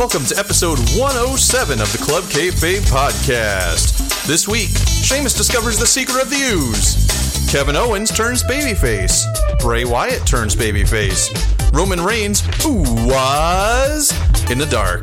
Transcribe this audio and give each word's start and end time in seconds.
Welcome 0.00 0.24
to 0.24 0.38
episode 0.38 0.78
107 0.96 1.78
of 1.78 1.92
the 1.92 1.98
Club 1.98 2.24
Kayfabe 2.24 2.80
podcast. 2.88 4.26
This 4.26 4.48
week, 4.48 4.70
Sheamus 4.70 5.34
discovers 5.34 5.78
the 5.78 5.86
secret 5.86 6.22
of 6.22 6.30
the 6.30 6.36
ooze. 6.36 7.06
Kevin 7.52 7.76
Owens 7.76 8.10
turns 8.10 8.42
babyface. 8.42 9.26
Bray 9.58 9.84
Wyatt 9.84 10.26
turns 10.26 10.56
babyface. 10.56 11.28
Roman 11.74 12.00
Reigns, 12.00 12.42
was 12.64 14.10
in 14.50 14.56
the 14.56 14.64
dark. 14.70 15.02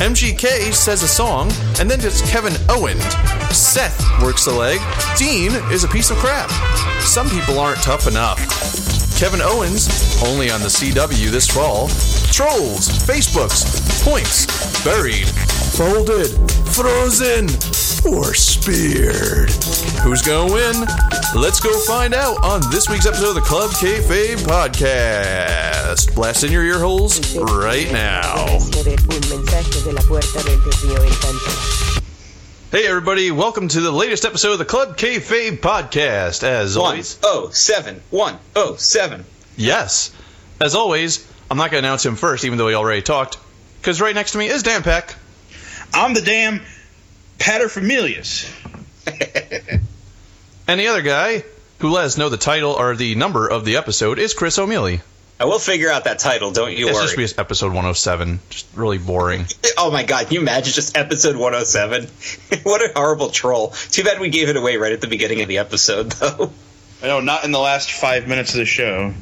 MGK 0.00 0.72
says 0.72 1.02
a 1.02 1.08
song, 1.08 1.52
and 1.78 1.90
then 1.90 1.98
does 1.98 2.22
Kevin 2.22 2.54
Owens. 2.70 3.04
Seth 3.54 4.02
works 4.22 4.46
a 4.46 4.52
leg. 4.52 4.80
Dean 5.18 5.52
is 5.70 5.84
a 5.84 5.88
piece 5.88 6.10
of 6.10 6.16
crap. 6.16 6.48
Some 7.02 7.28
people 7.28 7.58
aren't 7.58 7.82
tough 7.82 8.06
enough. 8.06 8.99
Kevin 9.20 9.42
Owens, 9.42 9.86
only 10.24 10.50
on 10.50 10.62
the 10.62 10.68
CW 10.68 11.30
this 11.30 11.46
fall. 11.46 11.88
Trolls, 12.32 12.88
Facebooks, 12.88 13.68
points, 14.02 14.46
buried, 14.82 15.28
folded, 15.76 16.30
frozen, 16.72 17.44
or 18.10 18.32
speared. 18.32 19.50
Who's 20.00 20.22
gonna 20.22 20.50
win? 20.50 20.86
Let's 21.36 21.60
go 21.60 21.78
find 21.80 22.14
out 22.14 22.42
on 22.42 22.62
this 22.70 22.88
week's 22.88 23.04
episode 23.04 23.28
of 23.28 23.34
the 23.34 23.42
Club 23.42 23.68
Kayfabe 23.72 24.38
podcast. 24.38 26.14
Blast 26.14 26.42
in 26.42 26.50
your 26.50 26.64
ear 26.64 26.78
holes 26.78 27.36
right 27.36 27.92
now. 27.92 28.46
Hey 32.70 32.86
everybody, 32.86 33.32
welcome 33.32 33.66
to 33.66 33.80
the 33.80 33.90
latest 33.90 34.24
episode 34.24 34.52
of 34.52 34.58
the 34.58 34.64
Club 34.64 34.96
Kayfabe 34.96 35.58
podcast. 35.58 36.44
As 36.44 36.76
One 36.78 36.86
always, 36.86 37.18
oh 37.22 37.50
seven. 37.50 38.00
One 38.10 38.38
oh 38.54 38.76
seven. 38.76 39.24
Yes. 39.56 40.12
As 40.60 40.76
always, 40.76 41.26
I'm 41.50 41.56
not 41.56 41.72
going 41.72 41.82
to 41.82 41.88
announce 41.88 42.06
him 42.06 42.14
first, 42.14 42.44
even 42.44 42.58
though 42.58 42.68
he 42.68 42.74
already 42.74 43.02
talked, 43.02 43.38
because 43.80 44.00
right 44.00 44.14
next 44.14 44.32
to 44.32 44.38
me 44.38 44.46
is 44.46 44.62
Dan 44.62 44.84
Peck. 44.84 45.16
I'm 45.92 46.14
the 46.14 46.20
damn 46.20 46.62
paterfamilias. 47.38 48.48
And 50.68 50.78
the 50.78 50.86
other 50.86 51.02
guy, 51.02 51.42
who 51.80 51.88
let 51.90 52.04
us 52.04 52.16
know 52.16 52.28
the 52.28 52.36
title 52.36 52.70
or 52.74 52.94
the 52.94 53.16
number 53.16 53.48
of 53.48 53.64
the 53.64 53.76
episode, 53.78 54.20
is 54.20 54.34
Chris 54.34 54.56
O'Mealy. 54.56 55.00
I 55.40 55.46
will 55.46 55.58
figure 55.58 55.90
out 55.90 56.04
that 56.04 56.18
title. 56.18 56.50
Don't 56.50 56.76
you 56.76 56.88
It's 56.88 56.94
worry. 56.94 57.06
just 57.16 57.36
be 57.36 57.40
episode 57.40 57.68
107. 57.68 58.40
Just 58.50 58.66
really 58.74 58.98
boring. 58.98 59.46
oh 59.78 59.90
my 59.90 60.02
god! 60.02 60.26
Can 60.26 60.34
you 60.34 60.40
imagine 60.42 60.72
just 60.74 60.96
episode 60.96 61.34
one 61.34 61.54
oh 61.54 61.64
seven? 61.64 62.08
what 62.62 62.82
a 62.82 62.92
horrible 62.94 63.30
troll. 63.30 63.68
Too 63.90 64.04
bad 64.04 64.20
we 64.20 64.28
gave 64.28 64.50
it 64.50 64.56
away 64.56 64.76
right 64.76 64.92
at 64.92 65.00
the 65.00 65.06
beginning 65.06 65.40
of 65.40 65.48
the 65.48 65.56
episode, 65.58 66.12
though. 66.12 66.52
I 67.02 67.06
know, 67.06 67.20
not 67.20 67.44
in 67.44 67.52
the 67.52 67.58
last 67.58 67.90
five 67.90 68.28
minutes 68.28 68.52
of 68.52 68.58
the 68.58 68.66
show. 68.66 69.14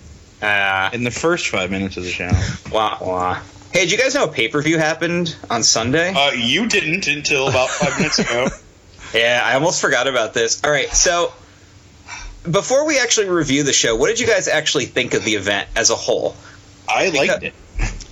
Ah, 0.43 0.91
In 0.93 1.05
the 1.05 1.11
first 1.13 1.49
five 1.49 1.71
minutes 1.71 1.97
of 1.97 2.03
the 2.03 2.11
show. 2.11 2.31
wah 2.73 2.99
wah. 3.01 3.41
Hey, 3.73 3.81
did 3.81 3.93
you 3.93 3.99
guys 3.99 4.15
know 4.17 4.25
a 4.25 4.29
pay 4.33 4.49
per 4.49 4.61
view 4.61 4.77
happened 4.79 5.37
on 5.49 5.63
Sunday? 5.63 6.13
Uh, 6.13 6.33
you 6.33 6.67
didn't 6.67 7.07
until 7.07 7.49
about 7.49 7.69
five 7.69 7.97
minutes 7.97 8.19
ago. 8.19 8.49
Yeah, 9.15 9.41
I 9.45 9.55
almost 9.55 9.81
forgot 9.81 10.07
about 10.09 10.35
this. 10.35 10.63
All 10.65 10.71
right, 10.71 10.89
so 10.91 11.33
before 12.51 12.87
we 12.87 12.99
actually 12.99 13.29
review 13.29 13.63
the 13.63 13.73
show, 13.73 13.97
what 13.97 14.09
did 14.09 14.21
you 14.21 14.27
guys 14.27 14.49
actually 14.49 14.87
think 14.87 15.15
of 15.15 15.25
the 15.25 15.35
event 15.35 15.69
as 15.77 15.91
a 15.91 15.95
whole? 15.95 16.37
I 16.89 17.11
liked 17.11 17.43
it. 17.43 17.55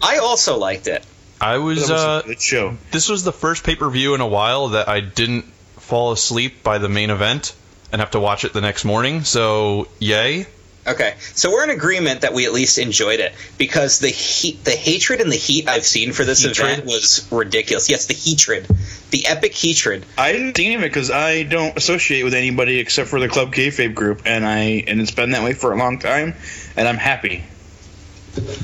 I 0.03 0.19
also 0.19 0.59
liked 0.59 0.87
it. 0.87 1.05
I 1.41 1.59
was, 1.59 1.81
was 1.81 1.91
uh, 1.91 2.23
a 2.25 2.28
good 2.28 2.41
show. 2.41 2.77
this 2.93 3.09
was 3.09 3.25
the 3.25 3.33
first 3.33 3.65
pay 3.65 3.77
per 3.77 3.89
view 3.91 4.15
in 4.15 4.20
a 4.20 4.27
while 4.27 4.69
that 4.69 4.89
I 4.89 5.01
didn't 5.01 5.45
fall 5.77 6.12
asleep 6.12 6.62
by 6.62 6.78
the 6.78 6.89
main 6.89 7.11
event 7.11 7.55
and 7.93 8.01
have 8.01 8.12
to 8.12 8.20
watch 8.20 8.45
it 8.45 8.53
the 8.53 8.61
next 8.61 8.84
morning. 8.84 9.25
So, 9.25 9.89
yay. 9.98 10.47
Okay, 10.87 11.15
so 11.19 11.51
we're 11.51 11.65
in 11.65 11.70
agreement 11.70 12.20
that 12.20 12.33
we 12.33 12.47
at 12.47 12.53
least 12.53 12.79
enjoyed 12.79 13.19
it 13.19 13.34
because 13.59 13.98
the 13.98 14.09
heat, 14.09 14.62
the 14.65 14.70
hatred 14.70 15.20
and 15.20 15.33
the 15.33 15.37
heat 15.37 15.69
I've 15.69 15.84
seen 15.84 16.12
for 16.12 16.25
this 16.25 16.45
Hatred? 16.45 16.70
event 16.75 16.87
was 16.87 17.27
ridiculous. 17.33 17.91
Yes, 17.91 18.06
the 18.06 18.15
hatred, 18.15 18.69
the 19.11 19.27
epic 19.27 19.53
hatred. 19.56 20.06
I 20.17 20.31
didn't 20.33 20.56
see 20.56 20.67
any 20.67 20.77
of 20.77 20.83
it 20.83 20.84
because 20.84 21.11
I 21.11 21.43
don't 21.43 21.77
associate 21.77 22.23
with 22.23 22.34
anybody 22.34 22.78
except 22.78 23.09
for 23.09 23.19
the 23.19 23.28
Club 23.28 23.53
Kayfabe 23.53 23.95
group, 23.97 24.23
and 24.27 24.47
I 24.47 24.84
and 24.87 25.00
it's 25.00 25.11
been 25.11 25.33
that 25.33 25.43
way 25.43 25.55
for 25.55 25.72
a 25.72 25.77
long 25.77 25.99
time, 25.99 26.34
and 26.77 26.87
I'm 26.87 26.99
happy. 26.99 27.43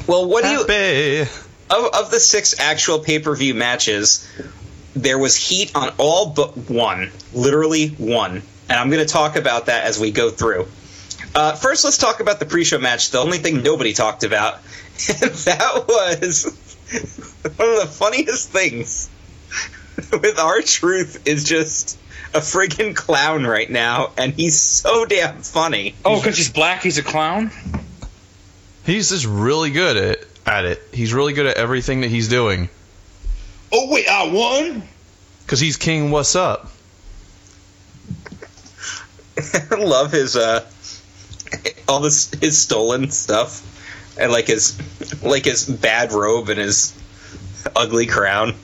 Well, 0.06 0.28
what 0.28 0.44
do 0.44 0.50
you 0.50 0.58
Happy. 0.58 1.22
of, 1.70 1.94
of 1.94 2.10
the 2.10 2.20
six 2.20 2.60
actual 2.60 3.00
pay 3.00 3.18
per 3.18 3.34
view 3.34 3.54
matches? 3.54 4.28
There 4.94 5.18
was 5.18 5.34
heat 5.34 5.72
on 5.74 5.92
all 5.98 6.26
but 6.30 6.56
one, 6.70 7.10
literally 7.32 7.88
one, 7.88 8.42
and 8.68 8.78
I'm 8.78 8.90
going 8.90 9.04
to 9.04 9.10
talk 9.12 9.36
about 9.36 9.66
that 9.66 9.84
as 9.84 9.98
we 9.98 10.10
go 10.12 10.30
through. 10.30 10.68
Uh, 11.34 11.54
first, 11.54 11.84
let's 11.84 11.98
talk 11.98 12.20
about 12.20 12.38
the 12.38 12.46
pre-show 12.46 12.78
match. 12.78 13.10
The 13.10 13.18
only 13.18 13.38
thing 13.38 13.62
nobody 13.62 13.92
talked 13.94 14.22
about, 14.24 14.54
and 15.08 15.30
that 15.30 15.84
was 15.88 16.44
one 17.56 17.68
of 17.68 17.80
the 17.80 17.88
funniest 17.90 18.50
things 18.50 19.08
with 20.12 20.38
R-Truth 20.38 21.26
is 21.26 21.44
just 21.44 21.98
a 22.34 22.38
friggin' 22.40 22.94
clown 22.94 23.44
right 23.46 23.70
now, 23.70 24.10
and 24.16 24.34
he's 24.34 24.60
so 24.60 25.06
damn 25.06 25.42
funny. 25.42 25.94
Oh, 26.04 26.20
because 26.20 26.36
he's 26.36 26.50
black, 26.50 26.82
he's 26.82 26.98
a 26.98 27.02
clown. 27.02 27.50
He's 28.84 29.10
just 29.10 29.26
really 29.26 29.70
good 29.70 29.96
at, 29.96 30.18
at 30.46 30.64
it. 30.64 30.82
He's 30.92 31.14
really 31.14 31.32
good 31.34 31.46
at 31.46 31.56
everything 31.56 32.02
that 32.02 32.10
he's 32.10 32.28
doing. 32.28 32.68
Oh 33.72 33.90
wait, 33.90 34.06
I 34.08 34.28
won. 34.30 34.82
Because 35.44 35.60
he's 35.60 35.76
King 35.76 36.10
What's 36.10 36.36
Up. 36.36 36.70
I 39.70 39.76
love 39.76 40.12
his 40.12 40.36
uh 40.36 40.64
all 41.92 42.00
this 42.00 42.30
his 42.40 42.58
stolen 42.58 43.10
stuff 43.10 43.68
and 44.18 44.32
like 44.32 44.46
his 44.46 44.76
like 45.22 45.44
his 45.44 45.64
bad 45.68 46.12
robe 46.12 46.48
and 46.48 46.58
his 46.58 46.92
ugly 47.76 48.06
crown 48.06 48.54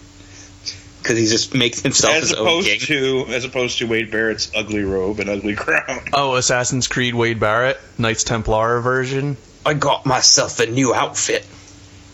because 1.02 1.16
he 1.18 1.26
just 1.26 1.54
makes 1.54 1.80
himself 1.80 2.14
As 2.14 2.22
his 2.30 2.32
own 2.34 2.46
opposed 2.46 2.68
king. 2.68 2.80
to 2.80 3.26
as 3.32 3.44
opposed 3.44 3.78
to 3.78 3.86
Wade 3.86 4.10
Barrett's 4.10 4.50
ugly 4.54 4.82
robe 4.82 5.20
and 5.20 5.30
ugly 5.30 5.54
crown. 5.64 6.00
Oh, 6.12 6.34
Assassin's 6.34 6.88
Creed 6.88 7.14
Wade 7.14 7.38
Barrett, 7.38 7.78
Knights 7.98 8.24
Templar 8.24 8.80
version. 8.80 9.36
I 9.64 9.74
got 9.74 10.06
myself 10.06 10.58
a 10.60 10.66
new 10.66 10.94
outfit, 10.94 11.46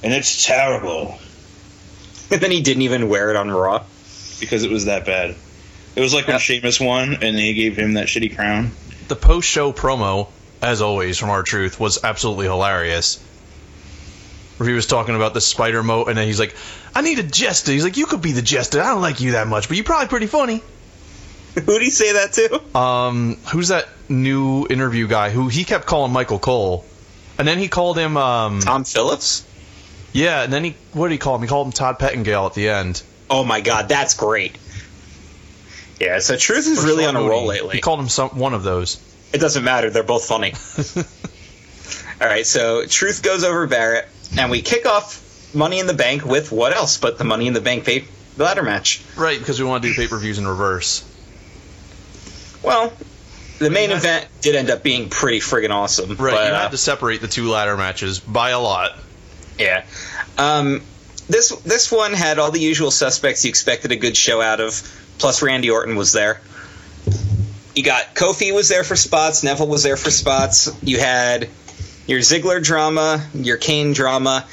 And 0.03 0.13
it's 0.13 0.45
terrible 0.45 1.19
and 2.31 2.41
then 2.41 2.51
he 2.51 2.63
didn't 2.63 2.83
even 2.83 3.09
wear 3.09 3.31
it 3.31 3.37
on 3.37 3.51
Raw. 3.51 3.83
because 4.41 4.65
it 4.65 4.71
was 4.71 4.87
that 4.87 5.07
bad. 5.07 5.35
It 5.97 6.01
was 6.01 6.13
like 6.13 6.27
when 6.27 6.35
Yeah. 6.35 6.39
Sheamus 6.41 6.81
won 6.81 7.15
and 7.23 7.37
they 7.39 7.55
gave 7.55 7.77
him 7.77 7.93
that 7.95 8.07
shitty 8.09 8.35
crown. 8.35 8.73
The 9.09 9.17
post 9.17 9.49
show 9.49 9.73
promo, 9.73 10.29
as 10.65 10.81
always, 10.83 11.19
from 11.19 11.31
R-Truth, 11.31 11.79
was 11.79 12.03
absolutely 12.03 12.47
hilarious. 12.47 13.23
Where 14.57 14.69
he 14.69 14.75
was 14.75 14.87
talking 14.87 15.15
about 15.17 15.35
the 15.35 15.41
spider 15.41 15.83
moat, 15.83 16.09
and 16.09 16.17
then 16.17 16.27
he's 16.27 16.39
like, 16.41 16.55
I 16.95 17.03
need 17.03 17.19
a 17.19 17.23
jester. 17.25 17.73
He's 17.73 17.85
like, 17.85 17.97
You 17.97 18.07
could 18.07 18.23
be 18.23 18.33
the 18.33 18.43
jester. 18.43 18.81
I 18.81 18.91
don't 18.91 19.03
like 19.03 19.21
you 19.21 19.33
that 19.33 19.47
much, 19.49 19.69
but 19.69 19.77
you're 19.77 19.85
probably 19.85 20.09
pretty 20.09 20.27
funny. 20.27 20.63
Who'd 21.55 21.83
he 21.83 21.91
say 21.91 22.13
that 22.15 22.33
to? 22.35 22.79
Um, 22.79 23.37
who's 23.53 23.69
that 23.69 23.87
new 24.09 24.67
interview 24.69 25.07
guy 25.07 25.31
who 25.31 25.47
he 25.49 25.63
kept 25.65 25.87
calling 25.87 26.13
Michael 26.13 26.41
Cole? 26.41 26.85
And 27.39 27.47
then 27.47 27.59
he 27.59 27.69
called 27.69 27.97
him, 27.99 28.17
um, 28.17 28.61
Tom 28.61 28.85
Phillips. 28.85 29.45
yeah, 30.13 30.43
and 30.43 30.53
then 30.53 30.65
he, 30.65 30.75
what 30.93 31.09
did 31.09 31.13
he 31.15 31.19
call 31.19 31.37
him? 31.37 31.43
He 31.43 31.49
called 31.49 31.67
him 31.69 31.73
Todd 31.73 31.99
Pettengill 32.01 32.47
at 32.47 32.55
the 32.55 32.69
end. 32.71 33.03
Oh 33.31 33.45
my 33.45 33.61
god, 33.61 33.89
that's 33.89 34.15
great. 34.15 34.57
Yeah, 36.01 36.19
so 36.19 36.37
Truth 36.37 36.67
is 36.67 36.85
really 36.85 37.05
on 37.05 37.15
a 37.17 37.23
roll 37.23 37.47
lately. 37.47 37.77
He 37.77 37.81
called 37.81 38.01
him 38.01 38.09
some, 38.09 38.31
one 38.31 38.55
of 38.55 38.63
those. 38.65 39.01
It 39.35 39.41
doesn't 39.41 39.65
matter. 39.65 39.91
They're 39.91 40.05
both 40.05 40.27
funny. 40.27 40.55
All 42.21 42.29
right, 42.29 42.47
so 42.47 42.87
Truth 42.87 43.25
goes 43.25 43.43
over 43.43 43.67
Barrett, 43.67 44.07
and 44.39 44.49
we 44.49 44.63
kick 44.63 44.87
off 44.87 45.53
Money 45.53 45.81
in 45.81 45.89
the 45.89 45.95
Bank 45.95 46.25
with 46.25 46.53
what 46.53 46.73
else 46.73 46.99
but 46.99 47.19
the 47.19 47.25
Money 47.25 47.49
in 47.49 47.53
the 47.53 47.61
Bank 47.61 47.85
pay- 47.85 48.05
ladder 48.39 48.63
match? 48.63 49.03
Right, 49.17 49.37
because 49.37 49.59
we 49.59 49.67
want 49.67 49.83
to 49.83 49.89
do 49.89 49.95
pay 49.97 50.07
per 50.07 50.19
views 50.19 50.39
in 50.39 50.47
reverse. 50.47 51.05
Well, 52.63 52.93
the 53.59 53.71
main 53.71 53.91
had- 53.91 53.99
event 53.99 54.29
did 54.41 54.55
end 54.55 54.71
up 54.71 54.85
being 54.85 55.11
pretty 55.11 55.41
friggin' 55.41 55.71
awesome. 55.71 56.11
Right, 56.11 56.33
but, 56.33 56.47
you 56.49 56.55
uh, 56.55 56.61
had 56.61 56.71
to 56.71 56.79
separate 56.79 57.21
the 57.21 57.29
two 57.29 57.51
ladder 57.51 57.77
matches 57.77 58.21
by 58.21 58.51
a 58.51 58.61
lot. 58.61 58.93
Yeah. 59.59 59.85
Um, 60.39 60.81
this 61.29 61.51
this 61.63 61.91
one 61.91 62.13
had 62.13 62.39
all 62.39 62.53
the 62.53 62.61
usual 62.61 62.93
suspects 62.93 63.45
you 63.45 63.49
expected 63.49 63.91
a 63.91 63.97
good 63.97 64.17
show 64.17 64.41
out 64.41 64.61
of. 64.61 64.81
Plus, 65.19 65.43
Randy 65.43 65.71
Orton 65.71 65.97
was 65.97 66.13
there. 66.13 66.41
You 67.75 67.83
got 67.83 68.15
Kofi 68.15 68.55
was 68.55 68.69
there 68.69 68.85
for 68.85 68.97
spots. 68.97 69.43
Neville 69.43 69.67
was 69.69 69.83
there 69.83 69.97
for 69.97 70.11
spots. 70.11 70.71
You 70.83 70.99
had 70.99 71.49
your 72.07 72.21
Ziggler 72.21 72.63
drama, 72.63 73.25
your 73.35 73.57
Kane 73.57 73.93
drama. 73.93 74.47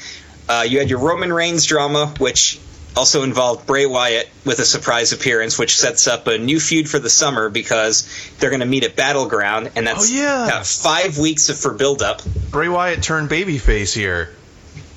Uh, 0.48 0.64
you 0.68 0.78
had 0.80 0.90
your 0.90 0.98
Roman 0.98 1.32
Reigns 1.32 1.64
drama, 1.66 2.12
which 2.18 2.58
also 2.96 3.22
involved 3.22 3.66
Bray 3.66 3.86
Wyatt 3.86 4.28
with 4.44 4.58
a 4.58 4.64
surprise 4.64 5.12
appearance, 5.12 5.58
which 5.58 5.76
sets 5.76 6.06
up 6.06 6.26
a 6.26 6.36
new 6.36 6.58
feud 6.60 6.88
for 6.90 6.98
the 6.98 7.08
summer 7.08 7.48
because 7.48 8.06
they're 8.38 8.50
going 8.50 8.60
to 8.60 8.66
meet 8.66 8.84
at 8.84 8.96
Battleground, 8.96 9.70
and 9.76 9.86
that's 9.86 10.10
Oh, 10.10 10.14
yeah. 10.14 10.46
got 10.50 10.66
five 10.66 11.16
weeks 11.16 11.48
of 11.48 11.58
for 11.58 11.72
build 11.72 12.02
up. 12.02 12.22
Bray 12.50 12.68
Wyatt 12.68 13.02
turned 13.02 13.30
babyface 13.30 13.94
here 13.94 14.34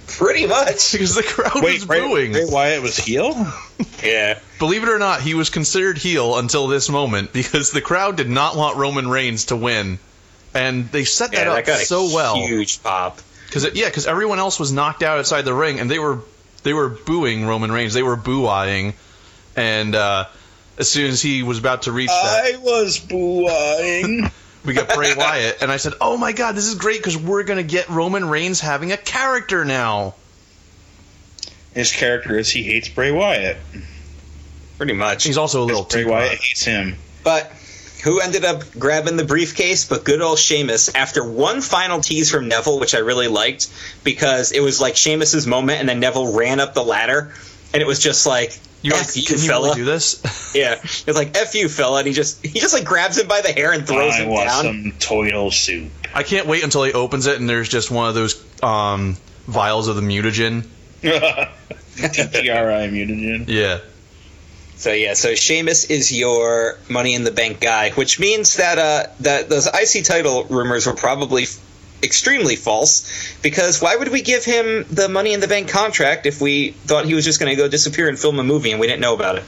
Pretty 0.07 0.45
much. 0.47 0.91
because 0.91 1.15
the 1.15 1.23
crowd 1.23 1.55
Wait, 1.63 1.75
was 1.75 1.85
Bray, 1.85 1.99
booing. 2.01 2.31
Bray 2.33 2.45
Wyatt 2.45 2.81
was 2.81 2.97
heel? 2.97 3.33
Yeah. 4.03 4.37
Believe 4.59 4.83
it 4.83 4.89
or 4.89 4.99
not, 4.99 5.21
he 5.21 5.33
was 5.33 5.49
considered 5.49 5.97
heel 5.97 6.37
until 6.37 6.67
this 6.67 6.89
moment 6.89 7.33
because 7.33 7.71
the 7.71 7.81
crowd 7.81 8.15
did 8.17 8.29
not 8.29 8.55
want 8.55 8.77
Roman 8.77 9.07
Reigns 9.09 9.45
to 9.45 9.55
win, 9.55 9.97
and 10.53 10.89
they 10.91 11.05
set 11.05 11.31
that 11.31 11.45
Yeah, 11.47 11.51
up 11.53 11.55
that 11.57 11.65
got 11.65 11.81
a 11.81 11.85
so 11.85 12.13
well. 12.13 12.35
huge 12.35 12.83
pop. 12.83 13.19
Because 13.47 13.73
yeah, 13.73 13.85
because 13.87 14.05
everyone 14.05 14.37
else 14.37 14.59
was 14.59 14.71
knocked 14.71 15.01
out 15.01 15.17
outside 15.17 15.41
the 15.43 15.53
ring, 15.55 15.79
and 15.79 15.89
they 15.89 15.97
were 15.97 16.19
they 16.63 16.73
were 16.73 16.87
booing 16.89 17.45
Roman 17.47 17.71
Reigns. 17.71 17.93
They 17.95 18.03
were 18.03 18.15
boo-eyeing, 18.15 18.93
and 19.55 19.95
uh, 19.95 20.25
as 20.77 20.89
soon 20.89 21.09
as 21.09 21.21
he 21.21 21.41
was 21.41 21.57
about 21.57 21.83
to 21.83 21.91
reach 21.91 22.09
that, 22.09 22.53
I 22.53 22.57
was 22.57 22.99
booing. 22.99 24.29
we 24.65 24.73
got 24.73 24.89
Bray 24.93 25.13
Wyatt, 25.15 25.57
and 25.61 25.71
I 25.71 25.77
said, 25.77 25.93
"Oh 26.01 26.17
my 26.17 26.31
god, 26.31 26.55
this 26.55 26.65
is 26.65 26.75
great 26.75 26.97
because 26.97 27.17
we're 27.17 27.43
gonna 27.43 27.63
get 27.63 27.89
Roman 27.89 28.27
Reigns 28.27 28.59
having 28.59 28.91
a 28.91 28.97
character 28.97 29.65
now." 29.65 30.15
His 31.73 31.91
character 31.91 32.37
is 32.37 32.49
he 32.49 32.63
hates 32.63 32.87
Bray 32.89 33.11
Wyatt. 33.11 33.57
Pretty 34.77 34.93
much. 34.93 35.23
He's 35.23 35.37
also 35.37 35.63
a 35.63 35.65
little 35.65 35.83
Bray 35.83 36.03
too 36.03 36.09
Wyatt 36.09 36.39
hates 36.39 36.63
him. 36.63 36.97
But 37.23 37.51
who 38.03 38.19
ended 38.19 38.45
up 38.45 38.63
grabbing 38.77 39.17
the 39.17 39.25
briefcase 39.25 39.85
but 39.85 40.03
good 40.03 40.21
old 40.21 40.37
Sheamus 40.37 40.93
after 40.93 41.23
one 41.23 41.61
final 41.61 42.01
tease 42.01 42.29
from 42.29 42.47
Neville, 42.47 42.79
which 42.79 42.93
I 42.93 42.99
really 42.99 43.27
liked 43.27 43.67
because 44.03 44.51
it 44.51 44.61
was 44.61 44.79
like 44.79 44.95
Sheamus's 44.95 45.47
moment, 45.47 45.79
and 45.79 45.89
then 45.89 45.99
Neville 45.99 46.33
ran 46.33 46.59
up 46.59 46.73
the 46.73 46.83
ladder, 46.83 47.33
and 47.73 47.81
it 47.81 47.87
was 47.87 47.99
just 47.99 48.25
like. 48.25 48.57
You're 48.85 48.95
F 48.95 49.07
like, 49.07 49.15
you, 49.15 49.23
can 49.23 49.37
you 49.39 49.47
fella. 49.47 49.67
really 49.69 49.75
do 49.81 49.85
this? 49.85 50.21
Yeah, 50.55 50.75
it's 50.81 51.15
like 51.15 51.35
F 51.35 51.53
you, 51.53 51.67
fella, 51.67 51.97
and 51.99 52.07
he 52.07 52.13
just 52.13 52.41
he 52.45 52.59
just 52.59 52.73
like 52.73 52.85
grabs 52.85 53.17
him 53.17 53.27
by 53.27 53.41
the 53.41 53.51
hair 53.51 53.73
and 53.73 53.85
throws 53.85 54.13
I 54.13 54.23
him 54.23 54.29
want 54.29 54.47
down. 54.47 54.63
some 54.63 54.93
toil 54.99 55.51
soup. 55.51 55.91
I 56.13 56.23
can't 56.23 56.47
wait 56.47 56.63
until 56.63 56.83
he 56.83 56.93
opens 56.93 57.25
it 57.27 57.37
and 57.39 57.49
there's 57.49 57.67
just 57.67 57.91
one 57.91 58.07
of 58.07 58.15
those 58.15 58.41
um, 58.63 59.17
vials 59.47 59.89
of 59.89 59.97
the 59.97 60.01
mutagen. 60.01 60.65
TCRI 61.03 62.89
mutagen. 62.91 63.45
Yeah. 63.47 63.79
So 64.77 64.91
yeah, 64.91 65.13
so 65.13 65.35
Sheamus 65.35 65.85
is 65.85 66.11
your 66.11 66.77
Money 66.89 67.15
in 67.15 67.23
the 67.23 67.31
Bank 67.31 67.61
guy, 67.61 67.91
which 67.91 68.19
means 68.19 68.57
that 68.57 68.77
uh, 68.77 69.07
that 69.21 69.49
those 69.49 69.67
IC 69.67 70.03
title 70.03 70.43
rumors 70.45 70.85
were 70.85 70.93
probably 70.93 71.43
f- 71.43 71.59
extremely 72.03 72.55
false. 72.55 73.35
Because 73.41 73.81
why 73.81 73.95
would 73.95 74.09
we 74.09 74.21
give 74.21 74.45
him 74.45 74.85
the 74.89 75.09
Money 75.09 75.33
in 75.33 75.39
the 75.39 75.47
Bank 75.47 75.69
contract 75.69 76.25
if 76.25 76.41
we 76.41 76.71
thought 76.71 77.05
he 77.05 77.13
was 77.13 77.25
just 77.25 77.39
going 77.39 77.49
to 77.49 77.55
go 77.55 77.67
disappear 77.67 78.07
and 78.09 78.17
film 78.17 78.39
a 78.39 78.43
movie 78.43 78.71
and 78.71 78.79
we 78.79 78.87
didn't 78.87 79.01
know 79.01 79.13
about 79.13 79.37
it? 79.37 79.43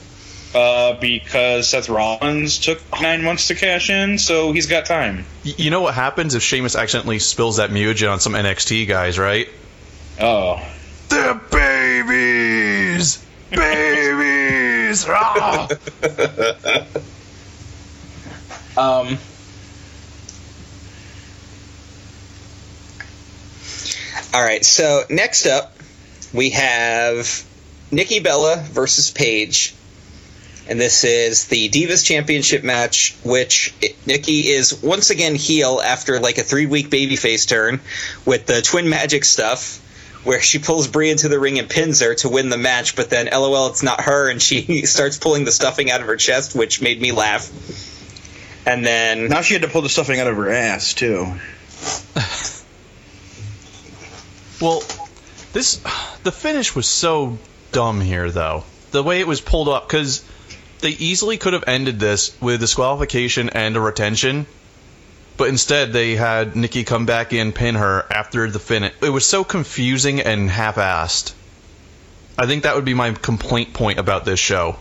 Uh, 0.54 0.98
because 0.98 1.68
Seth 1.68 1.90
Rollins 1.90 2.58
took 2.58 2.80
nine 3.00 3.22
months 3.22 3.48
to 3.48 3.54
cash 3.54 3.90
in, 3.90 4.18
so 4.18 4.52
he's 4.52 4.66
got 4.66 4.86
time. 4.86 5.26
You 5.44 5.70
know 5.70 5.82
what 5.82 5.94
happens 5.94 6.34
if 6.34 6.42
Sheamus 6.42 6.74
accidentally 6.74 7.18
spills 7.18 7.58
that 7.58 7.70
mutagen 7.70 8.10
on 8.10 8.18
some 8.18 8.32
NXT 8.32 8.88
guys, 8.88 9.18
right? 9.18 9.48
Oh. 10.18 10.66
They're 11.10 11.34
babies! 11.34 13.24
Babies! 13.50 15.06
Ah! 15.08 15.68
Um, 18.78 19.18
all 24.34 24.42
right, 24.42 24.64
so 24.64 25.04
next 25.10 25.46
up 25.46 25.74
we 26.32 26.50
have 26.50 27.44
Nikki 27.90 28.20
Bella 28.20 28.62
versus 28.70 29.10
Paige. 29.10 29.74
And 30.68 30.78
this 30.78 31.02
is 31.02 31.46
the 31.48 31.70
Divas 31.70 32.04
Championship 32.04 32.62
match, 32.62 33.16
which 33.24 33.72
Nikki 34.04 34.48
is 34.48 34.82
once 34.82 35.08
again 35.08 35.34
heel 35.34 35.80
after 35.82 36.20
like 36.20 36.36
a 36.36 36.42
three 36.42 36.66
week 36.66 36.90
babyface 36.90 37.48
turn 37.48 37.80
with 38.26 38.44
the 38.44 38.60
twin 38.60 38.90
magic 38.90 39.24
stuff, 39.24 39.80
where 40.24 40.42
she 40.42 40.58
pulls 40.58 40.86
Brie 40.86 41.10
into 41.10 41.28
the 41.28 41.40
ring 41.40 41.58
and 41.58 41.70
pins 41.70 42.00
her 42.00 42.14
to 42.16 42.28
win 42.28 42.50
the 42.50 42.58
match, 42.58 42.96
but 42.96 43.08
then 43.08 43.30
LOL, 43.32 43.68
it's 43.68 43.82
not 43.82 44.02
her, 44.02 44.28
and 44.28 44.42
she 44.42 44.82
starts 44.84 45.16
pulling 45.16 45.44
the 45.44 45.52
stuffing 45.52 45.90
out 45.90 46.02
of 46.02 46.06
her 46.06 46.16
chest, 46.16 46.54
which 46.54 46.82
made 46.82 47.00
me 47.00 47.12
laugh. 47.12 47.50
And 48.66 48.84
then 48.84 49.28
Now 49.28 49.40
she 49.40 49.54
had 49.54 49.62
to 49.62 49.68
pull 49.68 49.80
the 49.80 49.88
stuffing 49.88 50.20
out 50.20 50.26
of 50.26 50.36
her 50.36 50.50
ass, 50.50 50.92
too. 50.92 51.32
Well, 54.60 54.82
this 55.52 55.76
the 56.24 56.32
finish 56.32 56.74
was 56.74 56.86
so 56.86 57.38
dumb 57.72 58.00
here, 58.00 58.30
though. 58.30 58.64
The 58.90 59.02
way 59.02 59.20
it 59.20 59.26
was 59.26 59.40
pulled 59.40 59.68
up, 59.68 59.88
because 59.88 60.24
they 60.80 60.90
easily 60.90 61.36
could 61.36 61.52
have 61.52 61.64
ended 61.66 62.00
this 62.00 62.36
with 62.40 62.60
disqualification 62.60 63.50
and 63.50 63.76
a 63.76 63.80
retention, 63.80 64.46
but 65.36 65.48
instead 65.48 65.92
they 65.92 66.16
had 66.16 66.56
Nikki 66.56 66.84
come 66.84 67.06
back 67.06 67.32
in, 67.32 67.52
pin 67.52 67.74
her 67.74 68.04
after 68.10 68.50
the 68.50 68.58
finish. 68.58 68.92
It 69.02 69.10
was 69.10 69.26
so 69.26 69.44
confusing 69.44 70.20
and 70.20 70.50
half-assed. 70.50 71.32
I 72.38 72.46
think 72.46 72.62
that 72.62 72.76
would 72.76 72.84
be 72.84 72.94
my 72.94 73.12
complaint 73.12 73.74
point 73.74 73.98
about 73.98 74.24
this 74.24 74.38
show. 74.38 74.76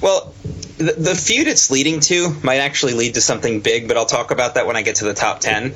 Well, 0.00 0.34
the, 0.76 0.92
the 0.92 1.14
feud 1.14 1.46
it's 1.46 1.70
leading 1.70 2.00
to 2.00 2.34
might 2.42 2.58
actually 2.58 2.92
lead 2.94 3.14
to 3.14 3.20
something 3.20 3.60
big, 3.60 3.88
but 3.88 3.96
I'll 3.96 4.06
talk 4.06 4.30
about 4.30 4.54
that 4.54 4.66
when 4.66 4.76
I 4.76 4.82
get 4.82 4.96
to 4.96 5.04
the 5.04 5.14
top 5.14 5.40
ten. 5.40 5.74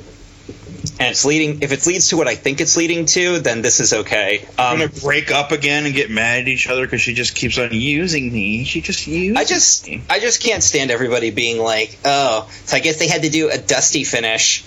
And 0.99 1.07
it's 1.11 1.23
leading. 1.23 1.61
If 1.61 1.71
it 1.71 1.87
leads 1.87 2.09
to 2.09 2.17
what 2.17 2.27
I 2.27 2.35
think 2.35 2.59
it's 2.59 2.75
leading 2.75 3.05
to, 3.05 3.39
then 3.39 3.61
this 3.61 3.79
is 3.79 3.93
okay. 3.93 4.45
I'm 4.57 4.73
Um, 4.73 4.79
gonna 4.89 5.01
break 5.01 5.31
up 5.31 5.51
again 5.53 5.85
and 5.85 5.95
get 5.95 6.11
mad 6.11 6.41
at 6.41 6.47
each 6.49 6.67
other 6.67 6.81
because 6.85 6.99
she 6.99 7.13
just 7.13 7.35
keeps 7.35 7.57
on 7.57 7.69
using 7.71 8.33
me. 8.33 8.65
She 8.65 8.81
just 8.81 9.07
uses 9.07 9.37
I 9.37 9.45
just, 9.45 9.87
me. 9.87 10.01
I 10.09 10.19
just 10.19 10.43
can't 10.43 10.61
stand 10.61 10.91
everybody 10.91 11.31
being 11.31 11.57
like, 11.57 11.97
"Oh, 12.03 12.49
so 12.65 12.75
I 12.75 12.81
guess 12.81 12.97
they 12.97 13.07
had 13.07 13.21
to 13.23 13.29
do 13.29 13.49
a 13.49 13.57
Dusty 13.57 14.03
finish, 14.03 14.61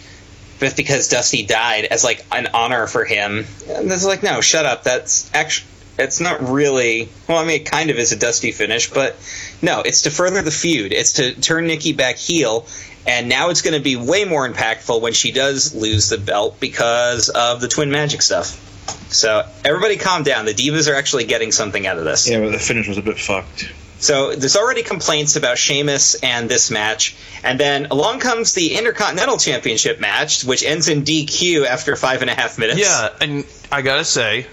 but 0.59 0.75
because 0.75 1.09
Dusty 1.09 1.45
died 1.45 1.85
as 1.85 2.03
like 2.03 2.25
an 2.33 2.49
honor 2.55 2.87
for 2.87 3.05
him." 3.05 3.45
And 3.69 3.93
it's 3.93 4.05
like, 4.05 4.23
no, 4.23 4.41
shut 4.41 4.65
up. 4.65 4.85
That's 4.85 5.31
actually, 5.35 5.67
it's 5.99 6.19
not 6.19 6.49
really. 6.49 7.11
Well, 7.29 7.37
I 7.37 7.45
mean, 7.45 7.61
it 7.61 7.67
kind 7.71 7.91
of 7.91 7.99
is 7.99 8.13
a 8.13 8.17
Dusty 8.17 8.53
finish, 8.53 8.89
but 8.89 9.17
no, 9.61 9.83
it's 9.83 10.01
to 10.03 10.11
further 10.11 10.41
the 10.41 10.51
feud. 10.51 10.95
It's 10.95 11.13
to 11.15 11.35
turn 11.35 11.67
Nikki 11.67 11.93
back 11.93 12.17
heel, 12.17 12.67
and 13.07 13.29
now 13.29 13.51
it's 13.51 13.63
going 13.63 13.75
to 13.75 13.83
be 13.83 13.97
way 13.97 14.25
more 14.25 14.49
impactful 14.49 15.01
when 15.01 15.13
she 15.13 15.33
does 15.33 15.75
lose 15.75 16.09
the 16.09 16.19
belt 16.19 16.61
because 16.61 17.29
of 17.29 17.61
the 17.61 17.69
twin 17.69 17.91
magic 17.91 18.23
stuff. 18.23 18.69
So 19.13 19.47
everybody, 19.65 19.97
calm 19.97 20.23
down. 20.23 20.47
The 20.47 20.55
divas 20.55 20.91
are 20.91 20.95
actually 20.95 21.25
getting 21.25 21.53
something 21.53 21.87
out 21.87 21.99
of 21.99 22.05
this. 22.05 22.29
Yeah, 22.29 22.41
but 22.41 22.53
the 22.53 22.59
finish 22.59 22.89
was 22.89 22.99
a 22.99 23.03
bit 23.03 23.19
fucked. 23.19 23.71
So 23.99 24.35
there's 24.35 24.57
already 24.57 24.83
complaints 24.83 25.37
about 25.37 25.59
Sheamus 25.59 26.17
and 26.25 26.49
this 26.49 26.73
match, 26.73 27.15
and 27.45 27.61
then 27.61 27.87
along 27.87 28.19
comes 28.19 28.53
the 28.53 28.75
Intercontinental 28.75 29.39
Championship 29.39 30.01
match, 30.01 30.45
which 30.45 30.65
ends 30.65 30.89
in 30.89 31.05
DQ 31.05 31.67
after 31.67 31.95
five 31.95 32.21
and 32.21 32.29
a 32.29 32.35
half 32.35 32.59
minutes. 32.59 32.81
Yeah, 32.81 33.11
and 33.21 33.45
I 33.71 33.83
gotta 33.83 34.05
say, 34.05 34.49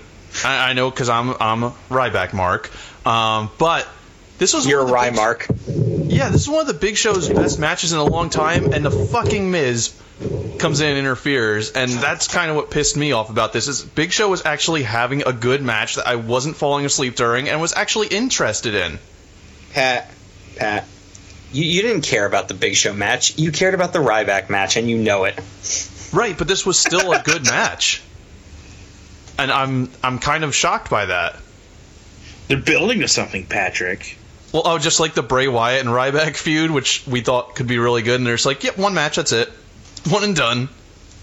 I, 0.46 0.70
I 0.70 0.74
know 0.74 0.92
because 0.92 1.10
I'm 1.10 1.34
I'm 1.40 1.72
Ryback 1.90 2.32
Mark, 2.32 2.70
um, 3.08 3.50
but 3.58 3.88
this 4.40 4.54
was 4.54 4.66
you're 4.66 4.80
a 4.80 4.84
one 4.86 4.90
of 4.90 4.90
the 4.90 4.94
Rye 4.94 5.10
mark. 5.12 5.48
Yeah, 5.68 6.30
this 6.30 6.42
is 6.42 6.50
one 6.50 6.62
of 6.62 6.68
the 6.68 6.74
Big 6.74 6.98
Show's 6.98 7.30
best 7.30 7.60
matches 7.60 7.92
in 7.92 8.00
a 8.00 8.04
long 8.04 8.30
time, 8.30 8.74
and 8.74 8.84
the 8.84 8.92
fucking 8.92 9.52
Miz 9.52 9.94
comes 10.58 10.82
in 10.82 10.90
and 10.90 10.98
interferes, 10.98 11.72
and 11.72 11.92
that's 11.92 12.28
kind 12.28 12.50
of 12.50 12.56
what 12.56 12.72
pissed 12.72 12.98
me 12.98 13.12
off 13.12 13.30
about 13.30 13.54
this. 13.54 13.68
Is 13.68 13.82
Big 13.82 14.12
Show 14.12 14.30
was 14.30 14.46
actually 14.46 14.84
having 14.84 15.24
a 15.26 15.34
good 15.34 15.62
match 15.62 15.96
that 15.96 16.08
I 16.08 16.16
wasn't 16.16 16.56
falling 16.56 16.86
asleep 16.86 17.16
during, 17.16 17.50
and 17.50 17.62
was 17.62 17.74
actually 17.74 18.08
interested 18.08 18.76
in. 18.76 19.00
Pat, 19.74 20.10
Pat, 20.56 20.86
you, 21.52 21.64
you 21.64 21.82
didn't 21.82 22.02
care 22.02 22.26
about 22.26 22.48
the 22.48 22.54
Big 22.54 22.76
Show 22.76 22.94
match. 22.94 23.38
You 23.38 23.52
cared 23.52 23.74
about 23.74 23.94
the 23.94 24.00
Ryback 24.00 24.50
match, 24.50 24.78
and 24.78 24.90
you 24.90 24.98
know 24.98 25.26
it. 25.26 25.40
Right, 26.12 26.38
but 26.38 26.48
this 26.48 26.66
was 26.66 26.80
still 26.80 27.12
a 27.12 27.22
good 27.22 27.46
match, 27.50 28.02
and 29.38 29.52
I'm 29.52 29.92
I'm 30.04 30.20
kind 30.20 30.44
of 30.44 30.56
shocked 30.56 30.90
by 30.90 31.06
that. 31.06 31.36
They're 32.48 32.58
building 32.58 33.02
to 33.02 33.08
something, 33.08 33.46
Patrick. 33.46 34.18
Well, 34.52 34.64
oh, 34.66 34.78
just 34.80 35.00
like 35.00 35.14
the 35.14 35.22
Bray 35.22 35.48
Wyatt 35.48 35.82
and 35.82 35.90
Ryback 35.90 36.36
feud, 36.36 36.72
which 36.72 37.06
we 37.06 37.22
thought 37.22 37.56
could 37.56 37.68
be 37.68 37.78
really 37.78 38.02
good, 38.02 38.20
and 38.20 38.26
there's 38.26 38.46
like, 38.46 38.64
yep, 38.64 38.78
one 38.78 38.96
match, 38.96 39.18
that's 39.18 39.32
it, 39.32 39.50
one 40.10 40.24
and 40.24 40.36
done. 40.36 40.70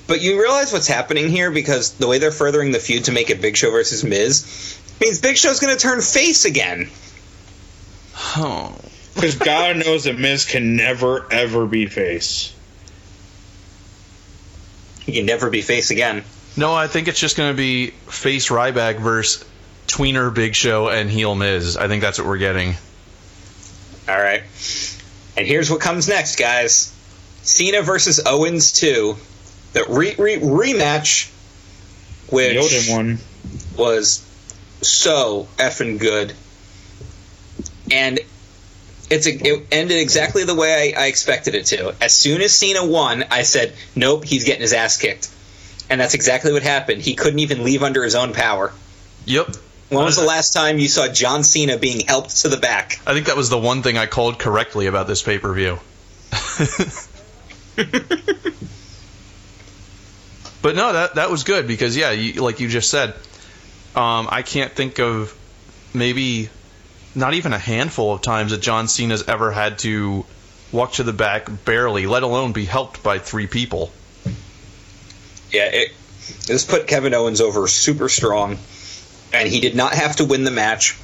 But 0.06 0.20
you 0.20 0.40
realize 0.40 0.72
what's 0.72 0.86
happening 0.86 1.28
here 1.28 1.50
because 1.50 1.92
the 1.94 2.06
way 2.06 2.18
they're 2.18 2.30
furthering 2.30 2.70
the 2.70 2.78
feud 2.78 3.04
to 3.04 3.12
make 3.12 3.30
it 3.30 3.40
Big 3.40 3.56
Show 3.56 3.72
versus 3.72 4.04
Miz 4.04 4.78
means 5.00 5.20
Big 5.20 5.36
Show's 5.36 5.58
going 5.58 5.76
to 5.76 5.80
turn 5.80 6.00
face 6.00 6.44
again. 6.44 6.88
Oh. 8.36 8.74
Because 9.14 9.34
God 9.34 9.78
knows 9.78 10.04
that 10.04 10.18
Miz 10.18 10.44
can 10.44 10.76
never, 10.76 11.26
ever 11.32 11.66
be 11.66 11.86
face. 11.86 12.54
He 15.00 15.12
can 15.12 15.26
never 15.26 15.50
be 15.50 15.62
face 15.62 15.90
again. 15.90 16.22
No, 16.56 16.72
I 16.72 16.86
think 16.86 17.08
it's 17.08 17.18
just 17.18 17.36
going 17.36 17.52
to 17.52 17.56
be 17.56 17.88
face 18.08 18.48
Ryback 18.48 19.00
versus 19.00 19.44
tweener 19.88 20.32
Big 20.32 20.54
Show 20.54 20.88
and 20.88 21.10
heel 21.10 21.34
Miz. 21.34 21.76
I 21.76 21.88
think 21.88 22.02
that's 22.02 22.18
what 22.18 22.28
we're 22.28 22.38
getting. 22.38 22.74
All 24.08 24.18
right. 24.18 24.42
And 25.36 25.46
here's 25.46 25.70
what 25.70 25.80
comes 25.80 26.08
next, 26.08 26.36
guys 26.36 26.92
Cena 27.42 27.82
versus 27.82 28.20
Owens 28.26 28.72
2. 28.72 29.16
The 29.72 29.84
re- 29.88 30.14
re- 30.18 30.40
rematch, 30.40 31.30
which 32.30 32.56
Yoda 32.56 32.96
one. 32.96 33.18
was 33.76 34.24
so 34.82 35.48
effing 35.58 35.98
good. 35.98 36.32
And 37.90 38.18
it's 39.10 39.26
a, 39.26 39.30
it 39.30 39.66
ended 39.70 39.98
exactly 39.98 40.44
the 40.44 40.54
way 40.54 40.94
I, 40.96 41.04
I 41.04 41.06
expected 41.06 41.54
it 41.54 41.66
to. 41.66 41.94
As 42.00 42.12
soon 42.12 42.42
as 42.42 42.52
Cena 42.52 42.84
won, 42.84 43.24
I 43.30 43.42
said, 43.42 43.74
nope, 43.94 44.24
he's 44.24 44.44
getting 44.44 44.62
his 44.62 44.72
ass 44.72 44.96
kicked. 44.96 45.30
And 45.88 46.00
that's 46.00 46.14
exactly 46.14 46.52
what 46.52 46.64
happened. 46.64 47.02
He 47.02 47.14
couldn't 47.14 47.38
even 47.38 47.62
leave 47.62 47.84
under 47.84 48.02
his 48.02 48.16
own 48.16 48.32
power. 48.32 48.72
Yep. 49.26 49.54
When 49.88 50.04
was 50.04 50.16
the 50.16 50.24
last 50.24 50.52
time 50.52 50.78
you 50.78 50.88
saw 50.88 51.06
John 51.08 51.44
Cena 51.44 51.78
being 51.78 52.00
helped 52.00 52.38
to 52.38 52.48
the 52.48 52.56
back? 52.56 52.98
I 53.06 53.14
think 53.14 53.26
that 53.26 53.36
was 53.36 53.50
the 53.50 53.58
one 53.58 53.82
thing 53.82 53.96
I 53.96 54.06
called 54.06 54.38
correctly 54.38 54.86
about 54.86 55.06
this 55.06 55.22
pay 55.22 55.38
per 55.38 55.52
view. 55.54 55.78
but 60.62 60.74
no, 60.74 60.92
that 60.92 61.14
that 61.14 61.30
was 61.30 61.44
good 61.44 61.68
because 61.68 61.96
yeah, 61.96 62.10
you, 62.10 62.42
like 62.42 62.58
you 62.58 62.68
just 62.68 62.90
said, 62.90 63.10
um, 63.94 64.28
I 64.28 64.42
can't 64.42 64.72
think 64.72 64.98
of 64.98 65.32
maybe 65.94 66.50
not 67.14 67.34
even 67.34 67.52
a 67.52 67.58
handful 67.58 68.12
of 68.12 68.22
times 68.22 68.50
that 68.50 68.60
John 68.60 68.88
Cena's 68.88 69.28
ever 69.28 69.52
had 69.52 69.78
to 69.80 70.26
walk 70.72 70.92
to 70.94 71.04
the 71.04 71.12
back 71.12 71.48
barely, 71.64 72.06
let 72.06 72.24
alone 72.24 72.52
be 72.52 72.64
helped 72.64 73.04
by 73.04 73.20
three 73.20 73.46
people. 73.46 73.92
Yeah, 75.52 75.70
it 75.72 75.92
this 76.46 76.64
put 76.64 76.88
Kevin 76.88 77.14
Owens 77.14 77.40
over 77.40 77.68
super 77.68 78.08
strong, 78.08 78.58
and 79.32 79.48
he 79.48 79.60
did 79.60 79.74
not 79.74 79.92
have 79.94 80.16
to 80.16 80.24
win 80.24 80.44
the 80.44 80.50
match. 80.50 80.96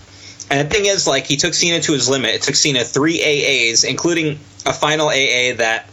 And 0.51 0.69
the 0.69 0.75
thing 0.75 0.87
is, 0.87 1.07
like, 1.07 1.27
he 1.27 1.37
took 1.37 1.55
Cena 1.55 1.81
to 1.81 1.93
his 1.93 2.09
limit. 2.09 2.31
It 2.35 2.43
took 2.43 2.55
Cena 2.55 2.85
three 2.85 3.19
AAs, 3.21 3.89
including 3.89 4.39
a 4.67 4.73
final 4.73 5.07
AA 5.09 5.55
that 5.57 5.87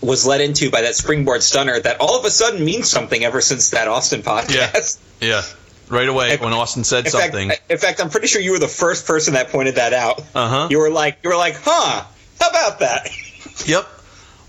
was 0.00 0.26
led 0.26 0.40
into 0.40 0.70
by 0.70 0.82
that 0.82 0.94
springboard 0.94 1.42
stunner 1.42 1.78
that 1.78 2.00
all 2.00 2.18
of 2.18 2.24
a 2.24 2.30
sudden 2.30 2.64
means 2.64 2.88
something 2.88 3.24
ever 3.24 3.40
since 3.40 3.70
that 3.70 3.88
Austin 3.88 4.22
podcast. 4.22 4.98
Yeah, 5.20 5.42
right 5.88 6.08
away 6.08 6.36
when 6.38 6.52
Austin 6.52 6.82
said 6.84 7.06
In 7.06 7.12
something. 7.12 7.48
fact, 7.50 7.70
in 7.70 7.78
fact, 7.78 8.00
I'm 8.00 8.10
pretty 8.10 8.26
sure 8.26 8.40
you 8.40 8.50
were 8.52 8.58
the 8.58 8.66
first 8.68 9.06
person 9.06 9.34
that 9.34 9.48
pointed 9.50 9.76
that 9.76 9.92
out. 9.92 10.20
Uh-huh. 10.34 10.66
You 10.70 10.78
were 10.80 10.90
like, 10.90 11.18
you 11.22 11.30
were 11.30 11.36
like, 11.36 11.54
huh? 11.62 12.04
How 12.40 12.48
about 12.50 12.80
that? 12.80 13.08
Yep. 13.66 13.86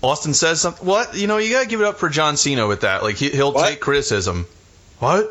Austin 0.02 0.34
says 0.34 0.60
something. 0.60 0.84
What? 0.84 1.14
You 1.16 1.26
know, 1.28 1.36
you 1.38 1.50
gotta 1.52 1.68
give 1.68 1.80
it 1.80 1.86
up 1.86 1.98
for 1.98 2.08
John 2.08 2.36
Cena 2.36 2.66
with 2.66 2.80
that. 2.80 3.02
Like 3.04 3.16
he, 3.16 3.28
he'll 3.30 3.52
What? 3.52 3.68
take 3.68 3.80
criticism. 3.80 4.46
What? 4.98 5.30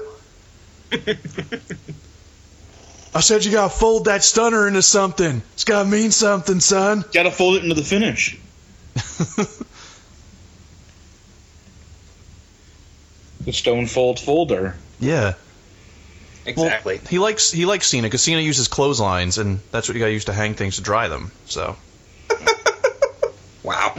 I 3.16 3.20
said 3.22 3.46
you 3.46 3.52
gotta 3.52 3.74
fold 3.74 4.06
that 4.06 4.24
stunner 4.24 4.68
into 4.68 4.82
something. 4.82 5.42
It's 5.54 5.64
gotta 5.66 5.88
mean 5.88 6.12
something, 6.12 6.60
son. 6.60 7.04
Got 7.14 7.24
to 7.24 7.32
fold 7.32 7.58
it 7.58 7.64
into 7.64 7.76
the 7.76 7.84
finish. 7.84 8.38
The 13.42 13.52
stone 13.52 13.88
fold 13.88 14.20
folder. 14.20 14.76
Yeah. 15.00 15.34
Well, 16.46 16.66
Exactly. 16.66 17.00
he 17.10 17.20
likes 17.20 17.52
he 17.52 17.66
likes 17.66 17.88
Cena 17.88 18.08
because 18.08 18.22
Cena 18.22 18.40
uses 18.42 18.68
clotheslines, 18.68 19.38
and 19.38 19.60
that's 19.72 19.88
what 19.88 19.96
you 19.96 20.00
gotta 20.00 20.14
use 20.14 20.26
to 20.26 20.34
hang 20.34 20.54
things 20.54 20.76
to 20.78 20.82
dry 20.82 21.08
them. 21.10 21.32
So 21.46 21.76
Wow. 23.64 23.96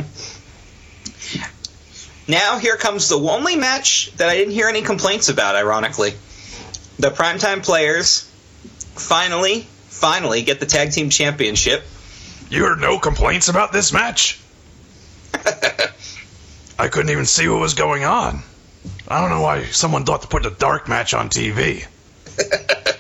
Now 2.27 2.59
here 2.59 2.77
comes 2.77 3.09
the 3.09 3.19
only 3.19 3.57
match 3.57 4.13
that 4.17 4.29
I 4.31 4.37
didn't 4.37 4.55
hear 4.55 4.69
any 4.69 4.81
complaints 4.83 5.29
about, 5.29 5.57
ironically. 5.57 6.15
The 6.99 7.11
primetime 7.11 7.65
players 7.65 8.31
finally, 8.95 9.63
finally 9.89 10.43
get 10.43 10.61
the 10.61 10.67
tag 10.67 10.93
team 10.93 11.11
championship. 11.11 11.83
you 12.51 12.65
heard 12.65 12.81
no 12.81 12.99
complaints 12.99 13.49
about 13.49 13.73
this 13.73 13.93
match. 13.93 14.41
I 16.79 16.89
couldn't 16.89 17.11
even 17.11 17.27
see 17.27 17.49
what 17.49 17.61
was 17.61 17.75
going 17.75 18.05
on. 18.05 18.43
I 19.09 19.21
don't 19.21 19.31
know 19.31 19.43
why 19.43 19.65
someone 19.65 20.05
thought 20.05 20.23
to 20.23 20.29
put 20.29 20.43
the 20.43 20.51
dark 20.51 20.89
match 20.89 21.15
on 21.15 21.29
TV. 21.29 21.87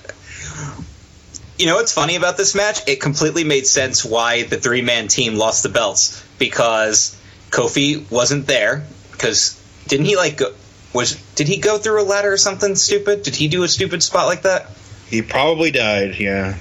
You 1.57 1.67
know 1.67 1.77
what's 1.77 1.93
funny 1.93 2.17
about 2.17 2.37
this 2.37 2.55
match? 2.57 2.81
It 2.89 3.01
completely 3.01 3.45
made 3.45 3.65
sense 3.67 4.05
why 4.05 4.43
the 4.43 4.57
three 4.57 4.83
man 4.83 5.07
team 5.07 5.37
lost 5.37 5.63
the 5.63 5.69
belts 5.69 6.21
because 6.37 7.17
Kofi 7.51 8.11
wasn't 8.11 8.49
there. 8.49 8.85
Because 9.13 9.61
didn't 9.87 10.07
he 10.07 10.17
like 10.17 10.39
go, 10.39 10.53
was 10.95 11.17
did 11.35 11.49
he 11.49 11.59
go 11.59 11.77
through 11.77 12.01
a 12.01 12.05
ladder 12.05 12.33
or 12.33 12.37
something 12.37 12.77
stupid? 12.77 13.23
Did 13.23 13.35
he 13.35 13.49
do 13.49 13.65
a 13.65 13.69
stupid 13.69 14.03
spot 14.03 14.27
like 14.27 14.43
that? 14.43 14.71
He 15.09 15.21
probably 15.23 15.71
died. 15.71 16.19
Yeah. 16.19 16.57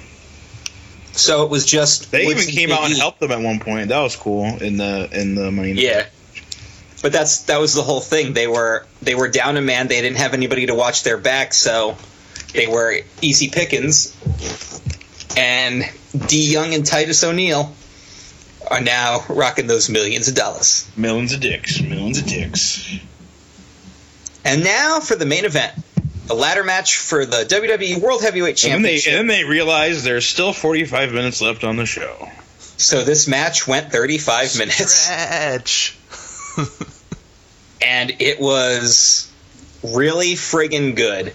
So 1.14 1.46
it 1.46 1.52
was 1.52 1.66
just 1.66 2.12
They 2.12 2.26
Woods 2.26 2.50
even 2.50 2.56
came 2.56 2.72
out 2.72 2.86
and 2.86 2.98
helped 2.98 3.20
them 3.20 3.32
at 3.32 3.40
one 3.40 3.60
point. 3.60 3.90
That 3.90 4.02
was 4.02 4.16
cool 4.16 4.46
in 4.46 4.78
the 4.78 5.08
in 5.12 5.36
the 5.36 5.52
main. 5.52 5.78
Yeah. 5.78 6.08
But 7.02 7.12
that's 7.12 7.44
that 7.44 7.60
was 7.60 7.74
the 7.76 7.84
whole 7.84 8.02
thing. 8.02 8.34
They 8.34 8.48
were 8.48 8.86
they 9.02 9.14
were 9.14 9.30
down 9.30 9.58
a 9.58 9.62
man. 9.62 9.88
They 9.88 10.02
didn't 10.02 10.18
have 10.18 10.34
anybody 10.34 10.66
to 10.66 10.76
watch 10.76 11.04
their 11.04 11.18
back, 11.18 11.54
so 11.54 11.96
they 12.54 12.68
were 12.68 13.02
easy 13.22 13.50
pickings. 13.50 14.18
And 15.38 15.84
D 16.28 16.52
Young 16.52 16.74
and 16.74 16.86
Titus 16.86 17.24
O'Neil 17.24 17.74
are 18.70 18.82
now 18.82 19.24
rocking 19.30 19.68
those 19.68 19.90
millions 19.90 20.28
of 20.28 20.36
dollars. 20.36 20.90
Millions 20.98 21.34
of 21.34 21.42
dicks. 21.42 21.82
Millions 21.82 22.18
of 22.18 22.26
dicks. 22.26 23.00
And 24.46 24.64
now 24.64 25.00
for 25.00 25.16
the 25.16 25.26
main 25.26 25.46
event, 25.46 25.74
a 26.30 26.34
ladder 26.34 26.64
match 26.64 26.98
for 26.98 27.26
the 27.26 27.44
WWE 27.46 28.00
World 28.02 28.22
Heavyweight 28.22 28.64
And 28.64 28.74
then, 28.74 28.82
they, 28.82 28.98
Championship. 29.00 29.14
and 29.20 29.30
then 29.30 29.38
they 29.38 29.44
realized 29.44 30.04
there's 30.06 30.26
still 30.26 30.54
45 30.54 31.14
minutes 31.14 31.42
left 31.42 31.64
on 31.64 31.76
the 31.78 31.86
show. 31.86 32.30
so 32.78 33.04
this 33.04 33.28
match 33.28 33.68
went 33.68 33.92
35 33.92 34.58
minutes. 34.58 34.92
Stretch. 34.94 35.98
and 37.82 38.12
it 38.20 38.40
was 38.40 39.32
really 39.84 40.34
friggin' 40.34 40.96
good. 40.96 41.34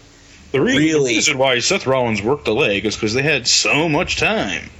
The 0.52 0.60
re- 0.60 0.78
Really? 0.78 1.14
reason 1.14 1.36
why 1.36 1.58
Seth 1.58 1.86
Rollins 1.86 2.22
worked 2.22 2.46
the 2.46 2.54
leg 2.54 2.86
is 2.86 2.94
because 2.96 3.12
they 3.12 3.22
had 3.22 3.46
so 3.46 3.88
much 3.88 4.16
time. 4.16 4.70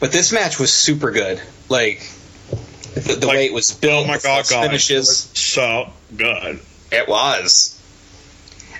But 0.00 0.12
this 0.12 0.32
match 0.32 0.58
was 0.58 0.70
super 0.72 1.10
good. 1.10 1.40
Like 1.70 2.06
the, 2.94 3.16
the 3.18 3.26
Like, 3.26 3.36
way 3.36 3.46
it 3.46 3.54
was 3.54 3.72
built, 3.72 4.04
Oh 4.04 4.08
my 4.08 4.18
the 4.18 4.22
god, 4.22 4.34
false 4.34 4.50
guys. 4.50 4.66
finishes. 4.66 5.30
So 5.34 5.90
good. 6.14 6.60
It 6.94 7.08
was, 7.08 7.80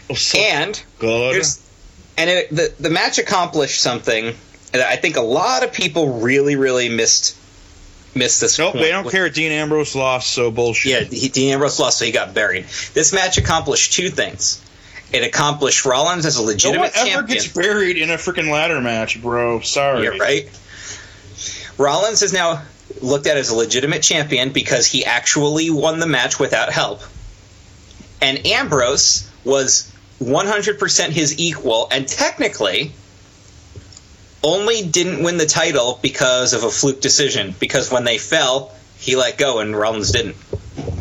was 0.08 0.20
so 0.20 0.38
and 0.38 0.82
good. 0.98 1.42
and 2.16 2.30
it, 2.30 2.50
the 2.50 2.74
the 2.78 2.90
match 2.90 3.18
accomplished 3.18 3.80
something 3.80 4.34
that 4.72 4.86
I 4.86 4.96
think 4.96 5.16
a 5.16 5.22
lot 5.22 5.64
of 5.64 5.72
people 5.72 6.20
really 6.20 6.56
really 6.56 6.88
missed 6.88 7.36
missed 8.14 8.40
this. 8.40 8.58
Nope, 8.58 8.72
point. 8.72 8.84
they 8.84 8.90
don't 8.90 9.10
care. 9.10 9.28
Dean 9.28 9.52
Ambrose 9.52 9.94
lost, 9.94 10.30
so 10.32 10.50
bullshit. 10.50 10.92
Yeah, 10.92 11.18
he, 11.18 11.28
Dean 11.28 11.52
Ambrose 11.52 11.78
lost, 11.78 11.98
so 11.98 12.04
he 12.04 12.12
got 12.12 12.34
buried. 12.34 12.66
This 12.94 13.12
match 13.12 13.38
accomplished 13.38 13.92
two 13.92 14.10
things. 14.10 14.60
It 15.12 15.24
accomplished 15.24 15.84
Rollins 15.84 16.26
as 16.26 16.36
a 16.36 16.42
legitimate 16.42 16.76
No 16.76 17.00
one 17.02 17.08
ever 17.08 17.20
champion. 17.20 17.38
gets 17.38 17.48
buried 17.52 17.98
in 17.98 18.10
a 18.10 18.14
freaking 18.14 18.50
ladder 18.50 18.80
match, 18.80 19.22
bro. 19.22 19.60
Sorry. 19.60 20.08
Right. 20.18 20.48
Rollins 21.78 22.22
is 22.22 22.32
now 22.32 22.62
looked 23.00 23.26
at 23.26 23.36
as 23.36 23.50
a 23.50 23.54
legitimate 23.54 24.02
champion 24.02 24.50
because 24.50 24.86
he 24.86 25.04
actually 25.04 25.70
won 25.70 26.00
the 26.00 26.06
match 26.06 26.38
without 26.40 26.72
help. 26.72 27.00
And 28.20 28.46
Ambrose 28.46 29.28
was 29.44 29.92
100% 30.20 31.10
his 31.10 31.38
equal 31.38 31.88
and 31.90 32.06
technically 32.06 32.92
only 34.42 34.82
didn't 34.82 35.22
win 35.22 35.38
the 35.38 35.46
title 35.46 35.98
because 36.02 36.52
of 36.52 36.64
a 36.64 36.70
fluke 36.70 37.00
decision 37.00 37.54
because 37.58 37.90
when 37.90 38.04
they 38.04 38.18
fell, 38.18 38.72
he 38.98 39.16
let 39.16 39.38
go 39.38 39.58
and 39.60 39.76
Rollins 39.76 40.12
didn't. 40.12 40.36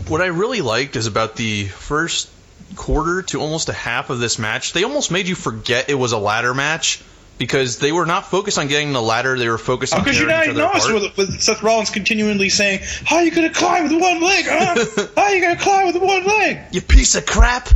What 0.07 0.21
I 0.21 0.27
really 0.27 0.61
liked 0.61 0.95
is 0.95 1.07
about 1.07 1.35
the 1.35 1.65
first 1.65 2.29
quarter 2.75 3.21
to 3.23 3.39
almost 3.39 3.69
a 3.69 3.73
half 3.73 4.09
of 4.09 4.19
this 4.19 4.39
match, 4.39 4.73
they 4.73 4.83
almost 4.83 5.11
made 5.11 5.27
you 5.27 5.35
forget 5.35 5.89
it 5.89 5.95
was 5.95 6.11
a 6.11 6.17
ladder 6.17 6.53
match 6.53 7.01
because 7.37 7.79
they 7.79 7.91
were 7.91 8.05
not 8.05 8.25
focused 8.27 8.57
on 8.57 8.67
getting 8.67 8.93
the 8.93 9.01
ladder. 9.01 9.37
They 9.37 9.49
were 9.49 9.57
focused 9.57 9.93
on 9.93 10.01
Because 10.03 10.19
you 10.19 10.25
tearing 10.27 10.37
not 10.37 10.43
each 10.45 10.49
other 10.51 10.59
notice 10.73 10.85
apart. 10.85 11.01
with, 11.03 11.17
with 11.17 11.41
Seth 11.41 11.63
Rollins 11.63 11.89
continually 11.89 12.49
saying, 12.49 12.79
"How 13.05 13.17
are 13.17 13.23
you 13.23 13.31
gonna 13.31 13.49
climb 13.49 13.83
with 13.83 13.93
one 14.01 14.21
leg? 14.21 14.45
Huh? 14.47 15.07
How 15.17 15.29
you 15.29 15.41
gonna 15.41 15.59
climb 15.59 15.87
with 15.87 15.97
one 16.01 16.23
leg? 16.25 16.59
You 16.71 16.81
piece 16.81 17.15
of 17.15 17.25
crap! 17.25 17.69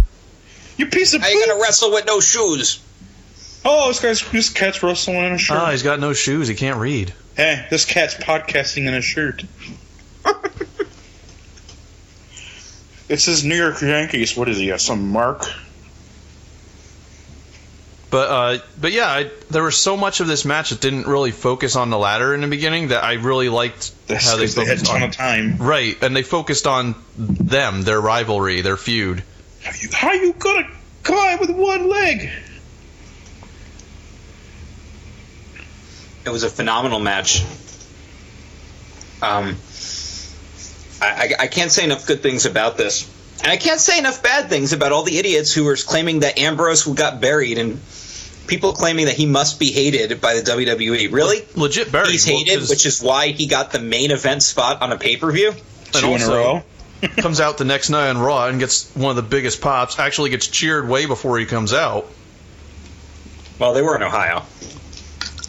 You 0.78 0.86
piece 0.88 1.14
of 1.14 1.22
How 1.22 1.28
you 1.28 1.40
poop!" 1.40 1.48
gonna 1.50 1.62
wrestle 1.62 1.92
with 1.92 2.06
no 2.06 2.20
shoes? 2.20 2.82
Oh, 3.66 3.88
this 3.90 4.00
guy's 4.00 4.22
this 4.32 4.50
cat's 4.50 4.82
wrestling 4.84 5.18
in 5.18 5.34
a 5.34 5.38
shirt. 5.38 5.58
Ah, 5.58 5.72
he's 5.72 5.84
got 5.84 6.00
no 6.00 6.14
shoes. 6.14 6.48
He 6.48 6.56
can't 6.56 6.78
read. 6.80 7.14
hey, 7.36 7.66
this 7.70 7.84
cat's 7.86 8.16
podcasting 8.16 8.88
in 8.88 8.94
a 8.94 9.02
shirt. 9.02 9.44
this 13.08 13.28
is 13.28 13.44
New 13.44 13.56
York 13.56 13.82
Yankees. 13.82 14.38
What 14.38 14.50
is 14.50 14.58
he? 14.58 14.72
uh, 14.72 14.78
Some 14.78 15.10
mark? 15.10 15.44
But 18.10 18.30
uh, 18.30 18.60
but 18.80 18.94
yeah, 18.94 19.08
I, 19.08 19.32
there 19.50 19.64
was 19.64 19.76
so 19.78 19.98
much 19.98 20.22
of 20.22 20.28
this 20.28 20.46
match 20.46 20.70
that 20.70 20.80
didn't 20.80 21.08
really 21.08 21.32
focus 21.32 21.76
on 21.76 21.90
the 21.90 21.98
ladder 21.98 22.34
in 22.34 22.40
the 22.42 22.48
beginning 22.48 22.90
that 22.90 23.04
I 23.04 23.14
really 23.14 23.50
liked 23.50 23.92
That's 24.08 24.26
how 24.30 24.38
they 24.38 24.44
because 24.44 24.56
they 24.56 24.66
had 24.66 24.78
a 24.78 24.86
focused 24.86 24.86
ton 24.92 25.02
on. 25.04 25.10
of 25.10 25.16
time. 25.16 25.58
Right, 25.58 26.02
and 26.02 26.16
they 26.16 26.24
focused 26.24 26.68
on 26.68 26.96
them, 27.18 27.82
their 27.82 28.00
rivalry, 28.00 28.62
their 28.62 28.78
feud. 28.78 29.24
How 29.62 29.72
you, 29.82 29.90
how 29.92 30.12
you 30.14 30.34
gonna 30.34 30.70
climb 31.04 31.40
with 31.40 31.50
one 31.50 31.90
leg? 31.90 32.30
It 36.26 36.30
was 36.30 36.44
a 36.44 36.50
phenomenal 36.50 37.00
match. 37.00 37.42
Um, 39.22 39.58
I, 41.02 41.06
I, 41.06 41.30
I 41.40 41.48
can't 41.48 41.72
say 41.72 41.84
enough 41.84 42.06
good 42.06 42.22
things 42.22 42.46
about 42.46 42.78
this. 42.78 43.10
And 43.44 43.52
I 43.52 43.58
can't 43.58 43.80
say 43.80 44.00
enough 44.00 44.24
bad 44.24 44.50
things 44.50 44.74
about 44.74 44.92
all 44.92 45.04
the 45.04 45.18
idiots 45.18 45.54
who 45.54 45.64
were 45.64 45.76
claiming 45.76 46.22
that 46.22 46.38
Ambrose 46.38 46.86
got 46.86 47.22
buried 47.22 47.58
and 47.58 47.80
people 48.48 48.74
claiming 48.74 49.06
that 49.06 49.16
he 49.16 49.26
must 49.26 49.60
be 49.60 49.72
hated 49.72 50.20
by 50.22 50.36
the 50.36 50.42
WWE. 50.42 51.12
Really? 51.12 51.46
Legit 51.56 51.92
buried. 51.92 52.12
He's 52.12 52.28
well, 52.28 52.70
which 52.70 52.86
is 52.86 53.02
why 53.02 53.28
he 53.28 53.48
got 53.48 53.72
the 53.72 53.80
main 53.80 54.12
event 54.12 54.44
spot 54.44 54.82
on 54.82 54.92
a 54.92 54.98
pay 54.98 55.18
per 55.18 55.32
view. 55.32 55.50
and 55.52 55.94
Two 55.94 56.16
in 56.16 56.22
a 56.22 56.28
row. 56.28 56.64
comes 57.18 57.40
out 57.40 57.58
the 57.58 57.66
next 57.66 57.90
night 57.90 58.10
on 58.10 58.18
Raw 58.18 58.48
and 58.48 58.60
gets 58.60 58.94
one 58.96 59.12
of 59.12 59.16
the 59.16 59.30
biggest 59.30 59.62
pops. 59.62 60.00
Actually, 60.00 60.32
gets 60.32 60.48
cheered 60.48 60.88
way 60.88 61.06
before 61.06 61.38
he 61.38 61.46
comes 61.46 61.74
out. 61.74 62.08
Well, 63.60 63.74
they 63.74 63.82
were 63.82 63.96
in 63.96 64.04
Ohio. 64.04 64.44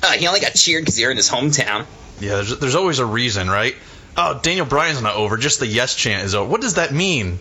Uh, 0.03 0.13
he 0.13 0.27
only 0.27 0.41
got 0.41 0.55
cheered 0.55 0.83
because 0.83 0.97
they're 0.97 1.11
in 1.11 1.17
his 1.17 1.31
hometown. 1.31 1.87
Yeah, 2.21 2.37
there's, 2.37 2.59
there's 2.59 2.75
always 2.75 2.99
a 2.99 3.07
reason, 3.07 3.49
right? 3.49 3.75
Oh, 4.17 4.39
Daniel 4.43 4.67
Bryan's 4.67 5.03
not 5.03 5.15
over. 5.15 5.37
Just 5.37 5.61
the 5.61 5.67
yes 5.67 5.95
chant 5.95 6.25
is 6.25 6.35
over. 6.35 6.51
What 6.51 6.61
does 6.61 6.75
that 6.75 6.93
mean? 6.93 7.39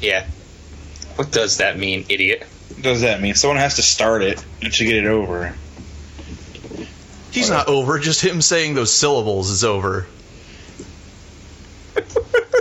Yeah. 0.00 0.26
What 1.16 1.30
does 1.32 1.58
that 1.58 1.78
mean, 1.78 2.04
idiot? 2.08 2.44
What 2.74 2.82
does 2.82 3.00
that 3.02 3.20
mean? 3.20 3.34
Someone 3.34 3.56
has 3.58 3.76
to 3.76 3.82
start 3.82 4.22
it 4.22 4.44
to 4.60 4.84
get 4.84 4.96
it 4.96 5.06
over. 5.06 5.54
He's 7.32 7.50
not 7.50 7.68
over. 7.68 7.98
Just 7.98 8.22
him 8.22 8.40
saying 8.42 8.74
those 8.74 8.92
syllables 8.92 9.50
is 9.50 9.64
over. 9.64 10.06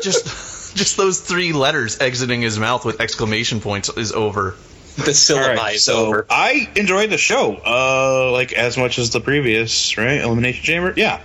just, 0.01 0.75
just 0.77 0.98
those 0.98 1.20
three 1.22 1.54
letters 1.54 2.00
exiting 2.00 2.42
his 2.42 2.58
mouth 2.60 2.86
with 2.86 3.01
exclamation 3.01 3.60
points 3.60 3.89
is 3.89 4.12
over. 4.12 4.56
The 4.98 5.12
syllabi 5.12 5.50
Alright, 5.58 5.75
is 5.75 5.84
so 5.84 6.06
over. 6.06 6.25
I 6.30 6.70
enjoyed 6.75 7.10
the 7.10 7.18
show, 7.18 7.54
uh, 7.65 8.32
like 8.32 8.54
as 8.54 8.77
much 8.77 8.98
as 8.98 9.10
the 9.10 9.20
previous, 9.20 9.98
right? 9.98 10.22
Elimination 10.22 10.63
Chamber. 10.63 10.94
Yeah, 10.96 11.20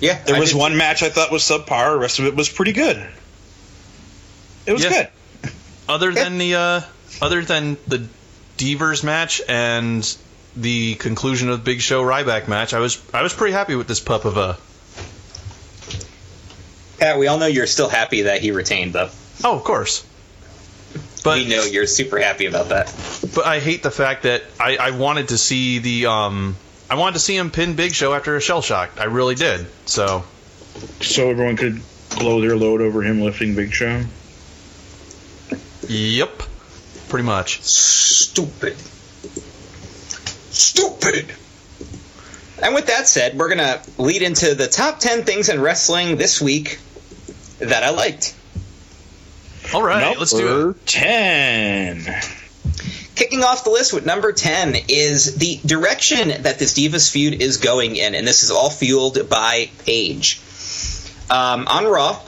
Yeah, 0.00 0.22
there 0.22 0.36
I 0.36 0.38
was 0.40 0.50
did- 0.50 0.58
one 0.58 0.76
match 0.76 1.02
I 1.02 1.08
thought 1.08 1.32
was 1.32 1.42
subpar. 1.42 1.94
The 1.94 1.98
rest 1.98 2.20
of 2.20 2.26
it 2.26 2.36
was 2.36 2.48
pretty 2.48 2.72
good. 2.72 3.04
It 4.68 4.72
was 4.74 4.82
Yeah. 4.84 5.08
good. 5.42 5.52
Other 5.88 6.12
than 6.12 6.36
the, 6.36 6.54
uh, 6.54 6.80
other 7.22 7.42
than 7.42 7.78
the 7.86 8.06
Divas 8.58 9.02
match 9.02 9.40
and 9.48 10.06
the 10.54 10.94
conclusion 10.96 11.48
of 11.48 11.64
Big 11.64 11.80
Show 11.80 12.02
Ryback 12.02 12.48
match, 12.48 12.74
I 12.74 12.78
was, 12.80 12.98
I 13.14 13.22
was 13.22 13.32
pretty 13.32 13.54
happy 13.54 13.74
with 13.76 13.88
this 13.88 13.98
pup 14.00 14.26
of 14.26 14.36
a. 14.36 14.58
Pat, 16.98 17.18
we 17.18 17.26
all 17.28 17.38
know 17.38 17.46
you're 17.46 17.66
still 17.66 17.88
happy 17.88 18.22
that 18.22 18.40
he 18.42 18.50
retained, 18.50 18.92
though. 18.92 19.08
Oh, 19.44 19.56
of 19.56 19.64
course. 19.64 20.04
But 21.24 21.38
we 21.38 21.48
know 21.48 21.62
you're 21.64 21.86
super 21.86 22.18
happy 22.18 22.46
about 22.46 22.68
that. 22.70 22.92
But 23.34 23.46
I 23.46 23.60
hate 23.60 23.82
the 23.82 23.90
fact 23.90 24.24
that 24.24 24.42
I, 24.60 24.76
I 24.76 24.90
wanted 24.92 25.28
to 25.28 25.38
see 25.38 25.78
the 25.78 26.06
um 26.06 26.56
I 26.90 26.94
wanted 26.94 27.14
to 27.14 27.20
see 27.20 27.36
him 27.36 27.50
pin 27.50 27.74
Big 27.74 27.94
Show 27.94 28.14
after 28.14 28.36
a 28.36 28.40
shell 28.40 28.62
shock. 28.62 28.90
I 28.98 29.04
really 29.04 29.34
did. 29.34 29.66
So 29.86 30.24
So 31.00 31.28
everyone 31.30 31.56
could 31.56 31.80
blow 32.18 32.40
their 32.40 32.56
load 32.56 32.80
over 32.80 33.02
him 33.02 33.20
lifting 33.20 33.54
Big 33.54 33.72
Show. 33.72 34.02
Yep, 35.86 36.42
pretty 37.08 37.24
much. 37.24 37.62
Stupid. 37.62 38.76
Stupid. 40.50 41.32
And 42.62 42.74
with 42.74 42.86
that 42.86 43.06
said, 43.06 43.38
we're 43.38 43.54
going 43.54 43.58
to 43.58 43.80
lead 43.98 44.22
into 44.22 44.54
the 44.54 44.66
top 44.66 44.98
10 44.98 45.22
things 45.22 45.48
in 45.48 45.60
wrestling 45.60 46.16
this 46.16 46.40
week 46.40 46.80
that 47.60 47.84
I 47.84 47.90
liked. 47.90 48.34
All 49.74 49.82
right, 49.82 50.18
let's 50.18 50.32
do 50.32 50.70
it. 50.70 50.86
Ten. 50.86 52.02
Kicking 53.14 53.42
off 53.42 53.64
the 53.64 53.70
list 53.70 53.92
with 53.92 54.06
number 54.06 54.32
10 54.32 54.76
is 54.88 55.36
the 55.36 55.60
direction 55.66 56.28
that 56.28 56.58
this 56.58 56.72
Divas 56.74 57.10
feud 57.10 57.42
is 57.42 57.58
going 57.58 57.96
in, 57.96 58.14
and 58.14 58.26
this 58.26 58.42
is 58.42 58.50
all 58.50 58.70
fueled 58.70 59.28
by 59.28 59.70
Paige. 59.84 60.40
Um, 61.28 61.66
on 61.68 61.84
Raw, 61.84 62.18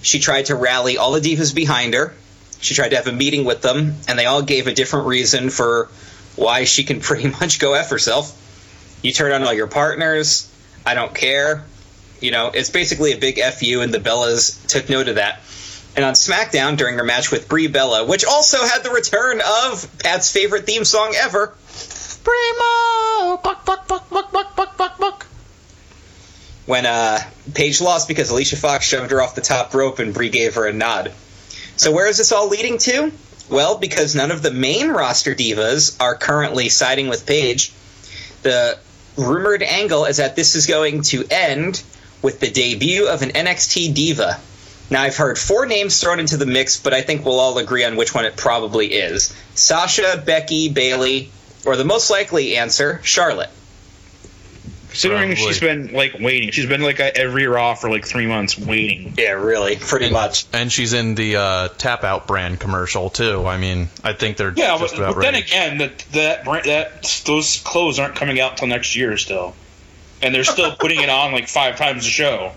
she 0.00 0.18
tried 0.20 0.46
to 0.46 0.54
rally 0.54 0.96
all 0.96 1.12
the 1.12 1.20
Divas 1.20 1.54
behind 1.54 1.92
her. 1.92 2.14
She 2.60 2.74
tried 2.74 2.90
to 2.90 2.96
have 2.96 3.06
a 3.06 3.12
meeting 3.12 3.44
with 3.44 3.62
them, 3.62 3.94
and 4.08 4.18
they 4.18 4.26
all 4.26 4.42
gave 4.42 4.66
a 4.66 4.74
different 4.74 5.06
reason 5.06 5.50
for 5.50 5.88
why 6.36 6.64
she 6.64 6.84
can 6.84 7.00
pretty 7.08 7.28
much 7.28 7.58
go 7.58 7.74
F 7.74 7.90
herself. 7.90 8.34
You 9.02 9.12
turn 9.12 9.32
on 9.32 9.42
all 9.42 9.52
your 9.52 9.68
partners. 9.68 10.52
I 10.84 10.94
don't 10.94 11.14
care. 11.14 11.64
You 12.20 12.32
know, 12.32 12.50
it's 12.52 12.70
basically 12.70 13.12
a 13.12 13.18
big 13.18 13.40
FU, 13.40 13.80
and 13.80 13.94
the 13.94 13.98
Bellas 13.98 14.66
took 14.66 14.88
note 14.88 15.08
of 15.08 15.16
that. 15.16 15.40
And 15.94 16.04
on 16.04 16.14
SmackDown 16.14 16.76
during 16.76 16.96
her 16.96 17.04
match 17.04 17.30
with 17.30 17.48
Brie 17.48 17.66
Bella, 17.68 18.04
which 18.06 18.24
also 18.24 18.58
had 18.64 18.82
the 18.82 18.90
return 18.90 19.40
of 19.40 19.88
Pat's 20.00 20.30
favorite 20.32 20.64
theme 20.64 20.84
song 20.84 21.14
ever, 21.16 21.54
Primo! 22.24 23.36
Buck, 23.42 23.64
buck, 23.64 23.88
buck, 23.88 24.10
buck, 24.10 24.30
buck, 24.32 24.54
buck, 24.54 24.76
buck, 24.76 24.98
buck. 24.98 25.26
when 26.66 26.84
uh, 26.84 27.18
Paige 27.54 27.80
lost 27.80 28.06
because 28.08 28.30
Alicia 28.30 28.56
Fox 28.56 28.84
shoved 28.86 29.10
her 29.12 29.22
off 29.22 29.34
the 29.34 29.40
top 29.40 29.72
rope 29.74 29.98
and 29.98 30.12
Brie 30.12 30.28
gave 30.28 30.56
her 30.56 30.66
a 30.66 30.72
nod. 30.72 31.12
So 31.78 31.92
where 31.92 32.08
is 32.08 32.18
this 32.18 32.32
all 32.32 32.48
leading 32.48 32.76
to? 32.78 33.12
Well, 33.48 33.78
because 33.78 34.16
none 34.16 34.32
of 34.32 34.42
the 34.42 34.50
main 34.50 34.88
roster 34.90 35.32
divas 35.32 35.96
are 36.00 36.16
currently 36.16 36.68
siding 36.68 37.08
with 37.08 37.24
Paige, 37.24 37.72
the 38.42 38.76
rumored 39.16 39.62
angle 39.62 40.04
is 40.04 40.16
that 40.16 40.34
this 40.34 40.56
is 40.56 40.66
going 40.66 41.02
to 41.02 41.24
end 41.30 41.80
with 42.20 42.40
the 42.40 42.50
debut 42.50 43.06
of 43.06 43.22
an 43.22 43.30
NXT 43.30 43.94
diva. 43.94 44.40
Now, 44.90 45.02
I've 45.02 45.16
heard 45.16 45.38
four 45.38 45.66
names 45.66 46.00
thrown 46.00 46.18
into 46.18 46.36
the 46.36 46.46
mix, 46.46 46.80
but 46.80 46.92
I 46.92 47.02
think 47.02 47.24
we'll 47.24 47.38
all 47.38 47.58
agree 47.58 47.84
on 47.84 47.94
which 47.94 48.12
one 48.12 48.24
it 48.24 48.36
probably 48.36 48.88
is 48.94 49.32
Sasha, 49.54 50.20
Becky, 50.26 50.70
Bayley, 50.70 51.30
or 51.64 51.76
the 51.76 51.84
most 51.84 52.10
likely 52.10 52.56
answer, 52.56 53.00
Charlotte. 53.04 53.50
Considering 54.88 55.34
Probably. 55.34 55.52
she's 55.52 55.60
been 55.60 55.92
like 55.92 56.14
waiting, 56.18 56.50
she's 56.50 56.66
been 56.66 56.80
like 56.82 56.98
at 56.98 57.18
every 57.18 57.46
Raw 57.46 57.74
for 57.74 57.90
like 57.90 58.06
three 58.06 58.26
months 58.26 58.58
waiting. 58.58 59.14
Yeah, 59.18 59.32
really, 59.32 59.76
pretty 59.76 60.10
much. 60.10 60.46
And 60.52 60.72
she's 60.72 60.92
in 60.94 61.14
the 61.14 61.36
uh, 61.36 61.68
Tap 61.76 62.04
Out 62.04 62.26
brand 62.26 62.58
commercial 62.58 63.10
too. 63.10 63.46
I 63.46 63.58
mean, 63.58 63.88
I 64.02 64.14
think 64.14 64.38
they're 64.38 64.52
Yeah, 64.56 64.78
just 64.78 64.94
but, 64.94 65.02
about 65.02 65.14
but 65.16 65.20
then 65.22 65.34
again, 65.34 65.78
that 65.78 65.98
that 66.12 66.44
brand, 66.44 66.64
that 66.66 67.22
those 67.26 67.60
clothes 67.60 67.98
aren't 67.98 68.16
coming 68.16 68.40
out 68.40 68.56
till 68.56 68.68
next 68.68 68.96
year 68.96 69.16
still, 69.18 69.54
and 70.22 70.34
they're 70.34 70.44
still 70.44 70.74
putting 70.80 71.00
it 71.02 71.10
on 71.10 71.32
like 71.32 71.48
five 71.48 71.76
times 71.76 72.06
a 72.06 72.10
show. 72.10 72.52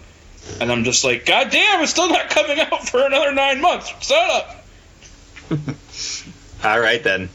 And 0.59 0.71
I'm 0.71 0.83
just 0.85 1.03
like, 1.03 1.25
God 1.25 1.51
damn, 1.51 1.83
it's 1.83 1.91
still 1.91 2.09
not 2.09 2.29
coming 2.29 2.59
out 2.71 2.87
for 2.87 3.05
another 3.05 3.33
nine 3.33 3.61
months. 3.61 3.93
Shut 3.99 4.29
up. 4.31 4.65
All 6.63 6.79
right, 6.79 7.03
then. 7.03 7.29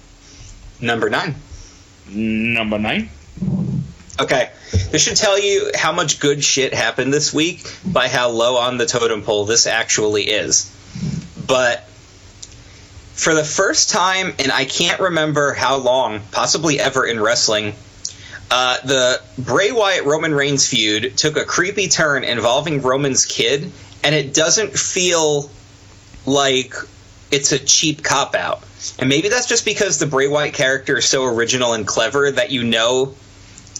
Number 0.81 1.09
nine. 1.11 1.35
Number 2.09 2.79
nine. 2.79 3.11
Okay. 4.19 4.51
This 4.91 5.03
should 5.03 5.17
tell 5.17 5.39
you 5.39 5.71
how 5.75 5.93
much 5.93 6.21
good 6.21 6.43
shit 6.43 6.73
happened 6.73 7.13
this 7.13 7.33
week 7.33 7.71
by 7.85 8.09
how 8.09 8.31
low 8.31 8.57
on 8.57 8.79
the 8.79 8.87
totem 8.87 9.23
pole 9.23 9.45
this 9.45 9.67
actually 9.67 10.25
is. 10.25 10.73
But 11.47 11.85
for 13.15 13.35
the 13.35 13.45
first 13.45 13.91
time, 13.91 14.35
and 14.39 14.51
I 14.51 14.65
can't 14.65 15.01
remember 15.01 15.53
how 15.53 15.77
long, 15.77 16.21
possibly 16.33 16.81
ever 16.81 17.07
in 17.07 17.21
wrestling, 17.21 17.75
uh, 18.51 18.79
the 18.85 19.21
Bray 19.39 19.73
Wyatt 19.73 20.05
Roman 20.05 20.35
Reigns 20.35 20.67
feud 20.67 21.17
took 21.17 21.37
a 21.37 21.45
creepy 21.45 21.89
turn 21.89 22.25
involving 22.25 22.83
Roman's 22.83 23.25
kid, 23.25 23.73
and 24.05 24.15
it 24.15 24.35
doesn't 24.35 24.79
feel 24.79 25.51
like 26.27 26.75
it's 27.31 27.53
a 27.53 27.59
cheap 27.59 28.03
cop 28.03 28.35
out. 28.35 28.63
And 28.99 29.09
maybe 29.09 29.29
that's 29.29 29.49
just 29.49 29.65
because 29.65 29.99
the 29.99 30.07
Bray 30.07 30.29
Wyatt 30.29 30.55
character 30.55 30.99
is 30.99 31.07
so 31.07 31.25
original 31.25 31.73
and 31.73 31.87
clever 31.87 32.31
that 32.31 32.51
you 32.51 32.65
know 32.65 33.15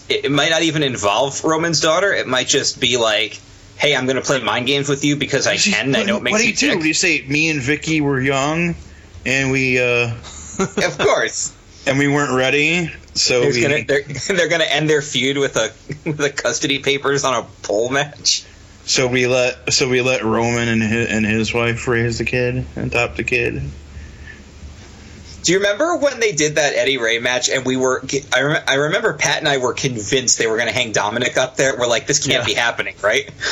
it, 0.09 0.25
it 0.25 0.31
might 0.31 0.49
not 0.49 0.61
even 0.63 0.83
involve 0.83 1.43
Roman's 1.43 1.81
daughter. 1.81 2.13
It 2.13 2.27
might 2.27 2.47
just 2.47 2.79
be 2.79 2.97
like, 2.97 3.39
hey, 3.77 3.95
I'm 3.95 4.05
going 4.05 4.15
to 4.15 4.21
play 4.21 4.41
mind 4.41 4.67
games 4.67 4.89
with 4.89 5.03
you 5.03 5.15
because 5.15 5.47
I 5.47 5.57
can. 5.57 5.95
I 5.95 6.03
know 6.03 6.17
it 6.17 6.23
makes 6.23 6.33
what 6.33 6.37
do 6.39 6.43
you 6.45 6.51
you 6.51 6.55
do? 6.55 6.69
tick. 6.71 6.81
Do 6.81 6.87
you 6.87 6.93
say 6.93 7.21
me 7.27 7.49
and 7.49 7.61
Vicky 7.61 8.01
were 8.01 8.19
young, 8.19 8.75
and 9.25 9.51
we 9.51 9.79
uh 9.79 10.09
of 10.59 10.97
course. 10.97 11.55
and 11.85 11.99
we 11.99 12.07
weren't 12.07 12.35
ready, 12.35 12.91
so 13.13 13.41
we, 13.41 13.61
gonna, 13.61 13.83
they're 13.85 14.03
they're 14.27 14.49
going 14.49 14.61
to 14.61 14.73
end 14.73 14.89
their 14.89 15.01
feud 15.01 15.37
with 15.37 15.55
a 15.57 15.71
with 16.07 16.17
the 16.17 16.29
custody 16.29 16.79
papers 16.79 17.23
on 17.23 17.43
a 17.43 17.47
pole 17.61 17.89
match. 17.89 18.43
so 18.85 19.07
we 19.07 19.27
let 19.27 19.71
so 19.73 19.87
we 19.87 20.01
let 20.01 20.23
Roman 20.23 20.67
and 20.67 20.81
his, 20.81 21.09
and 21.09 21.25
his 21.25 21.53
wife 21.53 21.87
raise 21.87 22.17
the 22.17 22.25
kid 22.25 22.65
and 22.75 22.91
adopt 22.91 23.17
the 23.17 23.23
kid. 23.23 23.61
Do 25.43 25.51
you 25.53 25.59
remember 25.59 25.95
when 25.97 26.19
they 26.19 26.33
did 26.33 26.55
that 26.55 26.73
Eddie 26.75 26.97
Rey 26.97 27.19
match 27.19 27.49
and 27.49 27.65
we 27.65 27.77
were? 27.77 28.03
I, 28.33 28.41
rem- 28.41 28.63
I 28.67 28.73
remember 28.75 29.13
Pat 29.13 29.37
and 29.37 29.47
I 29.47 29.57
were 29.57 29.73
convinced 29.73 30.37
they 30.37 30.47
were 30.47 30.57
going 30.57 30.67
to 30.67 30.73
hang 30.73 30.91
Dominic 30.91 31.37
up 31.37 31.55
there. 31.55 31.77
We're 31.77 31.87
like, 31.87 32.05
this 32.07 32.25
can't 32.25 32.39
Yeah. 32.41 32.45
be 32.45 32.53
happening, 32.53 32.95
right? 33.01 33.25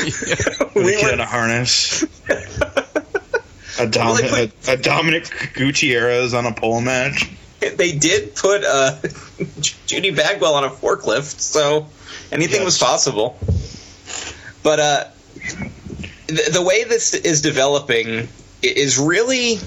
With 0.76 0.76
we 0.76 0.96
a 0.96 1.00
kid 1.00 1.14
in 1.14 1.20
a 1.22 1.26
harness. 1.26 2.04
A, 3.80 3.88
Dom- 3.88 4.14
Like, 4.14 4.52
a, 4.68 4.72
a 4.74 4.78
Dominic 4.78 5.52
Gutierrez 5.54 6.34
on 6.34 6.46
a 6.46 6.54
pole 6.54 6.82
match. 6.82 7.30
they 7.60 7.92
did 7.94 8.36
put 8.36 8.64
uh, 8.64 8.98
Judy 9.86 10.12
Bagwell 10.12 10.56
on 10.56 10.64
a 10.66 10.70
forklift, 10.70 11.40
so 11.40 11.88
anything 12.32 12.64
was 12.64 12.78
possible. 12.78 13.38
But 14.64 14.80
uh, 14.80 15.04
the, 16.28 16.50
the 16.54 16.62
way 16.62 16.84
this 16.86 17.14
is 17.14 17.42
developing 17.42 18.28
is 18.62 18.98
really. 18.98 19.60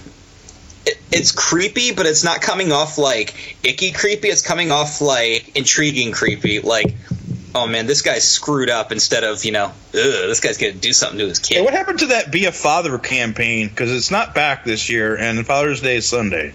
It- 0.89 0.99
It's 1.11 1.33
creepy, 1.33 1.93
but 1.93 2.07
it's 2.07 2.23
not 2.25 2.41
coming 2.43 2.73
off 2.73 2.99
like 2.99 3.57
icky 3.63 3.93
creepy. 3.93 4.29
It's 4.29 4.43
coming 4.43 4.71
off 4.71 5.01
like 5.01 5.57
intriguing 5.57 6.13
creepy. 6.13 6.61
Like, 6.61 6.95
oh 7.55 7.67
man, 7.67 7.87
this 7.87 8.03
guy's 8.03 8.27
screwed 8.27 8.71
up 8.71 8.93
instead 8.93 9.25
of, 9.25 9.45
you 9.45 9.53
know, 9.53 9.67
ugh, 9.67 9.73
this 9.93 10.41
guy's 10.41 10.59
going 10.59 10.75
to 10.75 10.79
do 10.79 10.93
something 10.93 11.19
to 11.19 11.27
his 11.29 11.39
Hey, 11.39 11.57
kid. 11.57 11.65
what 11.65 11.73
happened 11.75 11.99
to 12.01 12.07
that 12.07 12.31
Be 12.31 12.45
a 12.45 12.53
Father 12.53 12.99
campaign? 12.99 13.69
Because 13.69 13.91
it's 13.91 14.11
not 14.11 14.35
back 14.35 14.65
this 14.65 14.89
year, 14.91 15.17
and 15.17 15.45
Father's 15.47 15.81
Day 15.81 15.97
is 15.97 16.07
Sunday. 16.09 16.53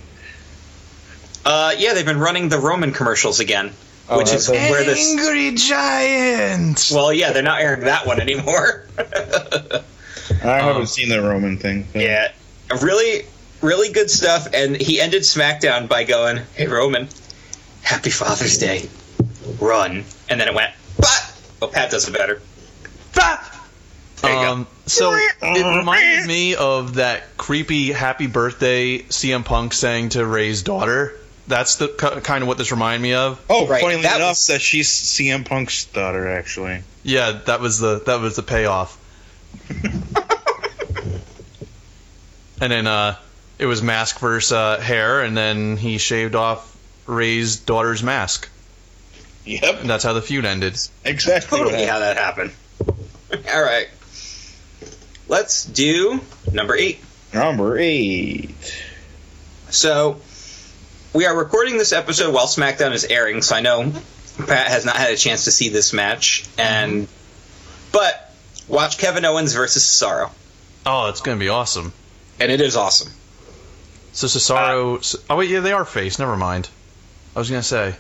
Uh, 1.45 1.73
yeah, 1.77 1.93
they've 1.93 2.05
been 2.05 2.19
running 2.19 2.47
the 2.49 2.59
Roman 2.59 2.91
commercials 2.93 3.39
again, 3.41 3.73
Oh, 4.07 4.17
which 4.17 4.31
is 4.31 4.47
that's- 4.47 4.71
where 4.71 4.83
this. 4.83 5.09
Angry 5.09 5.51
Giant. 5.55 6.89
Well, 6.93 7.11
yeah, 7.11 7.31
they're 7.33 7.43
not 7.43 7.59
airing 7.61 7.81
that 7.81 8.05
one 8.07 8.21
anymore. 8.21 8.85
I 8.97 9.81
haven't 10.59 10.81
Um, 10.83 10.85
seen 10.85 11.09
the 11.09 11.21
Roman 11.21 11.57
thing. 11.57 11.87
so- 11.91 11.99
yeah, 11.99 12.31
really, 12.81 13.25
really 13.63 13.91
good 13.91 14.11
stuff. 14.11 14.47
And 14.53 14.75
he 14.79 15.01
ended 15.01 15.23
SmackDown 15.23 15.87
by 15.87 16.03
going, 16.03 16.41
"Hey 16.55 16.67
Roman, 16.67 17.07
Happy 17.81 18.09
Father's 18.11 18.57
Day, 18.59 18.87
run." 19.59 20.05
And 20.29 20.39
then 20.39 20.47
it 20.47 20.53
went, 20.53 20.71
"But." 20.97 21.31
Well, 21.59 21.69
Pat 21.71 21.89
does 21.91 22.07
it 22.07 22.11
better. 22.13 22.41
Bah! 23.15 23.39
Um, 24.23 24.67
so 24.85 25.13
it 25.13 25.77
reminded 25.77 26.27
me 26.27 26.55
of 26.55 26.95
that 26.95 27.35
creepy 27.37 27.91
happy 27.91 28.27
birthday 28.27 28.99
CM 28.99 29.43
Punk 29.43 29.73
saying 29.73 30.09
to 30.09 30.25
Rey's 30.25 30.61
daughter. 30.63 31.13
That's 31.47 31.75
the 31.75 31.89
ki- 31.89 32.21
kind 32.21 32.41
of 32.41 32.47
what 32.47 32.57
this 32.57 32.71
reminded 32.71 33.01
me 33.01 33.13
of. 33.15 33.41
Oh, 33.49 33.67
Right, 33.67 33.81
funnily 33.81 34.03
that 34.03 34.15
enough, 34.17 34.29
was- 34.31 34.47
that 34.47 34.61
she's 34.61 34.89
CM 34.89 35.43
Punk's 35.45 35.83
daughter, 35.85 36.29
actually. 36.29 36.83
Yeah, 37.03 37.39
that 37.47 37.59
was 37.59 37.79
the 37.79 38.01
that 38.05 38.21
was 38.21 38.37
the 38.37 38.43
payoff. 38.43 38.97
and 42.61 42.71
then 42.71 42.87
uh, 42.87 43.15
it 43.63 43.67
was 43.67 43.81
mask 43.81 44.19
versus 44.19 44.51
uh, 44.51 44.77
hair, 44.79 45.21
and 45.21 45.37
then 45.37 45.77
he 45.77 45.97
shaved 45.97 46.35
off 46.35 46.75
Rey's 47.05 47.55
daughter's 47.57 48.03
mask, 48.03 48.49
Yep, 49.45 49.81
and 49.81 49.89
that's 49.89 50.03
how 50.03 50.11
the 50.13 50.21
feud 50.21 50.43
ended. 50.45 50.77
exactly. 51.05 51.59
what 51.59 51.65
Totally 51.71 51.83
happened. 51.85 51.89
how 51.89 51.99
that 51.99 52.17
happened. 52.17 52.51
All 53.53 53.63
right. 53.63 53.87
Let's 55.27 55.63
do 55.65 56.19
number 56.51 56.75
eight. 56.75 56.99
Number 57.33 57.77
eight. 57.77 58.53
So, 59.69 60.19
we 61.13 61.25
are 61.25 61.35
recording 61.35 61.77
this 61.77 61.93
episode 61.93 62.33
while 62.33 62.47
SmackDown 62.47 62.93
is 62.93 63.05
airing, 63.05 63.41
so 63.41 63.55
I 63.55 63.61
know 63.61 63.91
Pat 64.45 64.67
has 64.67 64.85
not 64.85 64.95
had 64.97 65.11
a 65.11 65.17
chance 65.17 65.45
to 65.45 65.51
see 65.51 65.69
this 65.69 65.93
match, 65.93 66.45
and 66.57 67.07
but 67.91 68.33
watch 68.67 68.97
Kevin 68.97 69.23
Owens 69.25 69.53
versus 69.53 69.83
Cesaro, 69.83 70.31
Oh, 70.85 71.07
it's 71.09 71.21
gonna 71.21 71.39
be 71.39 71.49
awesome. 71.49 71.93
and 72.39 72.51
it 72.51 72.59
is 72.61 72.75
awesome. 72.75 73.11
So 74.13 74.27
Cesaro. 74.27 75.15
Uh, 75.15 75.33
oh 75.33 75.37
wait, 75.37 75.49
yeah, 75.49 75.59
they 75.59 75.71
are 75.71 75.85
face. 75.85 76.19
Never 76.19 76.37
mind. 76.37 76.69
I 77.35 77.39
was 77.39 77.49
gonna 77.49 77.63
say. 77.63 77.95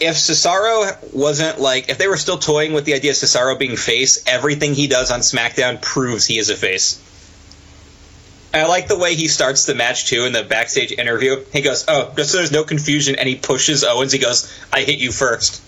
If 0.00 0.14
Cesaro 0.16 1.12
wasn't 1.12 1.60
like, 1.60 1.88
if 1.88 1.98
they 1.98 2.08
were 2.08 2.16
still 2.16 2.38
toying 2.38 2.72
with 2.72 2.84
the 2.84 2.94
idea 2.94 3.10
of 3.10 3.16
Cesaro 3.16 3.58
being 3.58 3.76
face, 3.76 4.24
everything 4.26 4.74
he 4.74 4.86
does 4.86 5.10
on 5.10 5.20
SmackDown 5.20 5.80
proves 5.82 6.26
he 6.26 6.38
is 6.38 6.48
a 6.48 6.56
face. 6.56 7.00
I 8.54 8.66
like 8.66 8.86
the 8.86 8.98
way 8.98 9.14
he 9.14 9.28
starts 9.28 9.64
the 9.64 9.74
match 9.74 10.06
too 10.06 10.24
in 10.24 10.32
the 10.32 10.42
backstage 10.42 10.92
interview. 10.92 11.44
He 11.52 11.62
goes, 11.62 11.84
"Oh, 11.88 12.12
just 12.16 12.30
so 12.30 12.38
there's 12.38 12.52
no 12.52 12.64
confusion," 12.64 13.16
and 13.16 13.28
he 13.28 13.34
pushes 13.36 13.82
Owens. 13.84 14.12
He 14.12 14.18
goes, 14.18 14.52
"I 14.72 14.80
hit 14.82 14.98
you 14.98 15.10
first. 15.10 15.60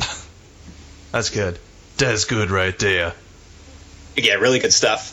That's 1.12 1.30
good. 1.30 1.58
That's 1.96 2.24
good 2.24 2.50
right 2.50 2.76
there. 2.78 3.14
Yeah, 4.16 4.34
really 4.34 4.58
good 4.58 4.72
stuff. 4.72 5.12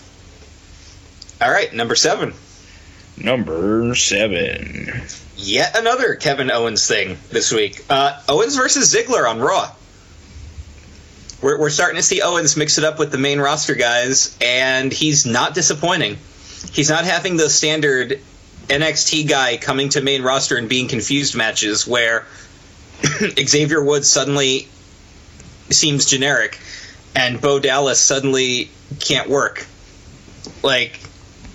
All 1.41 1.52
right, 1.52 1.74
number 1.74 1.95
seven. 1.95 2.34
Number 3.17 3.93
seven. 3.95 5.02
Yet 5.38 5.78
another 5.78 6.15
Kevin 6.15 6.52
Owens 6.52 6.88
thing 6.88 7.17
this 7.30 7.52
week. 7.52 7.84
Uh, 7.89 8.21
Owens 8.30 8.56
versus 8.56 8.93
Ziggler 8.93 9.30
on 9.30 9.39
Raw. 9.39 9.71
We're, 11.41 11.60
we're 11.60 11.69
starting 11.69 11.97
to 11.97 12.04
see 12.04 12.21
Owens 12.21 12.56
mix 12.56 12.78
it 12.78 12.84
up 12.84 13.00
with 13.00 13.12
the 13.12 13.17
main 13.17 13.39
roster 13.39 13.76
guys, 13.76 14.38
and 14.39 14.93
he's 14.93 15.26
not 15.26 15.56
disappointing. 15.56 16.17
He's 16.71 16.89
not 16.89 17.06
having 17.06 17.38
the 17.38 17.50
standard 17.50 18.19
NXT 18.67 19.28
guy 19.28 19.58
coming 19.58 19.89
to 19.89 20.02
main 20.02 20.21
roster 20.21 20.58
and 20.58 20.69
being 20.69 20.88
confused 20.88 21.36
matches 21.36 21.88
where 21.88 22.26
Xavier 23.39 23.84
Woods 23.84 24.08
suddenly 24.08 24.67
seems 25.71 26.06
generic 26.06 26.60
and 27.15 27.41
Bo 27.41 27.60
Dallas 27.60 28.00
suddenly 28.00 28.69
can't 29.00 29.30
work. 29.30 29.65
Like, 30.63 31.00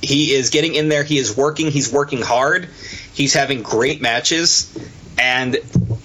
he 0.02 0.34
is 0.34 0.50
getting 0.50 0.74
in 0.74 0.88
there, 0.88 1.02
he 1.02 1.18
is 1.18 1.36
working, 1.36 1.70
he's 1.70 1.92
working 1.92 2.22
hard, 2.22 2.68
he's 3.12 3.34
having 3.34 3.62
great 3.62 4.00
matches, 4.00 4.72
and 5.18 5.54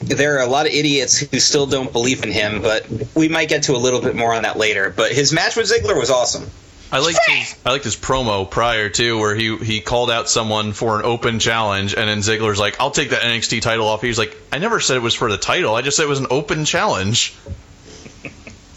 there 0.02 0.38
are 0.38 0.42
a 0.42 0.48
lot 0.48 0.66
of 0.66 0.72
idiots 0.72 1.18
who 1.18 1.40
still 1.40 1.66
don't 1.66 1.92
believe 1.92 2.24
in 2.24 2.32
him, 2.32 2.62
but 2.62 2.86
we 3.16 3.28
might 3.28 3.50
get 3.50 3.64
to 3.64 3.76
a 3.76 3.78
little 3.78 4.02
bit 4.02 4.16
more 4.16 4.34
on 4.34 4.44
that 4.44 4.58
later. 4.58 4.94
But 4.96 5.12
his 5.12 5.34
match 5.34 5.56
with 5.56 5.70
Ziggler 5.70 5.98
was 5.98 6.10
awesome. 6.10 6.50
I 6.92 7.00
liked 7.00 7.20
his 7.26 7.56
I 7.66 7.72
liked 7.72 7.86
his 7.86 7.96
promo 7.96 8.50
prior 8.50 8.90
too, 8.90 9.18
where 9.18 9.34
he 9.34 9.56
he 9.58 9.80
called 9.80 10.12
out 10.12 10.30
someone 10.30 10.74
for 10.74 11.00
an 11.00 11.06
open 11.06 11.40
challenge, 11.40 11.94
and 11.94 12.10
then 12.10 12.20
Ziggler's 12.20 12.60
like, 12.60 12.82
"I'll 12.82 12.92
take 12.92 13.12
that 13.12 13.22
NXT 13.22 13.62
title 13.62 13.88
off." 13.88 14.02
He's 14.02 14.18
like, 14.18 14.36
"I 14.52 14.58
never 14.58 14.82
said 14.82 14.98
it 14.98 15.02
was 15.02 15.16
for 15.16 15.32
the 15.32 15.38
title. 15.38 15.74
I 15.74 15.84
just 15.84 15.96
said 15.96 16.04
it 16.04 16.10
was 16.10 16.20
an 16.20 16.28
open 16.30 16.66
challenge." 16.66 17.34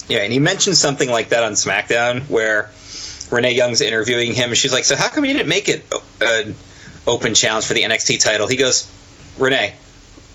Yeah, 0.07 0.19
and 0.19 0.33
he 0.33 0.39
mentioned 0.39 0.77
something 0.77 1.11
like 1.11 1.31
that 1.31 1.43
on 1.43 1.53
SmackDown 1.55 2.29
where 2.29 2.71
Renee 3.35 3.53
Young's 3.53 3.81
interviewing 3.81 4.33
him, 4.33 4.51
and 4.51 4.59
she's 4.59 4.73
like, 4.73 4.85
"So 4.85 4.97
how 4.97 5.09
come 5.09 5.25
you 5.25 5.33
didn't 5.33 5.49
make 5.49 5.69
it 5.69 5.85
an 6.21 6.55
open 7.07 7.35
challenge 7.35 7.67
for 7.67 7.75
the 7.75 7.83
NXT 7.83 8.19
title?" 8.19 8.47
He 8.47 8.57
goes, 8.57 8.89
"Renee, 9.39 9.75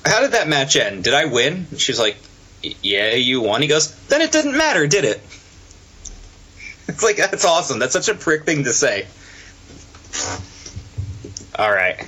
how 0.05 0.19
did 0.21 0.31
that 0.33 0.47
match 0.47 0.75
end? 0.75 1.03
Did 1.03 1.13
I 1.13 1.25
win?" 1.25 1.67
She's 1.77 1.99
like, 1.99 2.17
"Yeah, 2.61 3.13
you 3.13 3.41
won." 3.41 3.61
He 3.61 3.67
goes, 3.67 3.91
"Then 4.07 4.21
it 4.21 4.31
didn't 4.31 4.57
matter, 4.57 4.85
did 4.85 5.05
it?" 5.05 5.21
It's 6.87 7.03
like 7.07 7.17
that's 7.17 7.45
awesome. 7.45 7.79
That's 7.79 7.93
such 7.93 8.09
a 8.09 8.15
prick 8.15 8.45
thing 8.45 8.65
to 8.65 8.73
say. 8.73 9.07
All 11.55 11.71
right, 11.71 12.05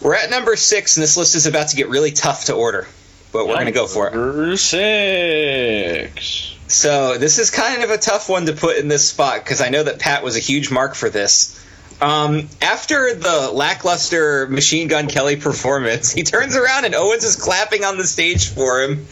we're 0.00 0.14
at 0.14 0.30
number 0.30 0.56
six, 0.56 0.96
and 0.96 1.02
this 1.02 1.16
list 1.16 1.34
is 1.34 1.46
about 1.46 1.68
to 1.68 1.76
get 1.76 1.88
really 1.88 2.10
tough 2.10 2.46
to 2.46 2.54
order, 2.54 2.88
but 3.32 3.46
we're 3.46 3.54
gonna 3.56 3.72
go 3.72 3.86
for 3.86 4.08
it. 4.08 4.14
Number 4.14 4.56
six. 4.56 6.49
So 6.72 7.18
this 7.18 7.38
is 7.38 7.50
kind 7.50 7.82
of 7.82 7.90
a 7.90 7.98
tough 7.98 8.28
one 8.28 8.46
to 8.46 8.52
put 8.52 8.76
in 8.76 8.88
this 8.88 9.08
spot 9.08 9.42
because 9.42 9.60
I 9.60 9.70
know 9.70 9.82
that 9.82 9.98
Pat 9.98 10.22
was 10.22 10.36
a 10.36 10.40
huge 10.40 10.70
mark 10.70 10.94
for 10.94 11.10
this. 11.10 11.56
Um, 12.00 12.48
after 12.62 13.14
the 13.14 13.50
lackluster 13.52 14.46
Machine 14.46 14.88
Gun 14.88 15.06
Kelly 15.06 15.36
performance, 15.36 16.10
he 16.10 16.22
turns 16.22 16.56
around 16.56 16.86
and 16.86 16.94
Owens 16.94 17.24
is 17.24 17.36
clapping 17.36 17.84
on 17.84 17.98
the 17.98 18.06
stage 18.06 18.48
for 18.48 18.82
him, 18.82 19.06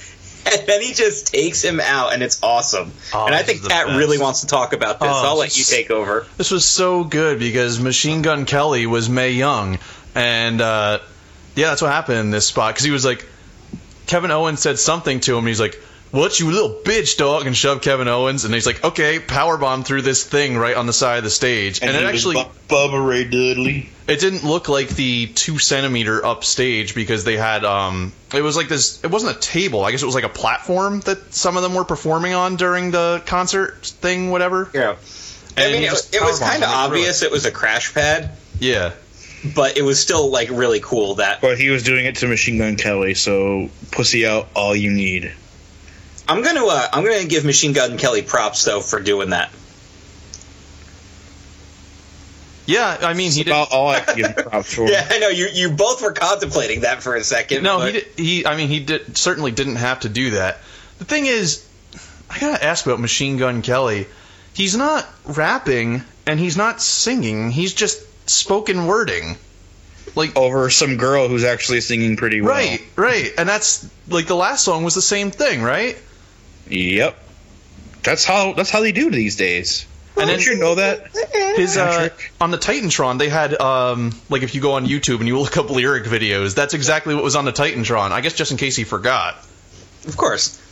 and 0.51 0.67
then 0.67 0.81
he 0.81 0.95
just 0.95 1.27
takes 1.27 1.63
him 1.63 1.81
out, 1.81 2.15
and 2.15 2.23
it's 2.23 2.43
awesome. 2.43 2.93
Oh, 3.13 3.27
and 3.27 3.35
I 3.35 3.43
think 3.43 3.69
Pat 3.69 3.89
best. 3.89 3.99
really 3.99 4.19
wants 4.19 4.41
to 4.41 4.47
talk 4.47 4.73
about 4.73 5.01
this. 5.01 5.09
Oh, 5.11 5.27
I'll 5.27 5.39
let 5.39 5.59
you 5.59 5.65
take 5.65 5.91
over. 5.91 6.27
This 6.39 6.51
was 6.51 6.65
so 6.65 7.05
good 7.05 7.39
because 7.39 7.79
Machine 7.79 8.23
Gun 8.23 8.47
Kelly 8.47 8.87
was 8.87 9.11
Mae 9.11 9.33
Young, 9.33 9.79
and 10.15 10.61
uh, 10.61 11.01
yeah, 11.57 11.69
that's 11.69 11.83
what 11.83 11.91
happened 11.91 12.21
in 12.21 12.31
this 12.31 12.47
spot 12.47 12.73
because 12.73 12.85
he 12.85 12.91
was 12.91 13.05
like, 13.05 13.27
Kevin 14.07 14.31
Owens 14.31 14.61
said 14.61 14.79
something 14.79 15.21
to 15.21 15.33
him, 15.33 15.41
and 15.41 15.49
he's 15.49 15.61
like, 15.61 15.79
"What 16.11 16.39
you 16.41 16.51
little 16.51 16.71
bitch, 16.85 17.17
dog?" 17.17 17.47
and 17.47 17.57
shove 17.57 17.83
Kevin 17.83 18.09
Owens, 18.09 18.45
and 18.45 18.55
he's 18.55 18.67
like, 18.67 18.83
"Okay, 18.85 19.19
powerbomb 19.19 19.85
through 19.85 20.03
this 20.03 20.25
thing 20.25 20.57
right 20.57 20.77
on 20.77 20.87
the 20.87 20.93
side 20.93 21.19
of 21.19 21.25
the 21.25 21.31
stage," 21.31 21.81
and, 21.81 21.91
And, 21.91 22.05
it 22.05 22.09
actually 22.09 22.37
Bu- 22.37 22.75
Bubba 22.75 23.07
Ray 23.07 23.25
Dudley. 23.25 23.91
it 24.07 24.21
didn't 24.21 24.45
look 24.45 24.69
like 24.69 24.89
the 24.91 25.27
two 25.27 25.59
centimeter 25.59 26.25
upstage 26.25 26.95
because 26.95 27.25
they 27.25 27.37
had 27.37 27.65
um 27.65 28.13
it 28.35 28.43
was 28.43 28.57
like 28.57 28.69
this 28.69 29.03
it 29.05 29.11
wasn't 29.11 29.37
a 29.37 29.41
table 29.41 29.85
i 29.85 29.91
guess 29.91 30.03
it 30.03 30.07
was 30.07 30.15
like 30.15 30.25
a 30.25 30.29
platform 30.31 31.01
that 31.01 31.33
some 31.35 31.57
of 31.57 31.63
them 31.63 31.75
were 31.75 31.85
performing 31.85 32.33
on 32.35 32.57
during 32.57 32.91
the 32.91 33.23
concert 33.27 33.85
thing 33.85 34.31
whatever 34.31 34.71
Yeah. 34.75 34.97
I 35.57 35.63
And 35.63 35.73
mean, 35.73 35.83
it, 35.85 35.91
just 35.91 36.15
it 36.15 36.23
was 36.23 36.39
kind 36.39 36.63
of 36.63 36.69
right 36.71 36.87
through 36.87 36.99
obvious 36.99 37.23
it 37.23 37.31
was 37.31 37.45
a 37.47 37.51
crash 37.51 37.93
pad, 37.95 38.31
yeah 38.61 38.93
but 39.55 39.77
it 39.77 39.83
was 39.83 40.01
still 40.01 40.31
like 40.31 40.49
really 40.51 40.81
cool 40.81 41.17
that 41.17 41.41
But 41.41 41.59
he 41.59 41.71
was 41.71 41.83
doing 41.83 42.05
it 42.07 42.17
to 42.17 42.27
Machine 42.27 42.59
Gun 42.59 42.77
Kelly, 42.77 43.15
so 43.15 43.71
pussy 43.91 44.27
out 44.27 44.49
all 44.55 44.75
you 44.75 44.91
need. 44.91 45.33
I'm 46.29 46.43
gonna 46.43 46.65
uh, 46.67 46.89
I'm 46.93 47.05
gonna 47.05 47.25
give 47.25 47.45
Machine 47.45 47.73
Gun 47.73 47.97
Kelly 47.99 48.23
props 48.23 48.65
though 48.65 48.81
for 48.81 49.01
doing 49.01 49.31
that. 49.31 49.51
yeah 52.67 52.99
i 53.01 53.15
mean 53.15 53.31
he 53.33 53.45
did 53.45 53.51
About 53.51 53.73
all 53.73 53.89
I 53.89 54.01
can 54.01 54.17
give 54.17 54.37
props 54.37 54.75
for. 54.75 54.87
Yeah, 54.91 55.07
I 55.09 55.19
know 55.21 55.29
you 55.29 55.49
you 55.53 55.71
both 55.71 56.03
were 56.03 56.13
contemplating 56.13 56.81
that 56.81 57.03
for 57.03 57.15
a 57.15 57.25
second. 57.25 57.63
no 57.63 57.79
but- 57.79 57.87
he 57.95 58.01
did 58.01 58.07
he 58.17 58.47
i 58.47 58.57
mean 58.57 58.69
he 58.69 58.81
did 58.81 59.17
certainly 59.17 59.51
didn't 59.53 59.77
have 59.77 60.01
to 60.01 60.09
do 60.09 60.31
that 60.33 60.59
the 60.99 61.05
thing 61.07 61.27
is 61.27 61.67
i 62.31 62.39
gotta 62.39 62.63
ask 62.63 62.85
about 62.85 63.01
machine 63.01 63.39
gun 63.39 63.63
kelly 63.63 64.07
he's 64.53 64.77
not 64.77 65.07
rapping 65.25 66.03
and 66.27 66.39
he's 66.39 66.57
not 66.59 66.83
singing 66.83 67.51
he's 67.51 67.73
just 67.73 68.03
spoken 68.29 68.87
wording 68.87 69.37
like 70.15 70.37
Over 70.37 70.69
some 70.69 70.97
girl 70.97 71.29
who's 71.29 71.45
actually 71.45 71.81
singing 71.81 72.17
pretty 72.17 72.41
well. 72.41 72.51
Right, 72.51 72.83
right. 72.97 73.31
And 73.39 73.49
that's 73.49 73.89
like 74.09 74.27
the 74.27 74.35
last 74.35 74.65
song 74.65 74.83
was 74.83 74.95
the 74.97 75.03
same 75.03 75.31
thing, 75.31 75.63
right? 75.63 75.97
Yep. 76.71 77.17
That's 78.03 78.25
how 78.25 78.53
that's 78.53 78.71
how 78.71 78.81
they 78.81 78.93
do 78.93 79.11
these 79.11 79.37
days. 79.37 79.87
And 80.17 80.23
And 80.23 80.31
then- 80.31 80.39
Did 80.39 80.47
you 80.47 80.57
know 80.59 80.75
that? 80.77 81.09
His 81.57 81.77
uh, 81.77 82.09
on 82.41 82.51
the 82.51 82.59
Titantron, 82.59 83.19
they 83.19 83.29
had 83.29 83.61
um 83.61 84.13
like 84.31 84.43
if 84.43 84.55
you 84.55 84.61
go 84.61 84.73
on 84.73 84.87
YouTube 84.87 85.19
and 85.19 85.29
you 85.29 85.39
look 85.41 85.57
up 85.57 85.71
lyric 85.71 86.05
videos, 86.05 86.55
that's 86.55 86.75
exactly 86.75 87.15
what 87.15 87.25
was 87.25 87.37
on 87.37 87.45
the 87.45 87.53
Titantron. 87.53 88.13
I 88.13 88.21
guess 88.21 88.35
just 88.35 88.51
in 88.51 88.57
case 88.57 88.77
he 88.77 88.85
forgot. 88.85 89.37
Of 90.07 90.17
course. 90.17 90.63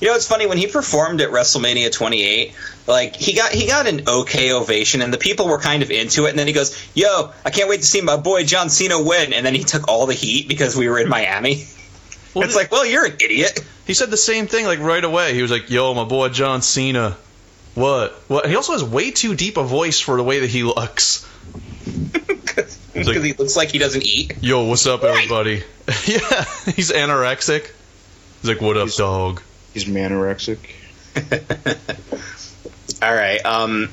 You 0.00 0.08
know, 0.08 0.16
it's 0.16 0.26
funny 0.26 0.46
when 0.46 0.58
he 0.58 0.66
performed 0.66 1.20
at 1.20 1.30
WrestleMania 1.30 1.90
28. 1.92 2.52
Like 2.86 3.14
he 3.14 3.32
got 3.34 3.52
he 3.52 3.66
got 3.68 3.86
an 3.86 4.02
okay 4.08 4.52
ovation, 4.52 5.00
and 5.02 5.14
the 5.14 5.18
people 5.18 5.46
were 5.46 5.58
kind 5.58 5.82
of 5.82 5.90
into 5.90 6.26
it. 6.26 6.30
And 6.30 6.38
then 6.38 6.48
he 6.48 6.52
goes, 6.52 6.76
"Yo, 6.94 7.32
I 7.44 7.50
can't 7.50 7.68
wait 7.70 7.80
to 7.80 7.86
see 7.86 8.00
my 8.00 8.16
boy 8.16 8.44
John 8.44 8.68
Cena 8.70 9.00
win." 9.00 9.32
And 9.32 9.46
then 9.46 9.54
he 9.54 9.62
took 9.62 9.88
all 9.88 10.06
the 10.06 10.14
heat 10.14 10.48
because 10.48 10.76
we 10.76 10.88
were 10.88 10.98
in 10.98 11.08
Miami. 11.08 11.66
Well, 12.34 12.44
it's 12.44 12.56
like, 12.56 12.70
well, 12.72 12.84
you're 12.84 13.04
an 13.06 13.14
idiot. 13.20 13.60
he 13.86 13.94
said 13.94 14.10
the 14.10 14.16
same 14.16 14.46
thing 14.46 14.66
like 14.66 14.80
right 14.80 15.04
away. 15.04 15.34
He 15.34 15.42
was 15.42 15.50
like, 15.50 15.70
"Yo, 15.70 15.94
my 15.94 16.04
boy 16.04 16.28
John 16.30 16.62
Cena." 16.62 17.16
What? 17.74 18.12
What? 18.28 18.46
He 18.48 18.56
also 18.56 18.72
has 18.72 18.84
way 18.84 19.10
too 19.10 19.34
deep 19.34 19.56
a 19.56 19.62
voice 19.64 20.00
for 20.00 20.16
the 20.16 20.22
way 20.24 20.40
that 20.40 20.50
he 20.50 20.62
looks. 20.64 21.28
Because 22.94 23.08
like- 23.08 23.24
he 23.24 23.32
looks 23.32 23.56
like 23.56 23.70
he 23.70 23.78
doesn't 23.78 24.04
eat. 24.04 24.34
Yo, 24.40 24.64
what's 24.66 24.86
up, 24.86 25.02
everybody? 25.02 25.64
yeah, 26.06 26.44
he's 26.76 26.92
anorexic. 26.92 27.68
He's 28.40 28.48
like, 28.50 28.60
"What 28.60 28.76
up, 28.76 28.88
dog?" 28.90 29.42
He's 29.72 29.86
manorexic. 29.86 30.58
All 33.02 33.12
right. 33.12 33.44
Um, 33.44 33.90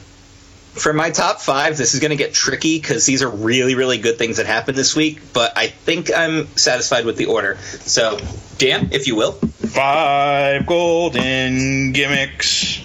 For 0.73 0.93
my 0.93 1.09
top 1.09 1.41
five, 1.41 1.77
this 1.77 1.93
is 1.93 1.99
going 1.99 2.11
to 2.11 2.15
get 2.17 2.33
tricky 2.33 2.79
because 2.79 3.05
these 3.05 3.21
are 3.21 3.29
really, 3.29 3.75
really 3.75 3.97
good 3.97 4.17
things 4.17 4.37
that 4.37 4.45
happened 4.45 4.77
this 4.77 4.95
week. 4.95 5.19
But 5.33 5.57
I 5.57 5.67
think 5.67 6.09
I'm 6.15 6.47
satisfied 6.55 7.05
with 7.05 7.17
the 7.17 7.25
order. 7.25 7.57
So, 7.57 8.19
Dan, 8.57 8.89
if 8.93 9.05
you 9.07 9.15
will. 9.15 9.33
Five 9.33 10.65
golden 10.65 11.91
gimmicks. 11.91 12.81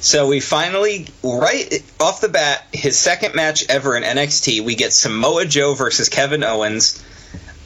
So 0.00 0.28
we 0.28 0.40
finally, 0.40 1.08
right 1.22 1.82
off 2.00 2.20
the 2.20 2.28
bat, 2.28 2.64
his 2.72 2.96
second 2.98 3.34
match 3.34 3.66
ever 3.68 3.96
in 3.96 4.02
NXT, 4.02 4.62
we 4.64 4.74
get 4.74 4.92
Samoa 4.92 5.44
Joe 5.44 5.74
versus 5.74 6.08
Kevin 6.08 6.42
Owens. 6.44 7.04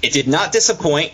It 0.03 0.13
did 0.13 0.27
not 0.27 0.51
disappoint. 0.51 1.13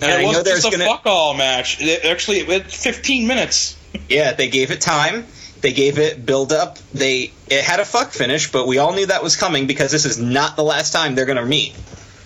And 0.00 0.10
I 0.10 0.22
it 0.22 0.44
there's 0.44 0.62
just 0.62 0.74
a 0.74 0.78
gonna- 0.78 0.90
fuck 0.90 1.06
all 1.06 1.34
match. 1.34 1.80
It 1.80 2.04
actually, 2.04 2.38
it 2.38 2.48
was 2.48 2.74
15 2.74 3.26
minutes. 3.26 3.76
Yeah, 4.08 4.32
they 4.32 4.48
gave 4.48 4.70
it 4.70 4.80
time. 4.80 5.26
They 5.64 5.72
gave 5.72 5.98
it 5.98 6.26
build 6.26 6.52
up. 6.52 6.76
They 6.92 7.32
it 7.48 7.64
had 7.64 7.80
a 7.80 7.86
fuck 7.86 8.10
finish, 8.10 8.52
but 8.52 8.66
we 8.66 8.76
all 8.76 8.92
knew 8.92 9.06
that 9.06 9.22
was 9.22 9.34
coming 9.34 9.66
because 9.66 9.90
this 9.90 10.04
is 10.04 10.18
not 10.18 10.56
the 10.56 10.62
last 10.62 10.92
time 10.92 11.14
they're 11.14 11.24
going 11.24 11.38
to 11.38 11.46
meet. 11.46 11.74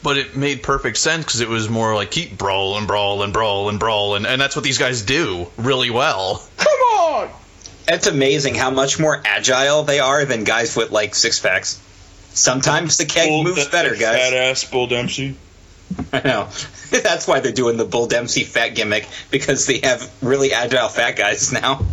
But 0.03 0.19
it 0.19 0.35
made 0.37 0.65
perfect 0.65 0.97
sense 0.97 1.25
because 1.25 1.41
it 1.41 1.49
was 1.49 1.69
more 1.69 1.95
like 1.95 2.11
keep 2.11 2.37
brawling, 2.37 2.87
brawling, 2.89 3.31
brawling, 3.31 3.31
brawling, 3.31 3.31
and 3.31 3.33
brawl, 3.33 3.69
and, 3.69 3.79
brawl. 3.79 4.15
and 4.17 4.27
and 4.27 4.41
that's 4.41 4.57
what 4.57 4.65
these 4.65 4.79
guys 4.79 5.03
do 5.03 5.47
really 5.57 5.89
well. 5.89 6.43
Come 6.57 6.67
on! 6.67 7.31
It's 7.87 8.09
amazing 8.09 8.57
how 8.57 8.71
much 8.71 8.99
more 8.99 9.23
agile 9.25 9.85
they 9.85 10.01
are 10.01 10.25
than 10.25 10.43
guys 10.43 10.75
with 10.75 10.91
like 10.91 11.15
six 11.15 11.39
packs. 11.39 11.81
Sometimes 12.31 12.97
the 12.97 13.05
keg 13.05 13.29
Bull- 13.29 13.45
moves 13.45 13.63
that- 13.63 13.71
better, 13.71 13.95
that 13.95 14.01
guys. 14.01 14.33
Badass 14.67 14.73
Bull 14.73 14.89
Dempsey. 14.89 15.37
I 16.13 16.23
know. 16.25 16.49
That's 16.91 17.29
why 17.29 17.39
they're 17.39 17.53
doing 17.53 17.77
the 17.77 17.85
Bull 17.85 18.09
Dempsey 18.09 18.43
fat 18.43 18.71
gimmick 18.71 19.07
because 19.31 19.67
they 19.67 19.79
have 19.85 20.13
really 20.23 20.53
agile 20.53 20.89
fat 20.89 21.13
guys 21.13 21.53
now. 21.53 21.87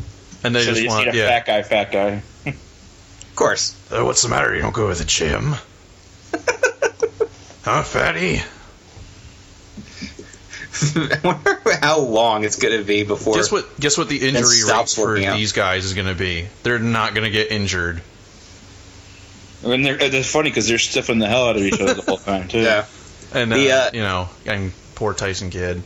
And 0.45 0.55
they 0.55 0.61
So 0.61 0.65
just 0.67 0.75
they 0.75 0.83
just 0.83 0.95
want, 0.95 1.05
need 1.07 1.15
a 1.15 1.17
yeah. 1.17 1.27
fat 1.27 1.45
guy, 1.45 1.63
fat 1.63 1.91
guy. 1.91 2.21
Of 2.45 3.35
course. 3.35 3.75
Uh, 3.91 4.05
what's 4.05 4.21
the 4.21 4.29
matter? 4.29 4.55
You 4.55 4.61
don't 4.61 4.73
go 4.73 4.87
to 4.89 4.95
the 4.97 5.03
gym? 5.05 5.55
huh, 7.63 7.83
fatty? 7.83 8.41
I 10.95 11.19
wonder 11.23 11.61
how 11.81 11.99
long 11.99 12.43
it's 12.43 12.57
going 12.57 12.77
to 12.77 12.83
be 12.85 13.03
before. 13.03 13.35
Guess 13.35 13.51
what? 13.51 13.79
Guess 13.79 13.97
what 13.97 14.09
the 14.09 14.17
injury 14.27 14.63
rate 14.67 14.89
for 14.89 15.17
out. 15.17 15.37
these 15.37 15.53
guys 15.53 15.85
is 15.85 15.93
going 15.93 16.07
to 16.07 16.15
be? 16.15 16.47
They're 16.63 16.79
not 16.79 17.13
going 17.13 17.23
to 17.25 17.31
get 17.31 17.51
injured. 17.51 18.01
And 19.63 19.85
they're, 19.85 19.97
it's 19.99 20.31
funny 20.31 20.49
because 20.49 20.67
they're 20.67 20.77
stiffing 20.77 21.19
the 21.19 21.27
hell 21.27 21.47
out 21.47 21.55
of 21.55 21.63
each 21.63 21.79
other 21.79 21.93
the 21.95 22.01
whole 22.03 22.17
time, 22.17 22.47
too. 22.47 22.59
Yeah. 22.61 22.85
And 23.33 23.51
uh, 23.51 23.55
The, 23.57 23.71
uh, 23.71 23.89
you 23.93 24.01
know, 24.01 24.29
and 24.45 24.71
poor 24.95 25.13
Tyson 25.13 25.49
Kidd. 25.49 25.81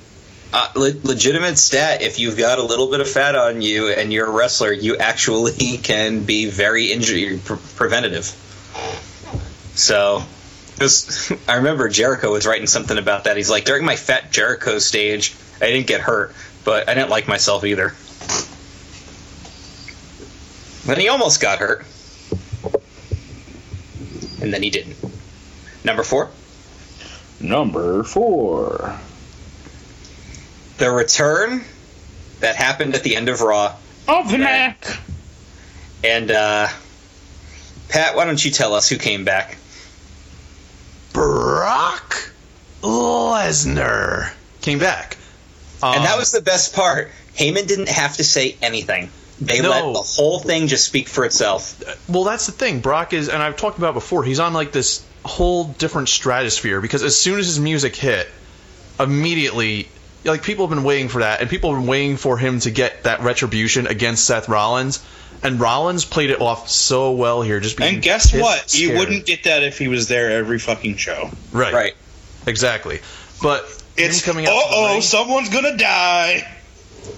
Uh, 0.51 0.67
le- 0.75 0.99
legitimate 1.03 1.59
stat 1.59 2.01
if 2.01 2.17
you've 2.17 2.37
got 2.37 2.57
a 2.57 2.63
little 2.63 2.89
bit 2.89 3.01
of 3.01 3.07
fat 3.09 3.35
on 3.35 3.61
you 3.61 3.89
and 3.89 4.11
you're 4.11 4.25
a 4.25 4.31
wrestler, 4.31 4.71
you 4.71 4.97
actually 4.97 5.77
can 5.83 6.23
be 6.23 6.49
very 6.49 6.91
injury 6.91 7.39
pre- 7.43 7.57
preventative. 7.75 8.25
So, 9.75 10.23
this, 10.77 11.31
I 11.47 11.55
remember 11.57 11.87
Jericho 11.87 12.31
was 12.31 12.47
writing 12.47 12.67
something 12.67 12.97
about 12.97 13.25
that. 13.25 13.37
He's 13.37 13.49
like, 13.49 13.65
during 13.65 13.85
my 13.85 13.95
fat 13.95 14.31
Jericho 14.31 14.79
stage, 14.79 15.35
I 15.61 15.67
didn't 15.67 15.87
get 15.87 16.01
hurt, 16.01 16.33
but 16.63 16.89
I 16.89 16.95
didn't 16.95 17.09
like 17.09 17.27
myself 17.27 17.63
either. 17.63 17.93
Then 20.85 20.99
he 20.99 21.09
almost 21.09 21.39
got 21.39 21.59
hurt. 21.59 21.85
And 24.41 24.51
then 24.53 24.63
he 24.63 24.69
didn't. 24.71 24.95
Number 25.83 26.03
four. 26.03 26.31
Number 27.39 28.03
four. 28.03 28.99
The 30.79 30.89
return 30.89 31.63
that 32.39 32.55
happened 32.55 32.95
at 32.95 33.03
the 33.03 33.15
end 33.15 33.29
of 33.29 33.41
Raw. 33.41 33.75
Of 34.07 34.31
the 34.31 34.37
Mac. 34.37 34.85
Mac. 34.87 34.99
And 36.03 36.31
uh, 36.31 36.67
Pat, 37.89 38.15
why 38.15 38.25
don't 38.25 38.43
you 38.43 38.49
tell 38.51 38.73
us 38.73 38.87
who 38.89 38.97
came 38.97 39.25
back? 39.25 39.57
Brock 41.13 42.31
Lesnar 42.81 44.31
came 44.61 44.79
back. 44.79 45.17
and 45.83 46.03
that 46.05 46.13
Um, 46.13 46.19
was 46.19 46.31
the 46.31 46.41
best 46.41 46.73
part. 46.73 47.11
Heyman 47.35 47.67
didn't 47.67 47.89
have 47.89 48.15
to 48.17 48.23
say 48.23 48.55
anything. 48.61 49.09
They 49.41 49.61
No. 49.61 49.69
let 49.69 49.81
the 49.93 50.01
whole 50.01 50.39
thing 50.39 50.67
just 50.67 50.85
speak 50.85 51.07
for 51.07 51.23
itself. 51.25 51.81
well, 52.09 52.23
that's 52.25 52.45
the 52.45 52.51
thing. 52.51 52.79
Brock 52.79 53.13
is, 53.13 53.29
and 53.29 53.41
I've 53.41 53.55
talked 53.57 53.77
about 53.77 53.93
before. 53.93 54.23
He's 54.23 54.39
on 54.39 54.53
like 54.53 54.71
this 54.71 55.03
whole 55.25 55.65
different 55.65 56.09
stratosphere 56.09 56.81
because 56.81 57.03
as 57.03 57.19
soon 57.19 57.39
as 57.39 57.45
his 57.47 57.59
music 57.59 57.95
hit, 57.95 58.27
immediately, 58.99 59.87
like 60.25 60.43
people 60.43 60.67
have 60.67 60.75
been 60.75 60.83
waiting 60.83 61.09
for 61.09 61.19
that, 61.19 61.41
and 61.41 61.49
people 61.49 61.71
have 61.73 61.81
been 61.81 61.89
waiting 61.89 62.17
for 62.17 62.37
him 62.37 62.59
to 62.61 62.71
get 62.71 63.03
that 63.03 63.21
retribution 63.21 63.87
against 63.87 64.25
Seth 64.25 64.49
Rollins. 64.49 65.03
And 65.41 65.59
Rollins 65.59 66.03
played 66.03 66.31
it 66.31 66.41
off 66.41 66.69
so 66.69 67.11
well 67.11 67.41
here. 67.41 67.61
Just 67.61 67.77
being 67.77 67.95
And 67.95 68.03
guess 68.03 68.31
pissed 68.31 68.43
what? 68.43 68.77
You 68.77 68.97
wouldn't 68.97 69.25
get 69.25 69.45
that 69.45 69.63
if 69.63 69.77
he 69.77 69.87
was 69.87 70.09
there 70.09 70.31
every 70.31 70.59
fucking 70.59 70.97
show. 70.97 71.29
right, 71.53 71.73
Right. 71.73 71.93
exactly. 72.45 72.99
But 73.41 73.63
It's 73.95 74.21
him 74.25 74.33
coming 74.33 74.47
out. 74.47 74.51
Uh-oh, 74.51 74.99
someone's 74.99 75.47
gonna 75.49 75.77
die. 75.77 76.45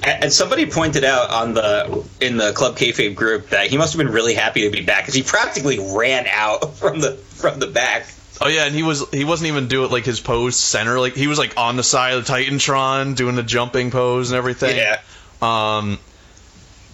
And 0.03 0.25
and 0.25 0.33
somebody 0.33 0.67
pointed 0.67 1.03
out 1.03 1.31
on 1.31 1.55
the 1.55 2.03
in 2.21 2.37
the 2.37 2.53
Club 2.53 2.77
Kayfabe 2.77 3.15
group 3.15 3.49
that 3.49 3.67
he 3.67 3.77
must 3.77 3.93
have 3.93 3.97
been 3.97 4.13
really 4.13 4.35
happy 4.35 4.61
to 4.61 4.69
be 4.69 4.83
back 4.83 5.01
because 5.03 5.15
he 5.15 5.23
practically 5.23 5.79
ran 5.97 6.27
out 6.27 6.75
from 6.77 6.99
the 6.99 7.13
from 7.13 7.59
the 7.59 7.67
back. 7.67 8.05
Oh 8.43 8.47
yeah, 8.47 8.65
and 8.65 8.73
he 8.73 8.81
was 8.83 9.07
he 9.11 9.23
wasn't 9.23 9.49
even 9.49 9.67
doing 9.67 9.91
like 9.91 10.03
his 10.05 10.19
pose 10.19 10.55
center. 10.55 10.99
Like 10.99 11.13
he 11.15 11.27
was 11.27 11.37
like 11.37 11.57
on 11.57 11.75
the 11.75 11.83
side 11.83 12.13
of 12.15 12.25
the 12.25 12.33
Titantron 12.33 13.15
doing 13.15 13.35
the 13.35 13.43
jumping 13.43 13.91
pose 13.91 14.31
and 14.31 14.37
everything. 14.37 14.75
Yeah. 14.77 14.99
Um, 15.41 15.99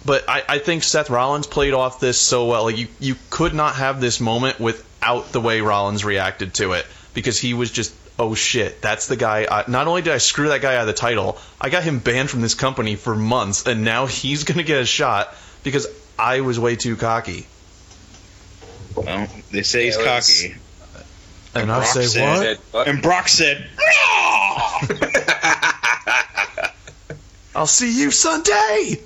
but 0.04 0.28
I, 0.28 0.42
I 0.48 0.58
think 0.58 0.82
Seth 0.82 1.10
Rollins 1.10 1.46
played 1.46 1.74
off 1.74 2.00
this 2.00 2.20
so 2.20 2.46
well. 2.46 2.64
Like 2.64 2.76
you, 2.78 2.88
you 3.00 3.16
could 3.30 3.54
not 3.54 3.76
have 3.76 4.00
this 4.00 4.20
moment 4.20 4.60
without 4.60 5.32
the 5.32 5.40
way 5.40 5.60
Rollins 5.60 6.04
reacted 6.04 6.54
to 6.54 6.72
it 6.72 6.86
because 7.14 7.38
he 7.38 7.52
was 7.54 7.70
just, 7.70 7.94
oh 8.18 8.34
shit, 8.34 8.80
that's 8.80 9.06
the 9.06 9.16
guy. 9.16 9.46
I, 9.50 9.64
not 9.70 9.86
only 9.86 10.02
did 10.02 10.12
I 10.12 10.18
screw 10.18 10.48
that 10.48 10.60
guy 10.62 10.76
out 10.76 10.82
of 10.82 10.86
the 10.86 10.92
title, 10.94 11.38
I 11.60 11.68
got 11.70 11.82
him 11.82 11.98
banned 11.98 12.30
from 12.30 12.40
this 12.42 12.54
company 12.54 12.94
for 12.96 13.14
months, 13.16 13.66
and 13.66 13.84
now 13.84 14.06
he's 14.20 14.44
gonna 14.44 14.62
get 14.62 14.80
a 14.82 14.86
shot 14.86 15.34
because 15.62 15.86
I 16.18 16.40
was 16.40 16.58
way 16.60 16.76
too 16.76 16.96
cocky. 16.96 17.46
Well, 18.94 19.28
they 19.50 19.62
say 19.62 19.86
he's 19.86 19.96
It 19.96 19.98
was- 20.00 20.06
cocky. 20.06 20.54
And 21.62 21.72
I 21.72 21.78
Brock 21.78 21.86
say 21.88 22.06
said 22.06 22.58
what? 22.72 22.88
And 22.88 23.02
Brock 23.02 23.28
said, 23.28 23.66
I'll 27.54 27.66
see 27.66 27.98
you 28.00 28.10
Sunday, 28.10 29.00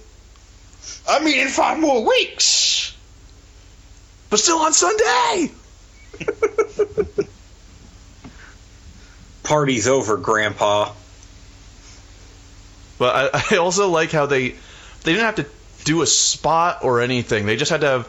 I 1.08 1.24
mean, 1.24 1.38
in 1.38 1.48
five 1.48 1.78
more 1.78 2.04
weeks. 2.06 2.94
but 4.30 4.38
still 4.38 4.58
on 4.58 4.72
Sunday. 4.72 5.52
Party's 9.42 9.88
over, 9.88 10.16
Grandpa. 10.18 10.92
But 12.98 13.34
I, 13.34 13.44
I 13.52 13.56
also 13.56 13.88
like 13.88 14.12
how 14.12 14.26
they 14.26 14.50
they 14.50 15.12
didn't 15.12 15.24
have 15.24 15.36
to 15.36 15.46
do 15.84 16.02
a 16.02 16.06
spot 16.06 16.84
or 16.84 17.00
anything. 17.00 17.46
They 17.46 17.56
just 17.56 17.70
had 17.70 17.80
to 17.80 17.86
have 17.88 18.08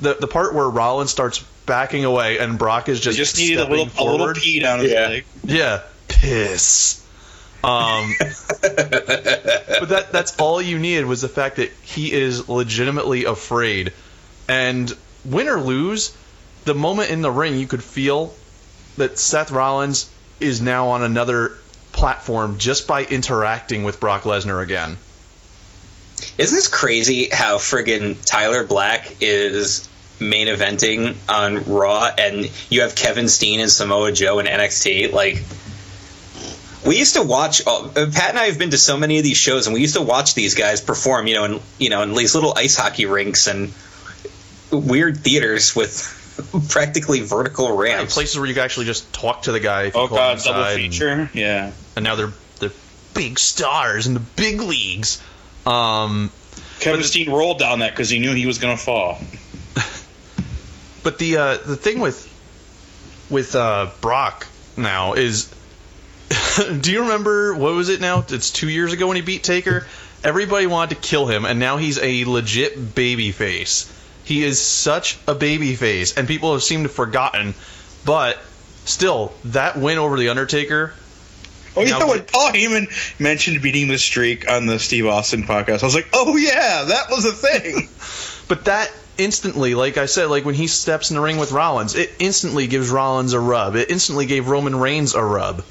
the 0.00 0.14
the 0.14 0.26
part 0.26 0.54
where 0.54 0.68
Rollins 0.68 1.10
starts 1.10 1.44
backing 1.66 2.04
away 2.04 2.38
and 2.38 2.58
Brock 2.58 2.88
is 2.88 2.98
They 3.00 3.04
just 3.12 3.18
just 3.18 3.38
needed 3.38 3.58
a 3.58 3.60
stepping 3.62 3.70
little, 3.78 3.84
a 3.84 4.04
little 4.04 4.18
forward. 4.18 4.36
pee 4.36 4.60
down 4.60 4.78
his 4.80 4.92
Yeah. 4.92 5.08
leg. 5.08 5.24
Yeah, 5.44 5.80
piss. 6.08 7.02
Um, 7.64 8.14
but 8.62 9.88
that 9.88 10.08
that's 10.12 10.36
all 10.38 10.62
you 10.62 10.78
needed 10.78 11.06
was 11.06 11.20
the 11.22 11.28
fact 11.28 11.56
that 11.56 11.72
he 11.82 12.12
is 12.12 12.48
legitimately 12.48 13.24
afraid, 13.24 13.92
and 14.48 14.94
win 15.24 15.48
or 15.48 15.60
lose, 15.60 16.16
the 16.64 16.74
moment 16.74 17.10
in 17.10 17.22
the 17.22 17.30
ring 17.30 17.58
you 17.58 17.66
could 17.66 17.82
feel 17.82 18.32
that 18.98 19.18
Seth 19.18 19.50
Rollins 19.50 20.08
is 20.38 20.60
now 20.60 20.88
on 20.90 21.02
another 21.02 21.58
platform 21.92 22.58
just 22.58 22.86
by 22.86 23.04
interacting 23.04 23.82
with 23.84 23.98
Brock 23.98 24.22
Lesnar 24.22 24.62
again. 24.62 24.96
Isn't 26.38 26.54
this 26.56 26.68
crazy 26.68 27.28
how 27.32 27.56
friggin' 27.58 28.16
Tyler 28.24 28.64
Black 28.64 29.16
is 29.20 29.88
main 30.20 30.48
eventing 30.48 31.16
on 31.28 31.64
Raw 31.64 32.10
and 32.18 32.50
you 32.70 32.82
have 32.82 32.94
Kevin 32.94 33.28
Steen 33.28 33.60
and 33.60 33.70
Samoa 33.70 34.12
Joe 34.12 34.38
in 34.38 34.46
NXT? 34.46 35.12
Like, 35.12 35.42
we 36.86 36.98
used 36.98 37.14
to 37.16 37.22
watch. 37.22 37.62
Uh, 37.66 37.88
Pat 37.94 38.30
and 38.30 38.38
I 38.38 38.44
have 38.46 38.58
been 38.58 38.70
to 38.70 38.78
so 38.78 38.96
many 38.96 39.18
of 39.18 39.24
these 39.24 39.36
shows, 39.36 39.66
and 39.66 39.74
we 39.74 39.80
used 39.80 39.96
to 39.96 40.02
watch 40.02 40.34
these 40.34 40.54
guys 40.54 40.80
perform. 40.80 41.26
You 41.26 41.34
know, 41.34 41.44
in 41.44 41.60
you 41.78 41.90
know, 41.90 42.02
in 42.02 42.14
these 42.14 42.34
little 42.34 42.54
ice 42.56 42.76
hockey 42.76 43.06
rinks 43.06 43.46
and 43.48 43.72
weird 44.70 45.18
theaters 45.18 45.74
with 45.74 46.12
practically 46.68 47.20
vertical 47.20 47.68
And 47.70 47.78
ramps. 47.78 48.14
places 48.14 48.36
where 48.38 48.46
you 48.46 48.54
can 48.54 48.62
actually 48.62 48.86
just 48.86 49.12
talk 49.12 49.42
to 49.42 49.52
the 49.52 49.60
guy. 49.60 49.84
if 49.84 49.94
you 49.94 50.00
Oh 50.00 50.08
call 50.08 50.16
god, 50.18 50.38
double 50.38 50.60
inside, 50.60 50.72
and- 50.80 50.92
feature. 50.92 51.30
Yeah. 51.34 51.72
And, 51.96 52.04
now 52.04 52.14
they're 52.14 52.32
they're 52.60 52.72
big 53.14 53.38
stars 53.38 54.06
in 54.06 54.14
the 54.14 54.20
big 54.20 54.60
leagues. 54.60 55.20
Um, 55.66 56.30
Kevin 56.78 57.02
Steen 57.02 57.30
rolled 57.30 57.58
down 57.58 57.80
that 57.80 57.90
because 57.92 58.10
he 58.10 58.18
knew 58.20 58.32
he 58.32 58.46
was 58.46 58.58
gonna 58.58 58.76
fall. 58.76 59.18
But 61.06 61.18
the 61.18 61.36
uh, 61.36 61.56
the 61.58 61.76
thing 61.76 62.00
with 62.00 62.18
with 63.30 63.54
uh, 63.54 63.90
Brock 64.00 64.44
now 64.76 65.12
is, 65.12 65.48
do 66.80 66.90
you 66.90 67.02
remember 67.02 67.54
what 67.54 67.74
was 67.74 67.90
it 67.90 68.00
now? 68.00 68.24
It's 68.28 68.50
two 68.50 68.68
years 68.68 68.92
ago 68.92 69.06
when 69.06 69.14
he 69.14 69.22
beat 69.22 69.44
Taker. 69.44 69.86
Everybody 70.24 70.66
wanted 70.66 70.96
to 70.96 71.00
kill 71.08 71.28
him, 71.28 71.44
and 71.44 71.60
now 71.60 71.76
he's 71.76 72.00
a 72.00 72.24
legit 72.24 72.96
baby 72.96 73.30
face. 73.30 73.88
He 74.24 74.42
is 74.42 74.60
such 74.60 75.16
a 75.28 75.34
baby 75.36 75.76
face, 75.76 76.16
and 76.18 76.26
people 76.26 76.54
have 76.54 76.64
seemed 76.64 76.82
to 76.82 76.88
have 76.88 76.96
forgotten. 76.96 77.54
But 78.04 78.36
still, 78.84 79.32
that 79.44 79.76
win 79.78 79.98
over 79.98 80.18
the 80.18 80.30
Undertaker. 80.30 80.92
Oh 81.76 81.82
yeah, 81.82 81.98
Now- 81.98 82.08
when 82.08 82.24
Paul 82.24 82.50
Heyman 82.50 83.20
mentioned 83.20 83.62
beating 83.62 83.86
the 83.86 83.98
streak 83.98 84.50
on 84.50 84.66
the 84.66 84.80
Steve 84.80 85.06
Austin 85.06 85.44
podcast, 85.44 85.84
I 85.84 85.86
was 85.86 85.94
like, 85.94 86.08
oh 86.12 86.36
yeah, 86.36 86.82
that 86.88 87.10
was 87.10 87.24
a 87.26 87.32
thing. 87.32 87.90
But 88.48 88.66
that 88.66 88.92
instantly, 89.18 89.74
like 89.74 89.96
I 89.96 90.06
said, 90.06 90.26
like 90.26 90.44
when 90.44 90.54
he 90.54 90.66
steps 90.66 91.10
in 91.10 91.16
the 91.16 91.22
ring 91.22 91.38
with 91.38 91.52
Rollins, 91.52 91.94
it 91.94 92.12
instantly 92.18 92.66
gives 92.66 92.90
Rollins 92.90 93.32
a 93.32 93.40
rub. 93.40 93.76
It 93.76 93.90
instantly 93.90 94.26
gave 94.26 94.48
Roman 94.48 94.76
Reigns 94.76 95.14
a 95.14 95.22
rub. 95.22 95.64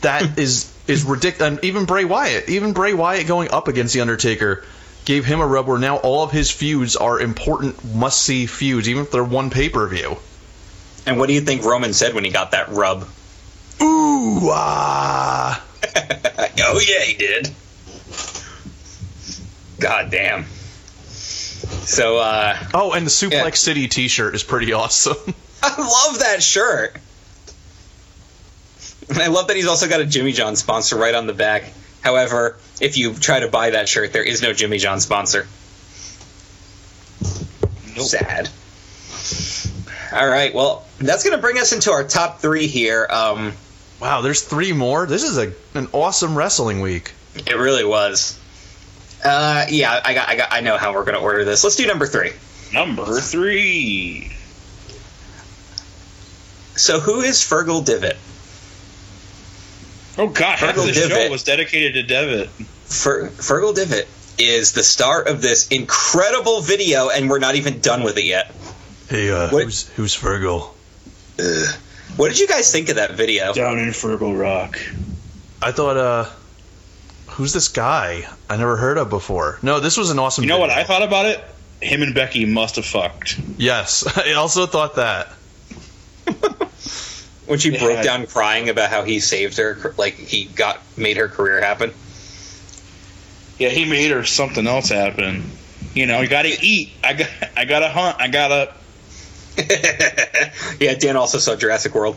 That 0.00 0.38
is 0.38 0.72
is 0.86 1.04
ridiculous. 1.04 1.52
And 1.52 1.64
even 1.64 1.84
Bray 1.84 2.04
Wyatt, 2.04 2.48
even 2.48 2.72
Bray 2.72 2.94
Wyatt 2.94 3.26
going 3.26 3.50
up 3.50 3.68
against 3.68 3.94
the 3.94 4.00
Undertaker, 4.00 4.64
gave 5.04 5.24
him 5.24 5.40
a 5.40 5.46
rub. 5.46 5.66
Where 5.66 5.78
now 5.78 5.96
all 5.96 6.22
of 6.24 6.30
his 6.30 6.50
feuds 6.50 6.96
are 6.96 7.20
important, 7.20 7.94
must 7.94 8.22
see 8.22 8.46
feuds, 8.46 8.88
even 8.88 9.02
if 9.02 9.10
they're 9.10 9.24
one 9.24 9.50
pay 9.50 9.68
per 9.68 9.86
view. 9.88 10.16
And 11.06 11.18
what 11.18 11.26
do 11.26 11.34
you 11.34 11.40
think 11.40 11.64
Roman 11.64 11.92
said 11.92 12.14
when 12.14 12.24
he 12.24 12.30
got 12.30 12.52
that 12.52 12.68
rub? 12.68 13.08
Ooh 13.80 14.50
ah. 14.50 15.64
oh 15.94 16.80
yeah, 16.86 17.00
he 17.00 17.14
did. 17.14 17.50
God 19.80 20.12
damn. 20.12 20.46
So 21.84 22.18
uh 22.18 22.56
Oh, 22.74 22.92
and 22.92 23.06
the 23.06 23.10
Suplex 23.10 23.30
Yeah. 23.32 23.50
City 23.50 23.88
T-shirt 23.88 24.34
is 24.34 24.42
pretty 24.42 24.72
awesome. 24.74 25.16
I 25.62 25.76
love 25.80 26.20
that 26.20 26.42
shirt. 26.42 26.96
And 29.08 29.18
I 29.18 29.26
love 29.28 29.48
that 29.48 29.56
he's 29.56 29.66
also 29.66 29.88
got 29.88 30.00
a 30.00 30.06
Jimmy 30.06 30.32
John 30.32 30.56
sponsor 30.56 30.96
right 30.96 31.14
on 31.14 31.26
the 31.26 31.32
back. 31.34 31.64
However, 32.02 32.56
if 32.80 32.96
you 32.98 33.14
try 33.14 33.40
to 33.40 33.48
buy 33.48 33.70
that 33.70 33.88
shirt, 33.88 34.12
there 34.12 34.24
is 34.24 34.42
no 34.42 34.52
Jimmy 34.52 34.78
John 34.78 35.00
sponsor. 35.00 35.46
Sad. 37.96 38.48
All 40.12 40.26
right, 40.28 40.54
well, 40.54 40.84
that's 40.98 41.24
going 41.24 41.36
to 41.36 41.40
bring 41.40 41.58
us 41.58 41.72
into 41.72 41.90
our 41.92 42.04
top 42.04 42.40
three 42.40 42.66
here. 42.66 43.06
Um, 43.08 43.52
wow, 44.00 44.20
there's 44.20 44.42
three 44.42 44.72
more. 44.72 45.06
This 45.06 45.22
is 45.24 45.38
a 45.38 45.52
an 45.74 45.88
awesome 45.92 46.36
wrestling 46.36 46.80
week. 46.80 47.12
it 47.34 47.56
really 47.56 47.84
was. 47.84 48.38
Uh, 49.24 49.66
yeah, 49.68 50.00
I 50.04 50.14
got, 50.14 50.28
I 50.28 50.36
got, 50.36 50.48
I 50.52 50.60
know 50.60 50.76
how 50.76 50.92
we're 50.94 51.04
going 51.04 51.14
to 51.16 51.20
order 51.20 51.44
this. 51.44 51.62
Let's 51.62 51.76
do 51.76 51.86
number 51.86 52.06
three. 52.06 52.32
Number 52.72 53.20
three. 53.20 54.32
So, 56.76 57.00
who 57.00 57.20
is 57.20 57.36
Fergal 57.38 57.84
Devitt? 57.84 58.16
Oh 60.18 60.28
God, 60.28 60.58
half 60.58 60.76
of 60.76 60.82
Fergal 60.82 60.86
the 60.86 60.92
show 60.94 61.08
Devitt. 61.08 61.30
was 61.30 61.44
dedicated 61.44 61.94
to 61.94 62.02
Devitt. 62.02 62.48
Fer- 62.48 63.28
Fergal 63.28 63.74
Devitt 63.74 64.08
is 64.38 64.72
the 64.72 64.82
star 64.82 65.22
of 65.22 65.40
this 65.42 65.68
incredible 65.68 66.60
video, 66.62 67.08
and 67.10 67.28
we're 67.30 67.38
not 67.38 67.54
even 67.54 67.80
done 67.80 68.02
with 68.02 68.16
it 68.18 68.24
yet. 68.24 68.52
Hey, 69.08 69.30
uh, 69.30 69.50
What- 69.50 69.64
who's 69.64 69.88
who's 69.90 70.14
Virgil? 70.16 70.74
Ugh. 71.38 71.74
What 72.16 72.28
did 72.28 72.38
you 72.38 72.46
guys 72.46 72.70
think 72.72 72.88
of 72.90 72.96
that 72.96 73.12
video? 73.12 73.52
Down 73.54 73.78
in 73.78 73.88
Fergal 73.90 74.38
Rock. 74.38 74.78
I 75.62 75.72
thought, 75.72 75.96
uh, 75.96 76.26
who's 77.32 77.52
this 77.52 77.68
guy? 77.68 78.26
I 78.48 78.56
never 78.56 78.76
heard 78.76 78.98
of 78.98 79.10
before. 79.10 79.58
No, 79.62 79.80
this 79.80 79.96
was 79.96 80.10
an 80.10 80.18
awesome. 80.18 80.44
You 80.44 80.48
know 80.48 80.58
what. 80.58 80.70
I 80.70 80.84
thought 80.84 81.02
about 81.02 81.26
it? 81.26 81.42
Him 81.80 82.02
and 82.02 82.14
Becky 82.14 82.44
must 82.44 82.76
have 82.76 82.86
fucked. 82.86 83.38
Yes, 83.58 84.06
I 84.16 84.32
also 84.34 84.66
thought 84.66 84.96
that. 84.96 85.28
When 87.46 87.58
she 87.58 87.72
Yeah. 87.72 87.80
broke 87.80 88.04
down 88.04 88.26
crying 88.28 88.68
about 88.68 88.88
how 88.88 89.02
he 89.02 89.18
saved 89.18 89.58
her, 89.58 89.94
like 89.98 90.14
he 90.14 90.44
got 90.44 90.80
made 90.96 91.16
her 91.16 91.28
career 91.28 91.60
happen. 91.60 91.92
Yeah, 93.58 93.68
he 93.68 93.84
made 93.84 94.10
her 94.12 94.24
something 94.24 94.66
else 94.66 94.88
happen. 94.88 95.50
You 95.92 96.06
know, 96.06 96.20
you 96.20 96.28
got 96.28 96.42
to 96.42 96.64
eat. 96.64 96.92
I 97.02 97.12
got, 97.14 97.28
I 97.56 97.64
got 97.64 97.80
to 97.80 97.88
hunt. 97.88 98.16
I 98.20 98.28
got 98.28 98.48
to. 98.48 98.72
yeah, 100.80 100.94
Dan 100.94 101.16
also 101.16 101.38
saw 101.38 101.56
Jurassic 101.56 101.94
World. 101.94 102.16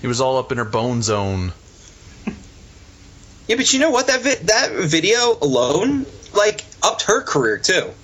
He 0.00 0.06
was 0.06 0.20
all 0.20 0.36
up 0.36 0.52
in 0.52 0.58
her 0.58 0.64
bone 0.66 1.02
zone. 1.02 1.52
Yeah, 3.46 3.56
but 3.56 3.72
you 3.72 3.78
know 3.78 3.90
what? 3.90 4.06
That 4.06 4.22
vi- 4.22 4.42
that 4.44 4.72
video 4.72 5.36
alone, 5.40 6.06
like, 6.34 6.64
upped 6.82 7.02
her 7.02 7.22
career 7.22 7.58
too. 7.58 7.90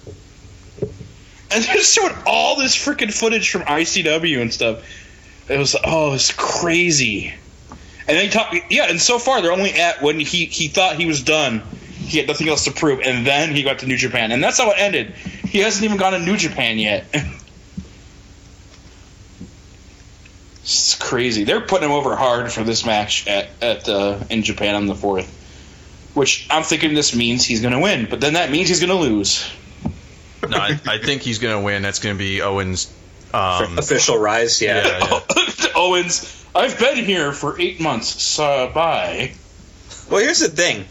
And 1.53 1.65
they 1.65 1.81
showed 1.81 2.15
all 2.27 2.57
this 2.57 2.77
freaking 2.77 3.13
footage 3.13 3.51
from 3.51 3.63
ICW 3.63 4.41
and 4.41 4.55
stuff. 4.55 4.85
It 5.49 5.59
was 5.59 5.75
oh, 5.83 6.15
it's 6.15 6.31
crazy. 6.31 7.35
And 8.07 8.17
they 8.17 8.29
talk, 8.29 8.55
yeah. 8.71 8.89
And 8.89 9.01
so 9.01 9.19
far, 9.19 9.43
they're 9.43 9.51
only 9.51 9.73
at 9.73 10.01
when 10.01 10.21
he 10.21 10.45
he 10.45 10.69
thought 10.69 10.95
he 10.95 11.07
was 11.07 11.25
done. 11.25 11.63
He 11.99 12.19
had 12.19 12.29
nothing 12.29 12.49
else 12.49 12.65
to 12.65 12.71
prove, 12.71 13.01
and 13.01 13.27
then 13.27 13.53
he 13.53 13.65
got 13.65 13.81
to 13.81 13.87
New 13.87 13.97
Japan, 13.97 14.31
and 14.31 14.43
that's 14.43 14.59
how 14.59 14.71
it 14.71 14.77
ended. 14.79 15.13
He 15.15 15.59
hasn't 15.59 15.85
even 15.85 15.97
gone 15.97 16.13
to 16.13 16.21
New 16.21 16.37
Japan 16.37 16.79
yet. 16.79 17.05
it's 20.63 20.95
crazy. 21.11 21.43
They're 21.43 21.61
putting 21.61 21.89
him 21.89 21.93
over 21.93 22.15
hard 22.15 22.53
for 22.53 22.63
this 22.63 22.87
match 22.87 23.27
at 23.27 23.49
at 23.61 23.89
uh, 23.89 24.21
in 24.31 24.45
Japan 24.45 24.77
on 24.77 24.87
the 24.87 24.95
fourth. 24.95 25.37
Which 26.15 26.47
I'm 26.51 26.63
thinking 26.63 26.95
this 26.95 27.15
means 27.15 27.45
he's 27.45 27.61
going 27.61 27.75
to 27.75 27.79
win, 27.81 28.07
but 28.09 28.21
then 28.21 28.35
that 28.35 28.51
means 28.51 28.69
he's 28.69 28.81
going 28.81 28.91
to 28.91 28.97
lose. 28.97 29.49
No, 30.49 30.57
I, 30.57 30.81
I 30.87 30.99
think 30.99 31.23
he's 31.23 31.39
gonna 31.39 31.61
win. 31.61 31.83
That's 31.83 31.99
gonna 31.99 32.15
be 32.15 32.41
Owens. 32.43 32.93
Um, 33.33 33.79
Official 33.79 34.19
rise, 34.19 34.61
yeah. 34.61 34.87
yeah, 34.87 35.21
yeah. 35.37 35.67
Owens, 35.77 36.45
I've 36.55 36.79
been 36.79 37.05
here 37.05 37.33
for 37.33 37.61
eight 37.61 37.81
months. 37.81 38.23
So 38.23 38.71
bye. 38.75 39.33
Well, 40.11 40.21
here's 40.21 40.41
the 40.41 40.49
thing. 40.49 40.87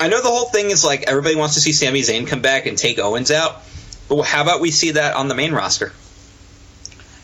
I 0.00 0.08
know 0.08 0.20
the 0.20 0.28
whole 0.28 0.46
thing 0.46 0.70
is 0.70 0.84
like 0.84 1.04
everybody 1.04 1.36
wants 1.36 1.54
to 1.54 1.60
see 1.60 1.72
Sami 1.72 2.00
Zayn 2.00 2.26
come 2.26 2.40
back 2.40 2.66
and 2.66 2.76
take 2.76 2.98
Owens 2.98 3.30
out, 3.30 3.62
but 4.08 4.22
how 4.22 4.42
about 4.42 4.60
we 4.60 4.70
see 4.70 4.92
that 4.92 5.14
on 5.14 5.28
the 5.28 5.34
main 5.34 5.52
roster? 5.52 5.92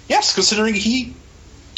Yes, 0.08 0.34
considering 0.34 0.74
he 0.74 1.14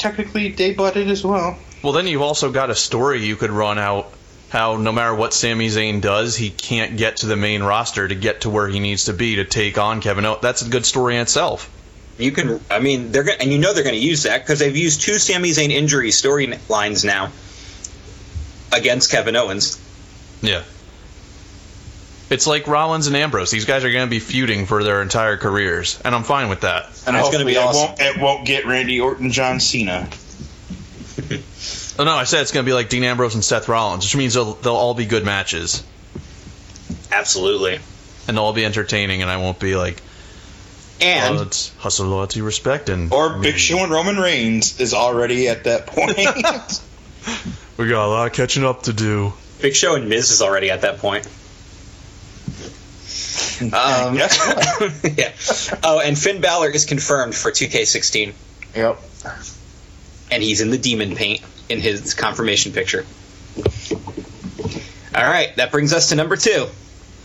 technically 0.03 0.51
debuted 0.51 1.09
as 1.09 1.23
well. 1.23 1.57
Well, 1.81 1.93
then 1.93 2.07
you've 2.07 2.21
also 2.21 2.51
got 2.51 2.69
a 2.69 2.75
story 2.75 3.25
you 3.25 3.35
could 3.37 3.49
run 3.49 3.79
out. 3.79 4.11
How 4.49 4.77
no 4.77 4.91
matter 4.91 5.15
what 5.15 5.33
Sami 5.33 5.67
Zayn 5.69 5.99
does, 5.99 6.35
he 6.35 6.51
can't 6.51 6.95
get 6.95 7.17
to 7.17 7.25
the 7.25 7.35
main 7.35 7.63
roster 7.63 8.07
to 8.07 8.13
get 8.13 8.41
to 8.41 8.51
where 8.51 8.67
he 8.67 8.79
needs 8.79 9.05
to 9.05 9.13
be 9.13 9.37
to 9.37 9.45
take 9.45 9.79
on 9.79 9.99
Kevin 9.99 10.25
Owens. 10.25 10.41
That's 10.43 10.61
a 10.61 10.69
good 10.69 10.85
story 10.85 11.15
in 11.15 11.21
itself. 11.21 11.71
You 12.19 12.31
can, 12.31 12.59
I 12.69 12.79
mean, 12.79 13.11
they're 13.11 13.23
gonna, 13.23 13.37
and 13.39 13.51
you 13.51 13.57
know 13.57 13.73
they're 13.73 13.83
going 13.83 13.95
to 13.95 14.05
use 14.05 14.23
that 14.23 14.43
because 14.43 14.59
they've 14.59 14.77
used 14.77 15.01
two 15.01 15.17
Sami 15.17 15.49
Zayn 15.49 15.71
injury 15.71 16.09
storylines 16.09 17.03
now 17.03 17.31
against 18.71 19.09
Kevin 19.09 19.35
Owens. 19.35 19.81
Yeah. 20.43 20.61
It's 22.33 22.47
like 22.47 22.65
Rollins 22.65 23.05
and 23.05 23.15
Ambrose. 23.15 23.51
These 23.51 23.65
guys 23.65 23.83
are 23.83 23.91
going 23.91 24.07
to 24.07 24.09
be 24.09 24.19
feuding 24.19 24.65
for 24.65 24.83
their 24.83 25.03
entire 25.03 25.37
careers, 25.37 26.01
and 26.03 26.15
I'm 26.15 26.23
fine 26.23 26.49
with 26.49 26.61
that. 26.61 26.85
And 26.85 26.91
That's 26.93 27.05
gonna 27.05 27.19
hopefully 27.19 27.45
be 27.45 27.51
it 27.53 27.57
awesome. 27.57 27.89
won't, 27.89 28.01
it 28.01 28.19
won't 28.19 28.45
get 28.47 28.65
Randy 28.65 28.99
Orton, 28.99 29.31
John 29.31 29.59
Cena. 29.59 30.09
Oh 31.95 32.05
no, 32.05 32.11
I 32.11 32.23
said 32.23 32.41
it's 32.41 32.51
going 32.51 32.65
to 32.65 32.67
be 32.67 32.73
like 32.73 32.89
Dean 32.89 33.03
Ambrose 33.03 33.35
and 33.35 33.45
Seth 33.45 33.69
Rollins, 33.69 34.03
which 34.03 34.15
means 34.15 34.33
they'll, 34.33 34.55
they'll 34.55 34.73
all 34.73 34.95
be 34.95 35.05
good 35.05 35.23
matches, 35.23 35.83
Absolutely. 37.11 37.79
and 38.27 38.35
they'll 38.35 38.45
all 38.45 38.53
be 38.53 38.65
entertaining, 38.65 39.21
and 39.21 39.29
I 39.29 39.37
won't 39.37 39.59
be 39.59 39.75
like, 39.75 40.01
And 40.99 41.37
oh, 41.37 41.41
it's 41.43 41.71
hustle, 41.77 42.07
loyalty, 42.07 42.41
respect, 42.41 42.89
and 42.89 43.13
Or 43.13 43.37
Big 43.37 43.57
Show 43.57 43.77
and 43.83 43.91
Roman 43.91 44.17
Reigns 44.17 44.79
is 44.79 44.95
already 44.95 45.47
at 45.49 45.65
that 45.65 45.85
point. 45.85 46.17
we 47.77 47.87
got 47.87 48.07
a 48.07 48.09
lot 48.09 48.25
of 48.25 48.33
catching 48.33 48.65
up 48.65 48.81
to 48.83 48.93
do. 48.93 49.33
Big 49.61 49.75
Show 49.75 49.93
and 49.93 50.09
Miz 50.09 50.31
is 50.31 50.41
already 50.41 50.71
at 50.71 50.81
that 50.81 50.97
point. 50.97 51.27
Um, 53.61 53.69
yeah. 55.17 55.31
Oh, 55.83 56.01
and 56.03 56.17
Finn 56.17 56.41
Balor 56.41 56.69
is 56.71 56.85
confirmed 56.85 57.35
for 57.35 57.51
2K16, 57.51 58.33
Yep. 58.75 58.99
and 60.31 60.43
he's 60.43 60.61
in 60.61 60.69
the 60.69 60.77
demon 60.77 61.15
paint 61.15 61.41
in 61.69 61.79
his 61.79 62.13
confirmation 62.13 62.71
picture. 62.73 63.05
All 65.15 65.23
right, 65.23 65.55
that 65.57 65.71
brings 65.71 65.93
us 65.93 66.09
to 66.09 66.15
number 66.15 66.35
two. 66.35 66.67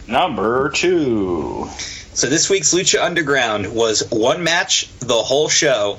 Number 0.07 0.71
two. 0.71 1.69
So 2.15 2.27
this 2.29 2.51
week's 2.51 2.75
Lucha 2.75 3.03
Underground 3.03 3.73
was 3.75 4.03
one 4.11 4.43
match 4.45 4.89
the 5.01 5.15
whole 5.23 5.49
show, 5.49 5.99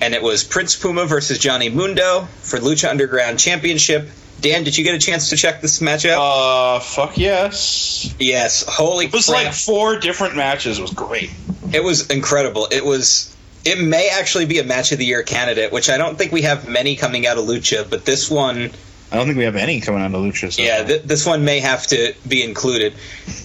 and 0.00 0.14
it 0.14 0.22
was 0.22 0.44
Prince 0.44 0.76
Puma 0.76 1.06
versus 1.06 1.38
Johnny 1.38 1.68
Mundo 1.68 2.28
for 2.42 2.58
Lucha 2.58 2.88
Underground 2.90 3.38
Championship. 3.38 4.08
Dan, 4.40 4.64
did 4.64 4.76
you 4.76 4.84
get 4.84 4.94
a 4.94 4.98
chance 4.98 5.30
to 5.30 5.36
check 5.36 5.60
this 5.60 5.80
match 5.80 6.04
out? 6.06 6.20
Uh, 6.20 6.80
fuck 6.80 7.18
yes. 7.18 8.14
yes. 8.18 8.64
Holy 8.66 9.06
It 9.06 9.12
was 9.12 9.26
crap. 9.26 9.44
like 9.44 9.54
four 9.54 9.98
different 9.98 10.36
matches. 10.36 10.78
It 10.78 10.82
was 10.82 10.92
great. 10.92 11.30
It 11.72 11.84
was 11.84 12.10
incredible. 12.10 12.66
It 12.70 12.84
was. 12.84 13.36
It 13.64 13.78
may 13.78 14.08
actually 14.08 14.46
be 14.46 14.58
a 14.58 14.64
match 14.64 14.92
of 14.92 14.98
the 14.98 15.04
year 15.04 15.22
candidate, 15.22 15.70
which 15.70 15.90
I 15.90 15.98
don't 15.98 16.16
think 16.16 16.32
we 16.32 16.42
have 16.42 16.66
many 16.68 16.96
coming 16.96 17.26
out 17.26 17.36
of 17.36 17.44
Lucha, 17.44 17.88
but 17.88 18.06
this 18.06 18.30
one, 18.30 18.70
I 19.12 19.16
don't 19.16 19.26
think 19.26 19.36
we 19.36 19.44
have 19.44 19.56
any 19.56 19.82
coming 19.82 20.00
out 20.00 20.14
of 20.14 20.22
Lucha. 20.22 20.50
So. 20.50 20.62
yeah, 20.62 20.82
th- 20.82 21.02
this 21.02 21.26
one 21.26 21.44
may 21.44 21.60
have 21.60 21.86
to 21.88 22.14
be 22.26 22.42
included. 22.42 22.94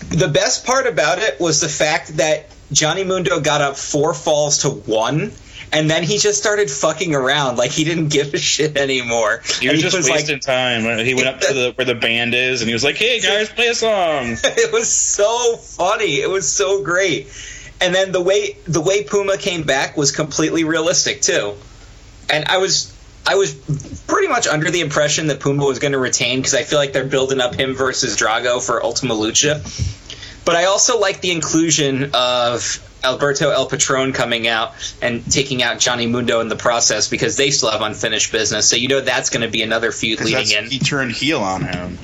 The 0.09 0.29
best 0.29 0.65
part 0.65 0.87
about 0.87 1.19
it 1.19 1.37
was 1.41 1.59
the 1.59 1.67
fact 1.67 2.15
that 2.17 2.45
Johnny 2.71 3.03
Mundo 3.03 3.41
got 3.41 3.59
up 3.61 3.75
four 3.75 4.13
falls 4.13 4.59
to 4.59 4.69
one. 4.69 5.33
And 5.72 5.89
then 5.89 6.03
he 6.03 6.18
just 6.18 6.38
started 6.38 6.70
fucking 6.70 7.13
around 7.16 7.57
like 7.57 7.72
he 7.72 7.84
didn't 7.84 8.09
give 8.09 8.34
a 8.34 8.38
shit 8.38 8.78
anymore. 8.78 9.41
He 9.59 9.68
And 9.68 9.76
was 9.76 9.91
just 9.91 10.07
like, 10.09 10.20
wasting 10.20 10.39
time. 10.39 10.86
Uh, 10.86 11.03
he 11.03 11.13
went 11.13 11.28
up 11.28 11.41
to 11.41 11.53
the 11.53 11.72
where 11.76 11.86
the 11.86 11.95
band 11.95 12.34
is, 12.34 12.61
and 12.61 12.68
he 12.68 12.74
was 12.74 12.84
like, 12.84 12.95
"Hey 12.95 13.20
guys, 13.20 13.49
play 13.49 13.68
a 13.68 13.76
song." 13.76 14.38
it 14.43 14.72
was 14.72 14.89
so 14.89 15.57
funny. 15.57 16.22
It 16.22 16.30
was 16.30 16.47
so 16.47 16.84
great. 16.84 17.28
And 17.82 17.93
then 17.93 18.11
the 18.11 18.22
way 18.22 18.57
the 18.66 18.82
way 18.82 19.03
Puma 19.03 19.38
came 19.38 19.63
back 19.63 19.97
was 19.97 20.11
completely 20.11 20.63
realistic 20.63 21.22
too. 21.22 21.55
And 22.30 22.45
I 22.45 22.57
was 22.57 22.95
I 23.28 23.36
was 23.36 23.53
pretty 24.07 24.28
much 24.28 24.47
under 24.47 24.70
the 24.70 24.82
impression 24.82 25.28
that 25.28 25.39
Puma 25.39 25.66
was 25.66 25.80
going 25.80 25.93
to 25.93 25.97
retain 25.99 26.39
because 26.39 26.53
I 26.53 26.63
feel 26.63 26.78
like 26.78 26.93
they're 26.93 27.05
building 27.05 27.41
up 27.41 27.55
him 27.55 27.74
versus 27.74 28.16
Drago 28.16 28.63
for 28.66 28.84
Ultima 28.84 29.16
Lucha. 29.16 29.63
But 30.45 30.55
I 30.55 30.66
also 30.66 30.99
like 30.99 31.22
the 31.22 31.32
inclusion 31.32 32.11
of 32.13 32.80
Alberto 33.06 33.49
El 33.51 33.68
Patron 33.68 34.12
coming 34.12 34.47
out 34.47 34.74
and 35.01 35.24
taking 35.32 35.64
out 35.64 35.80
Johnny 35.80 36.08
Mundo 36.08 36.41
in 36.41 36.49
the 36.49 36.56
process 36.56 37.08
because 37.10 37.38
they 37.38 37.51
still 37.51 37.72
have 37.72 37.82
unfinished 37.82 38.32
business. 38.32 38.70
So 38.70 38.76
you 38.76 38.88
know 38.89 39.01
that's 39.01 39.30
going 39.30 39.43
to 39.43 39.47
be 39.51 39.62
another 39.62 39.91
feud 39.91 40.20
leading 40.22 40.51
in. 40.51 40.70
he 40.70 40.80
turned 40.80 41.12
heel 41.12 41.39
on 41.41 41.64
him. 41.64 41.97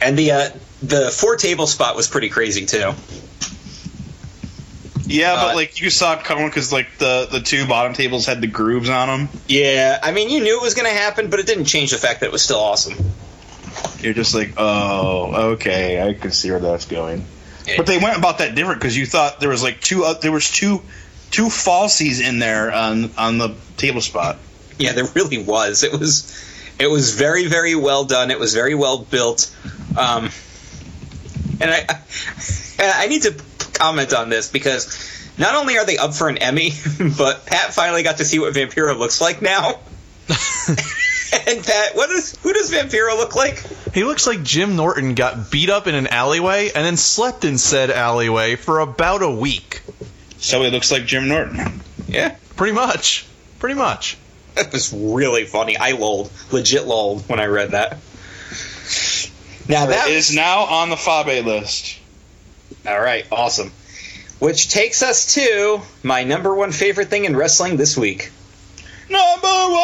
And 0.00 0.18
the 0.18 0.30
uh, 0.32 0.50
the 0.82 1.10
four 1.10 1.36
table 1.36 1.66
spot 1.66 1.96
was 1.96 2.06
pretty 2.08 2.28
crazy 2.28 2.64
too. 2.66 2.92
Yeah, 5.06 5.32
Uh, 5.34 5.46
but 5.48 5.56
like 5.56 5.80
you 5.80 5.90
saw 5.90 6.14
it 6.14 6.24
coming 6.24 6.46
because 6.46 6.72
like 6.72 6.98
the 6.98 7.26
the 7.30 7.40
two 7.40 7.66
bottom 7.66 7.94
tables 7.94 8.26
had 8.26 8.40
the 8.40 8.46
grooves 8.46 8.88
on 8.88 9.08
them. 9.08 9.28
Yeah, 9.48 9.98
I 10.02 10.12
mean, 10.12 10.30
you 10.30 10.40
knew 10.40 10.56
it 10.56 10.62
was 10.62 10.74
going 10.74 10.86
to 10.86 10.96
happen, 10.96 11.30
but 11.30 11.40
it 11.40 11.46
didn't 11.46 11.64
change 11.64 11.90
the 11.90 11.98
fact 11.98 12.20
that 12.20 12.26
it 12.26 12.32
was 12.32 12.42
still 12.42 12.60
awesome. 12.60 12.94
You're 14.00 14.14
just 14.14 14.34
like, 14.34 14.54
oh, 14.56 15.52
okay, 15.54 16.00
I 16.00 16.14
can 16.14 16.30
see 16.30 16.50
where 16.50 16.60
that's 16.60 16.86
going. 16.86 17.24
But 17.76 17.86
they 17.86 17.98
went 17.98 18.16
about 18.16 18.38
that 18.38 18.54
different 18.54 18.80
because 18.80 18.96
you 18.96 19.06
thought 19.06 19.40
there 19.40 19.48
was 19.48 19.62
like 19.62 19.80
two, 19.80 20.04
uh, 20.04 20.14
there 20.14 20.32
was 20.32 20.50
two, 20.50 20.82
two 21.30 21.46
falsies 21.46 22.20
in 22.26 22.38
there 22.38 22.72
on 22.72 23.10
on 23.16 23.38
the 23.38 23.54
table 23.76 24.00
spot. 24.00 24.38
Yeah, 24.80 24.94
there 24.94 25.04
really 25.14 25.42
was. 25.42 25.82
It 25.82 25.92
was, 25.92 26.32
it 26.78 26.86
was 26.86 27.12
very, 27.12 27.46
very 27.46 27.74
well 27.74 28.06
done. 28.06 28.30
It 28.30 28.40
was 28.40 28.54
very 28.54 28.74
well 28.74 28.96
built. 28.96 29.54
Um, 29.94 30.30
and 31.60 31.70
I, 31.70 31.84
I, 32.78 33.04
I 33.04 33.06
need 33.08 33.20
to 33.24 33.34
comment 33.74 34.14
on 34.14 34.30
this 34.30 34.50
because 34.50 34.88
not 35.36 35.54
only 35.54 35.76
are 35.76 35.84
they 35.84 35.98
up 35.98 36.14
for 36.14 36.30
an 36.30 36.38
Emmy, 36.38 36.70
but 37.18 37.44
Pat 37.44 37.74
finally 37.74 38.02
got 38.02 38.16
to 38.18 38.24
see 38.24 38.38
what 38.38 38.54
Vampiro 38.54 38.96
looks 38.96 39.20
like 39.20 39.42
now. 39.42 39.80
and 41.46 41.64
Pat, 41.64 41.94
what 41.94 42.10
is 42.10 42.36
who 42.42 42.52
does 42.52 42.70
Vampiro 42.70 43.16
look 43.16 43.34
like? 43.36 43.62
He 43.94 44.04
looks 44.04 44.26
like 44.26 44.42
Jim 44.42 44.76
Norton 44.76 45.14
got 45.14 45.50
beat 45.50 45.70
up 45.70 45.86
in 45.86 45.94
an 45.94 46.06
alleyway 46.06 46.70
and 46.74 46.84
then 46.84 46.96
slept 46.96 47.44
in 47.44 47.58
said 47.58 47.90
alleyway 47.90 48.56
for 48.56 48.80
about 48.80 49.22
a 49.22 49.30
week. 49.30 49.82
So 50.38 50.62
he 50.62 50.70
looks 50.70 50.90
like 50.90 51.04
Jim 51.06 51.28
Norton. 51.28 51.80
Yeah, 52.08 52.36
Pretty 52.56 52.74
much. 52.74 53.26
Pretty 53.58 53.74
much. 53.74 54.18
That 54.54 54.72
was 54.72 54.92
really 54.92 55.44
funny. 55.44 55.76
I 55.76 55.92
lolled, 55.92 56.30
legit 56.50 56.86
lolled 56.86 57.28
when 57.28 57.40
I 57.40 57.46
read 57.46 57.70
that. 57.70 57.92
Now 59.68 59.86
that 59.86 60.08
It 60.08 60.14
is 60.14 60.34
now 60.34 60.64
on 60.64 60.90
the 60.90 60.96
Fabe 60.96 61.44
list. 61.44 61.98
all 62.86 63.00
right, 63.00 63.26
awesome. 63.30 63.72
Which 64.40 64.70
takes 64.70 65.02
us 65.02 65.34
to 65.34 65.80
my 66.02 66.24
number 66.24 66.54
one 66.54 66.72
favorite 66.72 67.08
thing 67.08 67.26
in 67.26 67.36
wrestling 67.36 67.76
this 67.76 67.96
week. 67.96 68.30
Number 69.10 69.72
one. 69.72 69.80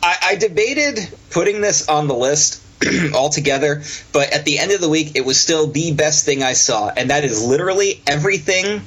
I, 0.00 0.16
I 0.22 0.36
debated 0.38 1.08
putting 1.30 1.60
this 1.60 1.88
on 1.88 2.06
the 2.06 2.14
list 2.14 2.62
altogether, 3.14 3.82
but 4.12 4.32
at 4.32 4.44
the 4.44 4.60
end 4.60 4.70
of 4.70 4.80
the 4.80 4.88
week, 4.88 5.12
it 5.16 5.24
was 5.24 5.40
still 5.40 5.66
the 5.66 5.92
best 5.92 6.24
thing 6.24 6.44
I 6.44 6.52
saw, 6.52 6.88
and 6.88 7.10
that 7.10 7.24
is 7.24 7.44
literally 7.44 8.00
everything 8.06 8.82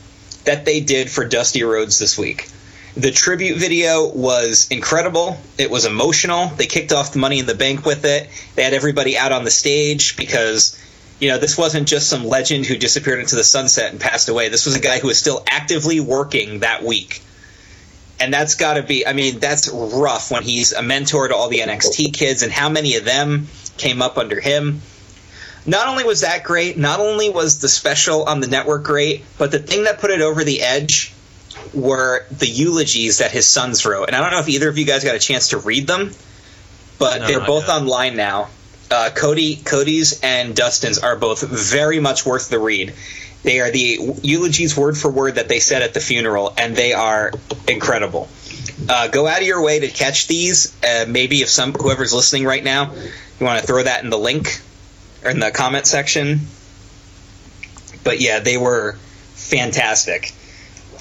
that 0.45 0.63
they 0.63 0.79
did 0.79 1.09
for 1.11 1.25
Dusty 1.25 1.63
Rhodes 1.63 1.99
this 1.99 2.17
week. 2.17 2.47
The 2.95 3.11
tribute 3.11 3.57
video 3.57 4.07
was 4.07 4.67
incredible. 4.71 5.37
It 5.57 5.69
was 5.69 5.85
emotional. 5.85 6.47
They 6.47 6.65
kicked 6.65 6.93
off 6.93 7.11
the 7.11 7.19
Money 7.19 7.39
in 7.39 7.45
the 7.45 7.55
Bank 7.55 7.85
with 7.85 8.05
it. 8.05 8.29
They 8.55 8.63
had 8.63 8.73
everybody 8.73 9.17
out 9.17 9.33
on 9.33 9.43
the 9.43 9.51
stage 9.51 10.15
because, 10.15 10.81
you 11.19 11.27
know, 11.27 11.37
this 11.37 11.57
wasn't 11.57 11.89
just 11.89 12.09
some 12.09 12.25
legend 12.25 12.65
who 12.65 12.77
disappeared 12.77 13.19
into 13.19 13.35
the 13.35 13.43
sunset 13.43 13.91
and 13.91 13.99
passed 13.99 14.29
away. 14.29 14.47
This 14.47 14.65
was 14.65 14.77
a 14.77 14.79
guy 14.79 14.99
who 14.99 15.07
was 15.07 15.19
still 15.19 15.43
actively 15.49 15.99
working 15.99 16.59
that 16.59 16.83
week 16.83 17.21
and 18.20 18.34
that's 18.34 18.55
got 18.55 18.76
to 18.76 18.84
be 18.84 19.05
i 19.07 19.13
mean 19.13 19.39
that's 19.39 19.70
rough 19.70 20.32
when 20.32 20.43
he's 20.43 20.74
a 20.74 20.82
mentor 20.82 21.28
to 21.28 21.36
all 21.36 21.49
the 21.49 21.59
nxt 21.59 22.13
kids 22.13 22.43
and 22.43 22.51
how 22.51 22.70
many 22.70 22.95
of 22.95 23.05
them 23.05 23.47
came 23.78 24.01
up 24.01 24.17
under 24.17 24.41
him. 24.41 24.82
Not 25.65 25.88
only 25.88 26.03
was 26.03 26.22
that 26.22 26.43
great 26.43 26.78
not 26.78 26.99
only 26.99 27.30
was 27.30 27.59
the 27.59 27.70
special 27.70 28.24
on 28.24 28.39
the 28.39 28.47
network 28.47 28.84
great 28.84 29.24
but 29.38 29.51
the 29.51 29.59
thing 29.59 29.84
that 29.84 29.99
put 29.99 30.11
it 30.11 30.22
over 30.22 30.43
the 30.43 30.61
edge 30.61 31.13
were 31.74 32.26
the 32.32 32.47
eulogies 32.47 33.20
that 33.20 33.32
his 33.32 33.47
sons 33.47 33.86
wrote. 33.86 34.07
And 34.07 34.15
i 34.15 34.22
don't 34.22 34.32
know 34.32 34.39
if 34.39 34.49
either 34.49 34.70
of 34.70 34.78
you 34.78 34.86
guys 34.86 35.03
got 35.03 35.15
a 35.15 35.20
chance 35.20 35.49
to 35.49 35.57
read 35.57 35.88
them 35.88 36.11
but 36.99 37.22
No, 37.22 37.28
they're 37.28 37.45
both 37.45 37.70
online 37.70 38.15
now. 38.15 38.49
Uh, 38.91 39.09
cody 39.15 39.55
cody's 39.55 40.20
and 40.22 40.55
dustin's 40.55 40.99
are 40.99 41.15
both 41.15 41.41
very 41.41 41.99
much 41.99 42.26
worth 42.26 42.49
the 42.49 42.59
read 42.59 42.93
they 43.43 43.59
are 43.61 43.71
the 43.71 43.99
eulogies 44.21 44.75
word 44.75 44.97
for 44.97 45.09
word 45.09 45.35
that 45.35 45.47
they 45.47 45.59
said 45.59 45.81
at 45.81 45.93
the 45.93 45.99
funeral, 45.99 46.53
and 46.57 46.75
they 46.75 46.93
are 46.93 47.31
incredible. 47.67 48.27
Uh, 48.87 49.07
go 49.07 49.27
out 49.27 49.41
of 49.41 49.47
your 49.47 49.61
way 49.61 49.79
to 49.79 49.87
catch 49.87 50.27
these. 50.27 50.75
Uh, 50.83 51.05
maybe 51.07 51.41
if 51.41 51.49
some 51.49 51.73
whoever's 51.73 52.13
listening 52.13 52.45
right 52.45 52.63
now, 52.63 52.93
you 52.93 53.45
want 53.45 53.59
to 53.59 53.65
throw 53.65 53.81
that 53.83 54.03
in 54.03 54.09
the 54.09 54.17
link 54.17 54.61
or 55.23 55.31
in 55.31 55.39
the 55.39 55.51
comment 55.51 55.85
section. 55.85 56.41
But 58.03 58.19
yeah, 58.19 58.39
they 58.39 58.57
were 58.57 58.93
fantastic. 59.33 60.33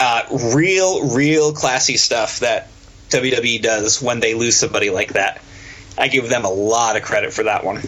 Uh, 0.01 0.23
real, 0.55 1.09
real 1.15 1.53
classy 1.53 1.97
stuff 1.97 2.41
that 2.41 2.69
WWE 3.11 3.63
does 3.63 4.01
when 4.01 4.21
they 4.21 4.35
lose 4.35 4.57
somebody 4.57 4.91
like 4.91 5.15
that. 5.15 5.43
I 5.97 6.09
give 6.09 6.29
them 6.29 6.45
a 6.45 6.51
lot 6.51 6.97
of 6.97 7.03
credit 7.03 7.33
for 7.33 7.45
that 7.45 7.65
one. 7.65 7.83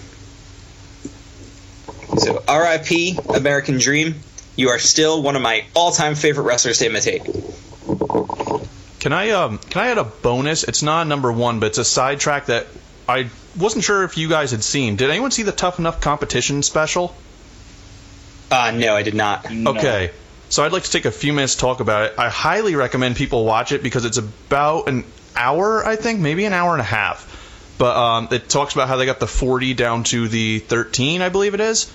So, 2.18 2.42
RIP, 2.48 3.18
American 3.28 3.78
Dream. 3.78 4.16
You 4.56 4.68
are 4.70 4.78
still 4.78 5.22
one 5.22 5.36
of 5.36 5.42
my 5.42 5.64
all-time 5.74 6.14
favorite 6.14 6.44
wrestlers 6.44 6.78
to 6.78 6.86
imitate. 6.86 7.22
Can 9.00 9.12
I 9.14 9.30
um 9.30 9.58
can 9.58 9.82
I 9.82 9.90
add 9.90 9.98
a 9.98 10.04
bonus? 10.04 10.64
It's 10.64 10.82
not 10.82 11.06
number 11.06 11.32
one, 11.32 11.60
but 11.60 11.66
it's 11.66 11.78
a 11.78 11.84
sidetrack 11.84 12.46
that 12.46 12.66
I 13.08 13.30
wasn't 13.58 13.84
sure 13.84 14.04
if 14.04 14.18
you 14.18 14.28
guys 14.28 14.50
had 14.50 14.62
seen. 14.62 14.96
Did 14.96 15.10
anyone 15.10 15.30
see 15.30 15.42
the 15.42 15.52
Tough 15.52 15.78
Enough 15.78 16.00
competition 16.00 16.62
special? 16.62 17.14
Uh, 18.50 18.72
no, 18.72 18.94
I 18.94 19.02
did 19.02 19.14
not. 19.14 19.50
Okay. 19.50 20.10
So 20.50 20.64
I'd 20.64 20.72
like 20.72 20.82
to 20.82 20.90
take 20.90 21.04
a 21.04 21.12
few 21.12 21.32
minutes 21.32 21.54
to 21.54 21.60
talk 21.60 21.80
about 21.80 22.06
it. 22.06 22.14
I 22.18 22.28
highly 22.28 22.74
recommend 22.74 23.16
people 23.16 23.44
watch 23.44 23.70
it 23.72 23.82
because 23.82 24.04
it's 24.04 24.18
about 24.18 24.88
an 24.88 25.04
hour, 25.36 25.86
I 25.86 25.94
think, 25.96 26.18
maybe 26.18 26.44
an 26.44 26.52
hour 26.52 26.72
and 26.72 26.80
a 26.80 26.84
half. 26.84 27.26
But 27.78 27.96
um, 27.96 28.28
it 28.32 28.48
talks 28.48 28.74
about 28.74 28.88
how 28.88 28.96
they 28.96 29.06
got 29.06 29.20
the 29.20 29.28
40 29.28 29.74
down 29.74 30.04
to 30.04 30.28
the 30.28 30.58
13, 30.58 31.22
I 31.22 31.28
believe 31.28 31.54
it 31.54 31.60
is. 31.60 31.90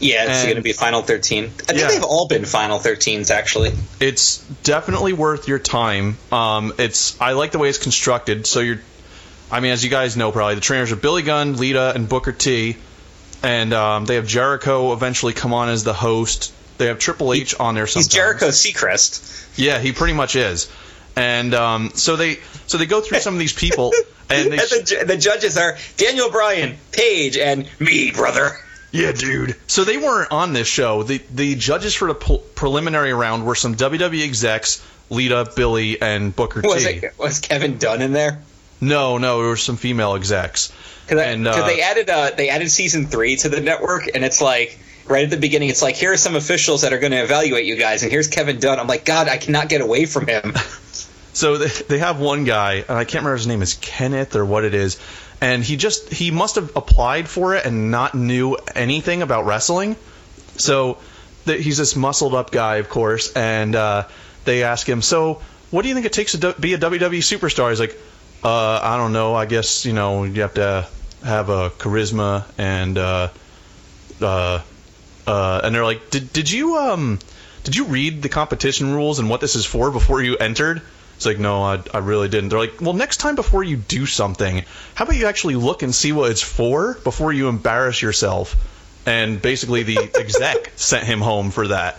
Yeah, 0.00 0.26
it's 0.28 0.44
going 0.44 0.56
to 0.56 0.62
be 0.62 0.72
Final 0.72 1.02
13. 1.02 1.44
I 1.44 1.48
think 1.48 1.78
Yeah. 1.80 1.88
they've 1.88 2.04
all 2.04 2.28
been 2.28 2.44
Final 2.44 2.78
13s, 2.78 3.30
actually. 3.30 3.72
It's 3.98 4.38
definitely 4.62 5.12
worth 5.12 5.48
your 5.48 5.58
time. 5.58 6.16
Um, 6.30 6.72
it's 6.78 7.20
I 7.20 7.32
like 7.32 7.50
the 7.50 7.58
way 7.58 7.68
it's 7.68 7.78
constructed. 7.78 8.46
So 8.46 8.60
you're, 8.60 8.80
I 9.50 9.60
mean, 9.60 9.72
as 9.72 9.82
you 9.82 9.90
guys 9.90 10.16
know, 10.16 10.30
probably 10.30 10.54
the 10.54 10.60
trainers 10.60 10.92
are 10.92 10.96
Billy 10.96 11.22
Gunn, 11.22 11.56
Lita, 11.56 11.92
and 11.94 12.08
Booker 12.08 12.32
T, 12.32 12.76
and 13.42 13.72
um, 13.72 14.04
they 14.04 14.14
have 14.16 14.26
Jericho 14.26 14.92
eventually 14.92 15.32
come 15.32 15.52
on 15.52 15.68
as 15.68 15.82
the 15.84 15.94
host. 15.94 16.52
They 16.78 16.86
have 16.86 17.00
Triple 17.00 17.32
H 17.32 17.56
on 17.58 17.74
there 17.74 17.88
sometimes. 17.88 18.06
He's 18.06 18.14
Jericho 18.14 18.48
Seacrest. 18.48 19.48
Yeah, 19.56 19.80
he 19.80 19.90
pretty 19.92 20.12
much 20.14 20.36
is. 20.36 20.70
And 21.16 21.52
um, 21.54 21.90
so 21.94 22.14
they 22.14 22.38
so 22.68 22.78
they 22.78 22.86
go 22.86 23.00
through 23.00 23.18
some 23.18 23.34
of 23.34 23.40
these 23.40 23.52
people, 23.52 23.92
and 24.30 24.52
they 24.52 24.58
And 24.58 24.86
the, 24.86 25.04
the 25.08 25.16
judges 25.16 25.56
are 25.56 25.76
Daniel 25.96 26.30
Bryan, 26.30 26.76
Paige, 26.92 27.36
and 27.36 27.68
me, 27.80 28.12
brother. 28.12 28.56
Yeah, 28.92 29.12
dude. 29.12 29.56
So 29.66 29.84
they 29.84 29.96
weren't 29.96 30.32
on 30.32 30.52
this 30.52 30.68
show. 30.68 31.02
The 31.02 31.22
the 31.32 31.54
judges 31.54 31.94
for 31.94 32.08
the 32.08 32.14
pre- 32.14 32.40
preliminary 32.54 33.12
round 33.12 33.44
were 33.46 33.54
some 33.54 33.74
WWE 33.76 34.24
execs, 34.24 34.82
Lita, 35.10 35.50
Billy, 35.54 36.00
and 36.00 36.34
Booker 36.34 36.60
Was 36.62 36.84
T. 36.84 36.90
it 36.90 37.18
was 37.18 37.40
Kevin 37.40 37.78
Dunn 37.78 38.02
in 38.02 38.12
there? 38.12 38.42
No, 38.80 39.18
no, 39.18 39.38
there 39.38 39.48
were 39.48 39.56
some 39.56 39.76
female 39.76 40.14
execs. 40.14 40.72
Because 41.06 41.24
And, 41.24 41.46
uh, 41.48 41.66
they 41.66 41.80
added 41.80 42.08
uh, 42.10 42.30
they 42.36 42.48
added 42.48 42.70
season 42.70 43.06
three 43.06 43.36
to 43.36 43.48
the 43.48 43.60
network, 43.60 44.08
and 44.14 44.24
it's 44.24 44.40
like 44.40 44.78
right 45.06 45.24
at 45.24 45.30
the 45.30 45.36
beginning, 45.38 45.70
it's 45.70 45.82
like 45.82 45.96
here 45.96 46.12
are 46.12 46.16
some 46.16 46.36
officials 46.36 46.82
that 46.82 46.92
are 46.92 46.98
going 46.98 47.12
to 47.12 47.22
evaluate 47.22 47.64
you 47.64 47.76
guys, 47.76 48.02
and 48.02 48.12
here's 48.12 48.28
Kevin 48.28 48.60
Dunn. 48.60 48.78
I'm 48.78 48.86
like, 48.86 49.04
God, 49.04 49.26
I 49.28 49.38
cannot 49.38 49.68
get 49.68 49.80
away 49.80 50.06
from 50.06 50.26
him. 50.26 50.54
So 51.34 51.56
they, 51.56 51.68
they 51.68 51.98
have 51.98 52.18
one 52.18 52.42
guy, 52.42 52.82
and 52.88 52.90
I 52.90 53.04
can't 53.04 53.22
remember 53.22 53.36
his 53.36 53.46
name 53.46 53.62
is 53.62 53.74
Kenneth 53.74 54.34
or 54.34 54.44
what 54.44 54.64
it 54.64 54.74
is, 54.74 54.98
and 55.40 55.62
he 55.62 55.76
just 55.76 56.08
he 56.12 56.30
must 56.30 56.56
have 56.56 56.76
applied 56.76 57.28
for 57.28 57.54
it 57.54 57.64
and 57.64 57.90
not 57.90 58.14
knew 58.14 58.56
anything 58.74 59.22
about 59.22 59.46
wrestling. 59.46 59.96
So 60.56 60.98
th- 61.46 61.62
he's 61.62 61.78
this 61.78 61.94
muscled 61.94 62.34
up 62.34 62.50
guy, 62.50 62.76
of 62.76 62.88
course, 62.88 63.32
and 63.32 63.74
uh, 63.74 64.04
they 64.44 64.62
ask 64.64 64.88
him, 64.88 65.02
"So 65.02 65.40
what 65.70 65.82
do 65.82 65.88
you 65.88 65.94
think 65.94 66.06
it 66.06 66.12
takes 66.12 66.32
to 66.32 66.38
do- 66.38 66.54
be 66.54 66.74
a 66.74 66.78
WWE 66.78 67.20
superstar?" 67.20 67.70
He's 67.70 67.80
like, 67.80 67.98
uh, 68.42 68.80
"I 68.82 68.96
don't 68.96 69.12
know. 69.12 69.34
I 69.34 69.46
guess 69.46 69.84
you 69.84 69.92
know 69.92 70.24
you 70.24 70.42
have 70.42 70.54
to 70.54 70.86
have 71.24 71.48
a 71.48 71.70
charisma 71.70 72.44
and 72.56 72.98
uh, 72.98 73.28
uh, 74.20 74.60
uh, 75.26 75.60
and 75.62 75.74
they're 75.74 75.84
like, 75.84 76.10
"Did 76.10 76.32
did 76.32 76.50
you 76.50 76.76
um 76.76 77.18
did 77.64 77.76
you 77.76 77.84
read 77.84 78.22
the 78.22 78.28
competition 78.28 78.92
rules 78.92 79.18
and 79.18 79.28
what 79.30 79.40
this 79.40 79.54
is 79.54 79.64
for 79.64 79.90
before 79.90 80.22
you 80.22 80.36
entered?" 80.36 80.82
It's 81.18 81.26
like, 81.26 81.40
no, 81.40 81.64
I, 81.64 81.82
I 81.92 81.98
really 81.98 82.28
didn't. 82.28 82.50
They're 82.50 82.60
like, 82.60 82.80
well, 82.80 82.92
next 82.92 83.16
time 83.16 83.34
before 83.34 83.64
you 83.64 83.76
do 83.76 84.06
something, 84.06 84.62
how 84.94 85.04
about 85.04 85.16
you 85.16 85.26
actually 85.26 85.56
look 85.56 85.82
and 85.82 85.92
see 85.92 86.12
what 86.12 86.30
it's 86.30 86.42
for 86.42 86.94
before 87.02 87.32
you 87.32 87.48
embarrass 87.48 88.00
yourself? 88.00 88.54
And 89.04 89.42
basically, 89.42 89.82
the 89.82 89.98
exec 90.14 90.70
sent 90.76 91.08
him 91.08 91.20
home 91.20 91.50
for 91.50 91.66
that. 91.66 91.98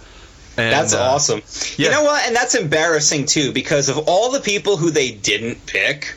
And, 0.56 0.72
That's 0.72 0.94
uh, 0.94 1.02
awesome. 1.02 1.42
yeah. 1.76 1.88
You 1.88 1.92
know 1.92 2.04
what? 2.06 2.26
And 2.28 2.34
that's 2.34 2.56
embarrassing 2.56 3.26
too 3.26 3.52
because 3.52 3.90
of 3.90 3.98
all 4.08 4.32
the 4.32 4.40
people 4.40 4.78
who 4.78 4.90
they 4.90 5.12
didn't 5.12 5.66
pick. 5.66 6.16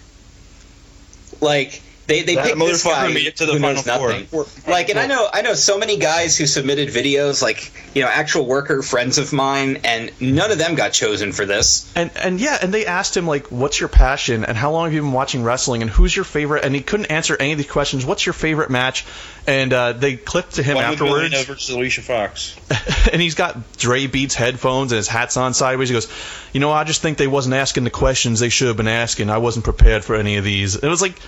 Like 1.40 1.82
they 2.06 2.22
they 2.22 2.34
That 2.34 2.46
picked 2.46 2.58
this 2.58 2.84
guy 2.84 3.08
made 3.08 3.26
it 3.26 3.36
to 3.36 3.46
the 3.46 3.52
who 3.52 3.58
knows 3.58 3.82
Final 3.82 4.26
Four. 4.26 4.42
nothing. 4.42 4.72
Like, 4.72 4.88
and 4.88 4.98
I 4.98 5.06
know 5.06 5.28
I 5.32 5.42
know 5.42 5.54
so 5.54 5.78
many 5.78 5.98
guys 5.98 6.36
who 6.36 6.46
submitted 6.46 6.88
videos, 6.88 7.42
like 7.42 7.72
you 7.94 8.02
know, 8.02 8.08
actual 8.08 8.46
worker 8.46 8.82
friends 8.82 9.18
of 9.18 9.32
mine, 9.32 9.80
and 9.84 10.10
none 10.20 10.50
of 10.50 10.58
them 10.58 10.74
got 10.74 10.92
chosen 10.92 11.32
for 11.32 11.46
this. 11.46 11.90
And 11.94 12.10
and 12.16 12.40
yeah, 12.40 12.58
and 12.60 12.74
they 12.74 12.86
asked 12.86 13.16
him 13.16 13.26
like, 13.26 13.48
"What's 13.48 13.78
your 13.78 13.88
passion?" 13.88 14.44
and 14.44 14.56
"How 14.56 14.72
long 14.72 14.86
have 14.86 14.94
you 14.94 15.02
been 15.02 15.12
watching 15.12 15.44
wrestling?" 15.44 15.82
and 15.82 15.90
"Who's 15.90 16.14
your 16.14 16.24
favorite?" 16.24 16.64
and 16.64 16.74
he 16.74 16.80
couldn't 16.80 17.06
answer 17.06 17.36
any 17.38 17.52
of 17.52 17.58
these 17.58 17.70
questions. 17.70 18.04
What's 18.04 18.26
your 18.26 18.32
favorite 18.32 18.70
match? 18.70 19.04
And 19.46 19.72
uh, 19.72 19.92
they 19.92 20.16
clipped 20.16 20.54
to 20.54 20.62
him 20.62 20.76
One 20.76 20.84
with 20.84 20.92
afterwards, 20.92 21.30
Melina 21.30 21.44
versus 21.44 21.70
Alicia 21.70 22.02
Fox. 22.02 22.56
and 23.12 23.20
he's 23.20 23.34
got 23.34 23.76
Dre 23.76 24.06
Beats 24.06 24.34
headphones 24.34 24.92
and 24.92 24.96
his 24.96 25.08
hat's 25.08 25.36
on 25.36 25.54
sideways. 25.54 25.88
He 25.88 25.94
goes, 25.94 26.08
"You 26.52 26.60
know, 26.60 26.72
I 26.72 26.84
just 26.84 27.02
think 27.02 27.18
they 27.18 27.26
wasn't 27.28 27.54
asking 27.54 27.84
the 27.84 27.90
questions 27.90 28.40
they 28.40 28.48
should 28.48 28.68
have 28.68 28.76
been 28.76 28.88
asking. 28.88 29.30
I 29.30 29.38
wasn't 29.38 29.64
prepared 29.64 30.04
for 30.04 30.16
any 30.16 30.36
of 30.36 30.44
these." 30.44 30.76
It 30.76 30.88
was 30.88 31.02
like, 31.02 31.18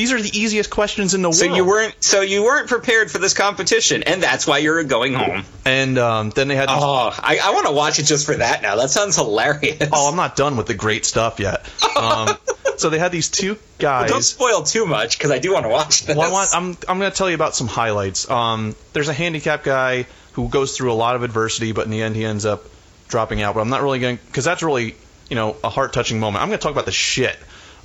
these 0.00 0.12
are 0.12 0.22
the 0.22 0.30
easiest 0.34 0.70
questions 0.70 1.12
in 1.12 1.20
the 1.20 1.30
So 1.30 1.44
world. 1.44 1.56
you 1.58 1.64
weren't 1.66 1.94
so 2.02 2.22
you 2.22 2.42
weren't 2.42 2.68
prepared 2.70 3.10
for 3.10 3.18
this 3.18 3.34
competition, 3.34 4.02
and 4.02 4.22
that's 4.22 4.46
why 4.46 4.56
you're 4.56 4.82
going 4.82 5.12
home. 5.12 5.44
And 5.66 5.98
um, 5.98 6.30
then 6.30 6.48
they 6.48 6.56
had. 6.56 6.70
Oh, 6.70 7.10
I, 7.14 7.38
I 7.42 7.50
want 7.52 7.66
to 7.66 7.72
watch 7.74 7.98
it 7.98 8.04
just 8.04 8.24
for 8.24 8.34
that 8.34 8.62
now. 8.62 8.76
That 8.76 8.88
sounds 8.88 9.16
hilarious. 9.16 9.90
Oh, 9.92 10.08
I'm 10.08 10.16
not 10.16 10.36
done 10.36 10.56
with 10.56 10.68
the 10.68 10.72
great 10.74 11.04
stuff 11.04 11.38
yet. 11.38 11.68
Um, 11.98 12.30
so 12.78 12.88
they 12.88 12.98
had 12.98 13.12
these 13.12 13.28
two 13.28 13.58
guys. 13.78 14.08
Don't 14.08 14.22
spoil 14.22 14.62
too 14.62 14.86
much 14.86 15.18
because 15.18 15.30
I 15.30 15.38
do 15.38 15.52
want 15.52 15.66
to 15.66 15.68
watch 15.68 16.04
this. 16.06 16.16
Well, 16.16 16.26
I 16.26 16.32
want, 16.32 16.48
I'm 16.54 16.78
I'm 16.88 16.98
going 16.98 17.10
to 17.10 17.16
tell 17.18 17.28
you 17.28 17.34
about 17.34 17.54
some 17.54 17.66
highlights. 17.66 18.30
Um, 18.30 18.74
there's 18.94 19.08
a 19.10 19.12
handicap 19.12 19.64
guy 19.64 20.06
who 20.32 20.48
goes 20.48 20.74
through 20.78 20.92
a 20.92 20.94
lot 20.94 21.14
of 21.14 21.24
adversity, 21.24 21.72
but 21.72 21.84
in 21.84 21.90
the 21.90 22.00
end 22.00 22.16
he 22.16 22.24
ends 22.24 22.46
up 22.46 22.64
dropping 23.08 23.42
out. 23.42 23.54
But 23.54 23.60
I'm 23.60 23.68
not 23.68 23.82
really 23.82 23.98
going 23.98 24.18
because 24.28 24.46
that's 24.46 24.62
really 24.62 24.94
you 25.28 25.36
know 25.36 25.56
a 25.62 25.68
heart 25.68 25.92
touching 25.92 26.18
moment. 26.20 26.42
I'm 26.42 26.48
going 26.48 26.58
to 26.58 26.62
talk 26.62 26.72
about 26.72 26.86
the 26.86 26.90
shit. 26.92 27.36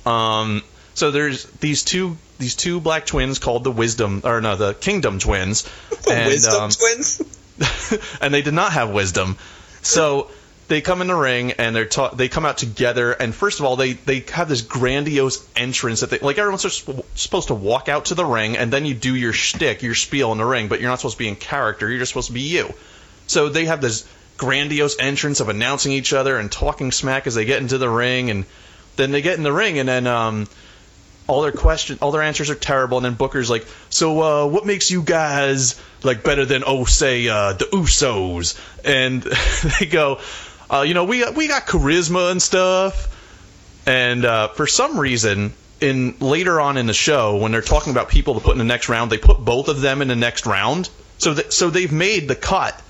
Um, 0.06 0.62
so 0.96 1.10
there's 1.10 1.44
these 1.44 1.84
two 1.84 2.16
these 2.38 2.56
two 2.56 2.80
black 2.80 3.04
twins 3.04 3.38
called 3.38 3.64
the 3.64 3.70
Wisdom 3.70 4.22
or 4.24 4.40
no 4.40 4.56
the 4.56 4.72
Kingdom 4.72 5.18
twins, 5.18 5.68
and 6.10 6.26
Wisdom 6.26 6.62
um, 6.62 6.70
twins. 6.70 7.22
and 8.20 8.32
they 8.32 8.42
did 8.42 8.54
not 8.54 8.72
have 8.72 8.90
wisdom. 8.90 9.36
So 9.82 10.30
they 10.68 10.80
come 10.80 11.02
in 11.02 11.08
the 11.08 11.14
ring 11.14 11.52
and 11.52 11.76
they're 11.76 11.86
ta- 11.86 12.14
they 12.14 12.28
come 12.28 12.46
out 12.46 12.56
together. 12.56 13.12
And 13.12 13.34
first 13.34 13.60
of 13.60 13.66
all, 13.66 13.76
they 13.76 13.92
they 13.92 14.24
have 14.32 14.48
this 14.48 14.62
grandiose 14.62 15.46
entrance 15.54 16.00
that 16.00 16.08
they 16.08 16.18
like. 16.18 16.38
Everyone's 16.38 16.62
just 16.62 16.88
supposed 17.14 17.48
to 17.48 17.54
walk 17.54 17.90
out 17.90 18.06
to 18.06 18.14
the 18.14 18.24
ring 18.24 18.56
and 18.56 18.72
then 18.72 18.86
you 18.86 18.94
do 18.94 19.14
your 19.14 19.34
shtick, 19.34 19.82
your 19.82 19.94
spiel 19.94 20.32
in 20.32 20.38
the 20.38 20.46
ring, 20.46 20.68
but 20.68 20.80
you're 20.80 20.88
not 20.88 20.98
supposed 20.98 21.18
to 21.18 21.24
be 21.24 21.28
in 21.28 21.36
character. 21.36 21.90
You're 21.90 21.98
just 21.98 22.12
supposed 22.12 22.28
to 22.28 22.32
be 22.34 22.40
you. 22.40 22.72
So 23.26 23.50
they 23.50 23.66
have 23.66 23.82
this 23.82 24.08
grandiose 24.38 24.96
entrance 24.98 25.40
of 25.40 25.50
announcing 25.50 25.92
each 25.92 26.14
other 26.14 26.38
and 26.38 26.50
talking 26.50 26.90
smack 26.90 27.26
as 27.26 27.34
they 27.34 27.44
get 27.44 27.60
into 27.60 27.76
the 27.76 27.88
ring, 27.90 28.30
and 28.30 28.46
then 28.96 29.10
they 29.10 29.20
get 29.20 29.36
in 29.36 29.42
the 29.42 29.52
ring 29.52 29.78
and 29.78 29.86
then. 29.86 30.06
um 30.06 30.48
all 31.26 31.42
their 31.42 31.52
questions, 31.52 32.00
all 32.00 32.12
their 32.12 32.22
answers 32.22 32.50
are 32.50 32.54
terrible, 32.54 32.98
and 32.98 33.04
then 33.04 33.14
Booker's 33.14 33.50
like, 33.50 33.66
"So, 33.90 34.22
uh, 34.22 34.46
what 34.46 34.64
makes 34.64 34.90
you 34.90 35.02
guys 35.02 35.80
like 36.02 36.22
better 36.22 36.44
than 36.44 36.62
oh, 36.66 36.84
say 36.84 37.28
uh, 37.28 37.54
the 37.54 37.64
Usos?" 37.64 38.58
And 38.84 39.22
they 39.80 39.86
go, 39.86 40.20
uh, 40.70 40.82
"You 40.86 40.94
know, 40.94 41.04
we 41.04 41.28
we 41.30 41.48
got 41.48 41.66
charisma 41.66 42.30
and 42.30 42.40
stuff." 42.40 43.12
And 43.86 44.24
uh, 44.24 44.48
for 44.48 44.66
some 44.66 44.98
reason, 44.98 45.52
in 45.80 46.16
later 46.20 46.60
on 46.60 46.76
in 46.76 46.86
the 46.86 46.94
show, 46.94 47.36
when 47.36 47.52
they're 47.52 47.62
talking 47.62 47.92
about 47.92 48.08
people 48.08 48.34
to 48.34 48.40
put 48.40 48.52
in 48.52 48.58
the 48.58 48.64
next 48.64 48.88
round, 48.88 49.10
they 49.10 49.18
put 49.18 49.44
both 49.44 49.68
of 49.68 49.80
them 49.80 50.02
in 50.02 50.08
the 50.08 50.16
next 50.16 50.46
round. 50.46 50.88
So, 51.18 51.34
th- 51.34 51.52
so 51.52 51.70
they've 51.70 51.92
made 51.92 52.28
the 52.28 52.34
cut, 52.34 52.80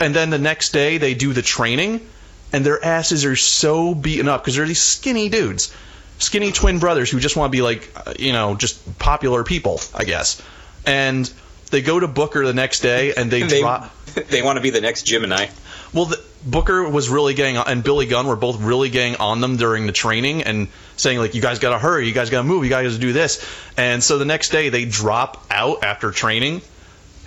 and 0.00 0.14
then 0.14 0.30
the 0.30 0.38
next 0.38 0.72
day 0.72 0.98
they 0.98 1.14
do 1.14 1.32
the 1.32 1.42
training, 1.42 2.06
and 2.52 2.64
their 2.64 2.84
asses 2.84 3.24
are 3.24 3.36
so 3.36 3.94
beaten 3.94 4.28
up 4.28 4.42
because 4.42 4.56
they're 4.56 4.66
these 4.66 4.80
skinny 4.80 5.28
dudes 5.28 5.72
skinny 6.18 6.52
twin 6.52 6.78
brothers 6.78 7.10
who 7.10 7.20
just 7.20 7.36
want 7.36 7.50
to 7.52 7.56
be 7.56 7.62
like, 7.62 7.90
uh, 7.96 8.14
you 8.18 8.32
know, 8.32 8.54
just 8.54 8.98
popular 8.98 9.44
people, 9.44 9.80
I 9.94 10.04
guess. 10.04 10.42
And 10.86 11.30
they 11.70 11.82
go 11.82 11.98
to 11.98 12.08
Booker 12.08 12.44
the 12.44 12.54
next 12.54 12.80
day 12.80 13.14
and 13.14 13.30
they, 13.30 13.42
They, 13.48 13.60
drop. 13.60 13.94
they 14.30 14.42
want 14.42 14.56
to 14.56 14.62
be 14.62 14.70
the 14.70 14.80
next 14.80 15.04
Gemini. 15.04 15.46
Well, 15.92 16.06
the, 16.06 16.22
Booker 16.44 16.88
was 16.88 17.08
really 17.08 17.34
getting 17.34 17.56
on, 17.56 17.66
and 17.66 17.82
Billy 17.82 18.06
Gunn 18.06 18.26
were 18.26 18.36
both 18.36 18.60
really 18.60 18.90
getting 18.90 19.16
on 19.16 19.40
them 19.40 19.56
during 19.56 19.86
the 19.86 19.92
training 19.92 20.44
and 20.44 20.68
saying 20.96 21.18
like, 21.18 21.34
"You 21.34 21.42
guys 21.42 21.58
got 21.58 21.70
to 21.70 21.78
hurry, 21.78 22.06
you 22.06 22.14
guys 22.14 22.30
got 22.30 22.42
to 22.42 22.46
move, 22.46 22.64
you 22.64 22.70
guys 22.70 22.86
got 22.86 22.92
to 22.92 23.00
do 23.00 23.12
this." 23.12 23.44
And 23.76 24.02
so 24.02 24.18
the 24.18 24.24
next 24.24 24.50
day 24.50 24.68
they 24.68 24.84
drop 24.84 25.44
out 25.50 25.82
after 25.82 26.12
training, 26.12 26.62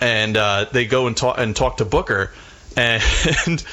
and 0.00 0.36
uh, 0.36 0.66
they 0.72 0.86
go 0.86 1.08
and 1.08 1.16
talk 1.16 1.36
and 1.38 1.54
talk 1.54 1.76
to 1.78 1.84
Booker, 1.84 2.32
and 2.74 3.02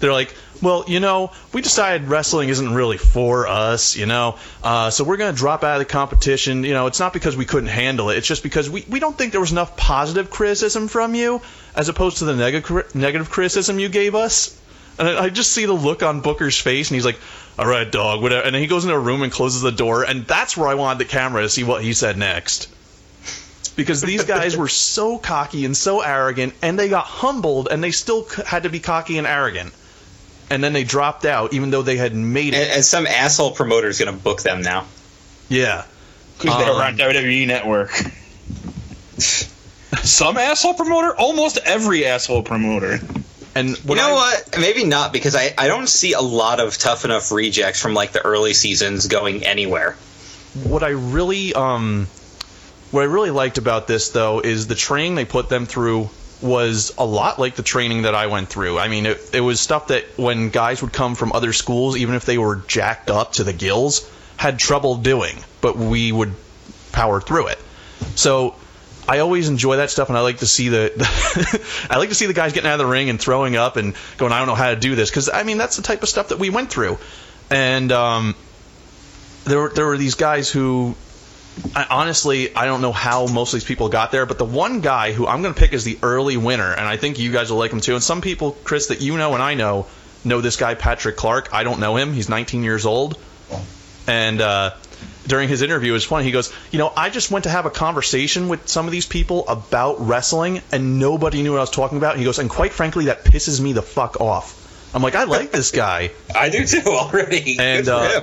they're 0.00 0.12
like, 0.12 0.34
"Well, 0.62 0.84
you 0.86 1.00
know, 1.00 1.32
we 1.52 1.60
decided 1.62 2.08
wrestling 2.08 2.48
isn't 2.48 2.74
really 2.74 2.96
for 2.96 3.46
us, 3.46 3.96
you 3.96 4.06
know, 4.06 4.36
uh, 4.62 4.90
so 4.90 5.04
we're 5.04 5.16
going 5.16 5.34
to 5.34 5.38
drop 5.38 5.64
out 5.64 5.74
of 5.74 5.78
the 5.80 5.92
competition. 5.92 6.64
You 6.64 6.72
know, 6.74 6.86
it's 6.86 7.00
not 7.00 7.12
because 7.12 7.36
we 7.36 7.44
couldn't 7.44 7.68
handle 7.68 8.10
it; 8.10 8.18
it's 8.18 8.26
just 8.26 8.42
because 8.42 8.70
we, 8.70 8.84
we 8.88 9.00
don't 9.00 9.16
think 9.16 9.32
there 9.32 9.40
was 9.40 9.52
enough 9.52 9.76
positive 9.76 10.30
criticism 10.30 10.88
from 10.88 11.14
you, 11.14 11.40
as 11.74 11.88
opposed 11.88 12.18
to 12.18 12.24
the 12.24 12.34
negative 12.36 12.94
negative 12.94 13.30
criticism 13.30 13.78
you 13.78 13.88
gave 13.88 14.14
us." 14.14 14.56
And 14.98 15.08
I 15.08 15.24
I 15.24 15.28
just 15.28 15.52
see 15.52 15.66
the 15.66 15.72
look 15.72 16.02
on 16.02 16.20
Booker's 16.20 16.58
face, 16.58 16.90
and 16.90 16.94
he's 16.94 17.04
like, 17.04 17.18
"All 17.58 17.66
right, 17.66 17.90
dog, 17.90 18.22
whatever." 18.22 18.42
And 18.44 18.54
then 18.54 18.62
he 18.62 18.68
goes 18.68 18.84
into 18.84 18.96
a 18.96 18.98
room 18.98 19.22
and 19.22 19.32
closes 19.32 19.62
the 19.62 19.72
door, 19.72 20.02
and 20.04 20.26
that's 20.26 20.56
where 20.56 20.68
I 20.68 20.74
wanted 20.74 20.98
the 21.00 21.10
camera 21.10 21.42
to 21.42 21.48
see 21.48 21.64
what 21.64 21.82
he 21.82 21.92
said 21.92 22.16
next 22.16 22.68
because 23.76 24.00
these 24.00 24.24
guys 24.24 24.56
were 24.56 24.68
so 24.68 25.18
cocky 25.18 25.64
and 25.64 25.76
so 25.76 26.00
arrogant, 26.00 26.54
and 26.62 26.78
they 26.78 26.88
got 26.88 27.04
humbled, 27.04 27.68
and 27.70 27.84
they 27.84 27.90
still 27.90 28.26
had 28.46 28.62
to 28.62 28.70
be 28.70 28.80
cocky 28.80 29.18
and 29.18 29.26
arrogant. 29.26 29.72
And 30.50 30.62
then 30.62 30.72
they 30.72 30.84
dropped 30.84 31.24
out, 31.24 31.52
even 31.54 31.70
though 31.70 31.82
they 31.82 31.96
had 31.96 32.14
made 32.14 32.54
it. 32.54 32.70
and 32.76 32.84
some 32.84 33.06
asshole 33.06 33.50
promoter 33.52 33.88
is 33.88 33.98
going 33.98 34.14
to 34.14 34.18
book 34.22 34.42
them 34.42 34.62
now. 34.62 34.86
Yeah. 35.48 35.84
Because 36.38 36.58
they 36.58 36.70
Um, 36.70 36.76
were 36.76 36.82
on 36.84 36.96
WWE 36.96 37.46
Network. 37.46 37.90
Some 40.02 40.36
asshole 40.36 40.74
promoter? 40.74 41.16
Almost 41.16 41.58
every 41.64 42.04
asshole 42.06 42.42
promoter. 42.42 42.98
And 43.54 43.70
You 43.84 43.94
know 43.94 44.08
I, 44.10 44.12
what? 44.12 44.58
Maybe 44.60 44.84
not 44.84 45.12
because 45.12 45.34
I, 45.34 45.54
I 45.56 45.68
don't 45.68 45.88
see 45.88 46.12
a 46.12 46.20
lot 46.20 46.60
of 46.60 46.76
tough 46.76 47.04
enough 47.04 47.32
rejects 47.32 47.80
from 47.80 47.94
like 47.94 48.12
the 48.12 48.20
early 48.24 48.52
seasons 48.52 49.06
going 49.08 49.44
anywhere. 49.44 49.96
what 50.64 50.82
I 50.82 50.90
really 50.90 51.54
um 51.54 52.06
what 52.90 53.00
I 53.02 53.04
really 53.04 53.30
liked 53.30 53.58
about 53.58 53.86
this 53.86 54.10
though 54.10 54.40
is 54.40 54.66
the 54.66 54.74
training 54.74 55.14
they 55.14 55.24
put 55.24 55.48
them 55.48 55.64
through 55.66 56.10
was 56.42 56.94
a 56.98 57.04
lot 57.04 57.38
like 57.38 57.56
the 57.56 57.62
training 57.62 58.02
that 58.02 58.14
I 58.14 58.26
went 58.26 58.48
through. 58.48 58.78
I 58.78 58.88
mean, 58.88 59.06
it, 59.06 59.30
it 59.34 59.40
was 59.40 59.60
stuff 59.60 59.88
that 59.88 60.04
when 60.16 60.50
guys 60.50 60.82
would 60.82 60.92
come 60.92 61.14
from 61.14 61.32
other 61.32 61.52
schools, 61.52 61.96
even 61.96 62.14
if 62.14 62.24
they 62.24 62.38
were 62.38 62.56
jacked 62.56 63.10
up 63.10 63.34
to 63.34 63.44
the 63.44 63.52
gills, 63.52 64.10
had 64.36 64.58
trouble 64.58 64.96
doing, 64.96 65.36
but 65.60 65.76
we 65.76 66.12
would 66.12 66.34
power 66.92 67.20
through 67.20 67.48
it. 67.48 67.58
So 68.16 68.54
I 69.08 69.20
always 69.20 69.48
enjoy 69.48 69.76
that 69.76 69.90
stuff, 69.90 70.08
and 70.08 70.18
I 70.18 70.20
like 70.20 70.38
to 70.38 70.46
see 70.46 70.68
the, 70.68 70.92
I 71.90 71.98
like 71.98 72.10
to 72.10 72.14
see 72.14 72.26
the 72.26 72.34
guys 72.34 72.52
getting 72.52 72.68
out 72.68 72.74
of 72.74 72.78
the 72.80 72.86
ring 72.86 73.08
and 73.08 73.20
throwing 73.20 73.56
up 73.56 73.76
and 73.76 73.94
going, 74.18 74.32
I 74.32 74.38
don't 74.38 74.48
know 74.48 74.54
how 74.54 74.70
to 74.70 74.76
do 74.76 74.94
this, 74.94 75.10
because 75.10 75.30
I 75.30 75.42
mean 75.42 75.58
that's 75.58 75.76
the 75.76 75.82
type 75.82 76.02
of 76.02 76.08
stuff 76.08 76.28
that 76.28 76.38
we 76.38 76.50
went 76.50 76.70
through, 76.70 76.98
and 77.50 77.92
um, 77.92 78.34
there 79.44 79.60
were 79.60 79.68
there 79.70 79.86
were 79.86 79.96
these 79.96 80.16
guys 80.16 80.50
who 80.50 80.96
I, 81.74 81.86
honestly 81.88 82.54
I 82.54 82.66
don't 82.66 82.82
know 82.82 82.92
how 82.92 83.26
most 83.26 83.52
of 83.52 83.60
these 83.60 83.66
people 83.66 83.88
got 83.88 84.12
there, 84.12 84.26
but 84.26 84.38
the 84.38 84.44
one 84.44 84.80
guy 84.80 85.12
who 85.12 85.26
I'm 85.26 85.42
going 85.42 85.54
to 85.54 85.58
pick 85.58 85.72
as 85.72 85.84
the 85.84 85.98
early 86.02 86.36
winner, 86.36 86.72
and 86.72 86.86
I 86.86 86.96
think 86.96 87.18
you 87.18 87.32
guys 87.32 87.50
will 87.50 87.58
like 87.58 87.72
him 87.72 87.80
too. 87.80 87.94
And 87.94 88.02
some 88.02 88.20
people, 88.20 88.52
Chris, 88.64 88.88
that 88.88 89.00
you 89.00 89.16
know 89.16 89.34
and 89.34 89.42
I 89.42 89.54
know, 89.54 89.86
know 90.24 90.40
this 90.40 90.56
guy 90.56 90.74
Patrick 90.74 91.16
Clark. 91.16 91.50
I 91.52 91.64
don't 91.64 91.80
know 91.80 91.96
him. 91.96 92.12
He's 92.12 92.28
19 92.28 92.62
years 92.62 92.86
old, 92.86 93.18
and 94.06 94.40
uh, 94.40 94.74
during 95.26 95.48
his 95.48 95.62
interview, 95.62 95.92
it 95.92 95.94
was 95.94 96.04
funny. 96.04 96.24
He 96.24 96.32
goes, 96.32 96.52
"You 96.70 96.78
know, 96.78 96.92
I 96.96 97.10
just 97.10 97.30
went 97.30 97.44
to 97.44 97.50
have 97.50 97.66
a 97.66 97.70
conversation 97.70 98.48
with 98.48 98.68
some 98.68 98.86
of 98.86 98.92
these 98.92 99.06
people 99.06 99.48
about 99.48 100.06
wrestling, 100.06 100.62
and 100.72 100.98
nobody 100.98 101.42
knew 101.42 101.52
what 101.52 101.58
I 101.58 101.62
was 101.62 101.70
talking 101.70 101.98
about." 101.98 102.16
He 102.16 102.24
goes, 102.24 102.38
"And 102.38 102.50
quite 102.50 102.72
frankly, 102.72 103.06
that 103.06 103.24
pisses 103.24 103.60
me 103.60 103.72
the 103.72 103.82
fuck 103.82 104.20
off." 104.20 104.62
I'm 104.94 105.02
like, 105.02 105.14
I 105.14 105.24
like 105.24 105.52
this 105.52 105.72
guy 105.72 106.10
I 106.34 106.48
do 106.48 106.64
too 106.64 106.82
already. 106.86 107.58
And, 107.58 107.88
uh. 107.88 108.22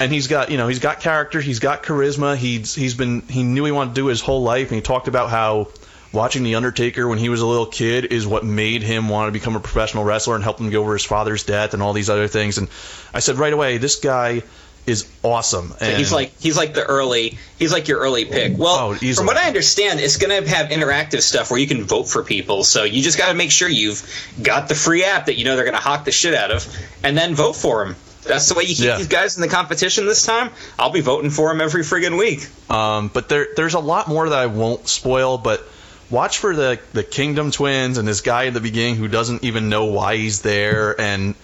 And 0.00 0.12
he's 0.12 0.26
got 0.26 0.50
you 0.50 0.56
know 0.56 0.68
he's 0.68 0.78
got 0.78 1.00
character 1.00 1.40
he's 1.40 1.58
got 1.58 1.82
charisma 1.82 2.36
he's 2.36 2.74
he's 2.74 2.94
been 2.94 3.22
he 3.22 3.42
knew 3.42 3.64
he 3.64 3.72
wanted 3.72 3.94
to 3.94 4.00
do 4.00 4.06
his 4.06 4.20
whole 4.20 4.42
life 4.42 4.68
and 4.68 4.76
he 4.76 4.82
talked 4.82 5.08
about 5.08 5.30
how 5.30 5.68
watching 6.12 6.42
the 6.42 6.54
undertaker 6.54 7.06
when 7.08 7.18
he 7.18 7.28
was 7.28 7.40
a 7.40 7.46
little 7.46 7.66
kid 7.66 8.06
is 8.06 8.26
what 8.26 8.44
made 8.44 8.82
him 8.82 9.08
want 9.08 9.28
to 9.28 9.32
become 9.32 9.56
a 9.56 9.60
professional 9.60 10.04
wrestler 10.04 10.34
and 10.34 10.44
help 10.44 10.60
him 10.60 10.70
get 10.70 10.76
over 10.76 10.92
his 10.92 11.04
father's 11.04 11.44
death 11.44 11.74
and 11.74 11.82
all 11.82 11.92
these 11.92 12.10
other 12.10 12.28
things 12.28 12.58
and 12.58 12.68
i 13.12 13.20
said 13.20 13.36
right 13.36 13.52
away 13.52 13.78
this 13.78 13.96
guy 13.96 14.42
is 14.86 15.10
awesome. 15.22 15.74
And 15.80 15.96
he's 15.98 16.12
like 16.12 16.32
he's 16.38 16.56
like 16.56 16.74
the 16.74 16.84
early 16.84 17.38
he's 17.58 17.72
like 17.72 17.88
your 17.88 17.98
early 17.98 18.24
pick. 18.24 18.52
Oh, 18.54 18.56
well, 18.56 18.78
Oh, 18.90 18.94
from 18.94 19.26
what 19.26 19.36
I 19.36 19.48
understand, 19.48 20.00
it's 20.00 20.16
going 20.16 20.44
to 20.44 20.48
have 20.48 20.68
interactive 20.68 21.20
stuff 21.22 21.50
where 21.50 21.58
you 21.58 21.66
can 21.66 21.82
vote 21.84 22.04
for 22.04 22.22
people. 22.22 22.62
So 22.64 22.84
you 22.84 23.02
just 23.02 23.18
got 23.18 23.28
to 23.28 23.34
make 23.34 23.50
sure 23.50 23.68
you've 23.68 24.08
got 24.40 24.68
the 24.68 24.74
free 24.74 25.04
app 25.04 25.26
that 25.26 25.36
you 25.36 25.44
know 25.44 25.56
they're 25.56 25.64
going 25.64 25.76
to 25.76 25.82
hawk 25.82 26.04
the 26.04 26.12
shit 26.12 26.34
out 26.34 26.50
of, 26.50 26.66
and 27.02 27.16
then 27.18 27.34
vote 27.34 27.54
for 27.54 27.84
him. 27.84 27.96
That's 28.28 28.48
the 28.48 28.54
way 28.54 28.64
you 28.64 28.74
keep 28.74 28.84
Yeah. 28.86 28.96
these 28.98 29.08
guys 29.08 29.36
in 29.36 29.42
the 29.42 29.48
competition 29.48 30.06
this 30.06 30.24
time. 30.24 30.50
I'll 30.78 30.90
be 30.92 31.00
voting 31.00 31.30
for 31.30 31.50
him 31.50 31.60
every 31.60 31.82
friggin' 31.82 32.18
week. 32.18 32.46
Um, 32.70 33.08
but 33.12 33.28
there, 33.28 33.48
there's 33.56 33.74
a 33.74 33.80
lot 33.80 34.08
more 34.08 34.28
that 34.28 34.38
I 34.38 34.46
won't 34.46 34.88
spoil. 34.88 35.38
But 35.38 35.62
watch 36.10 36.38
for 36.38 36.54
the 36.54 36.78
the 36.92 37.02
Kingdom 37.02 37.50
Twins 37.50 37.98
and 37.98 38.06
this 38.06 38.20
guy 38.20 38.46
at 38.46 38.54
the 38.54 38.60
beginning 38.60 38.96
who 38.96 39.08
doesn't 39.08 39.44
even 39.44 39.68
know 39.68 39.86
why 39.86 40.16
he's 40.16 40.42
there, 40.42 40.98
and 41.00 41.34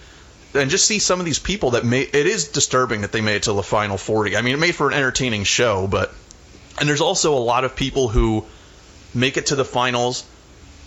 and 0.53 0.69
just 0.69 0.85
see 0.85 0.99
some 0.99 1.19
of 1.19 1.25
these 1.25 1.39
people 1.39 1.71
that 1.71 1.83
made. 1.85 2.13
It 2.13 2.27
is 2.27 2.49
disturbing 2.49 3.01
that 3.01 3.11
they 3.11 3.21
made 3.21 3.37
it 3.37 3.43
to 3.43 3.53
the 3.53 3.63
final 3.63 3.97
forty. 3.97 4.37
I 4.37 4.41
mean, 4.41 4.53
it 4.53 4.59
made 4.59 4.75
for 4.75 4.87
an 4.87 4.93
entertaining 4.93 5.43
show, 5.45 5.87
but 5.87 6.13
and 6.79 6.87
there's 6.87 7.01
also 7.01 7.33
a 7.35 7.39
lot 7.39 7.63
of 7.65 7.75
people 7.75 8.07
who 8.07 8.45
make 9.13 9.37
it 9.37 9.47
to 9.47 9.55
the 9.55 9.65
finals 9.65 10.23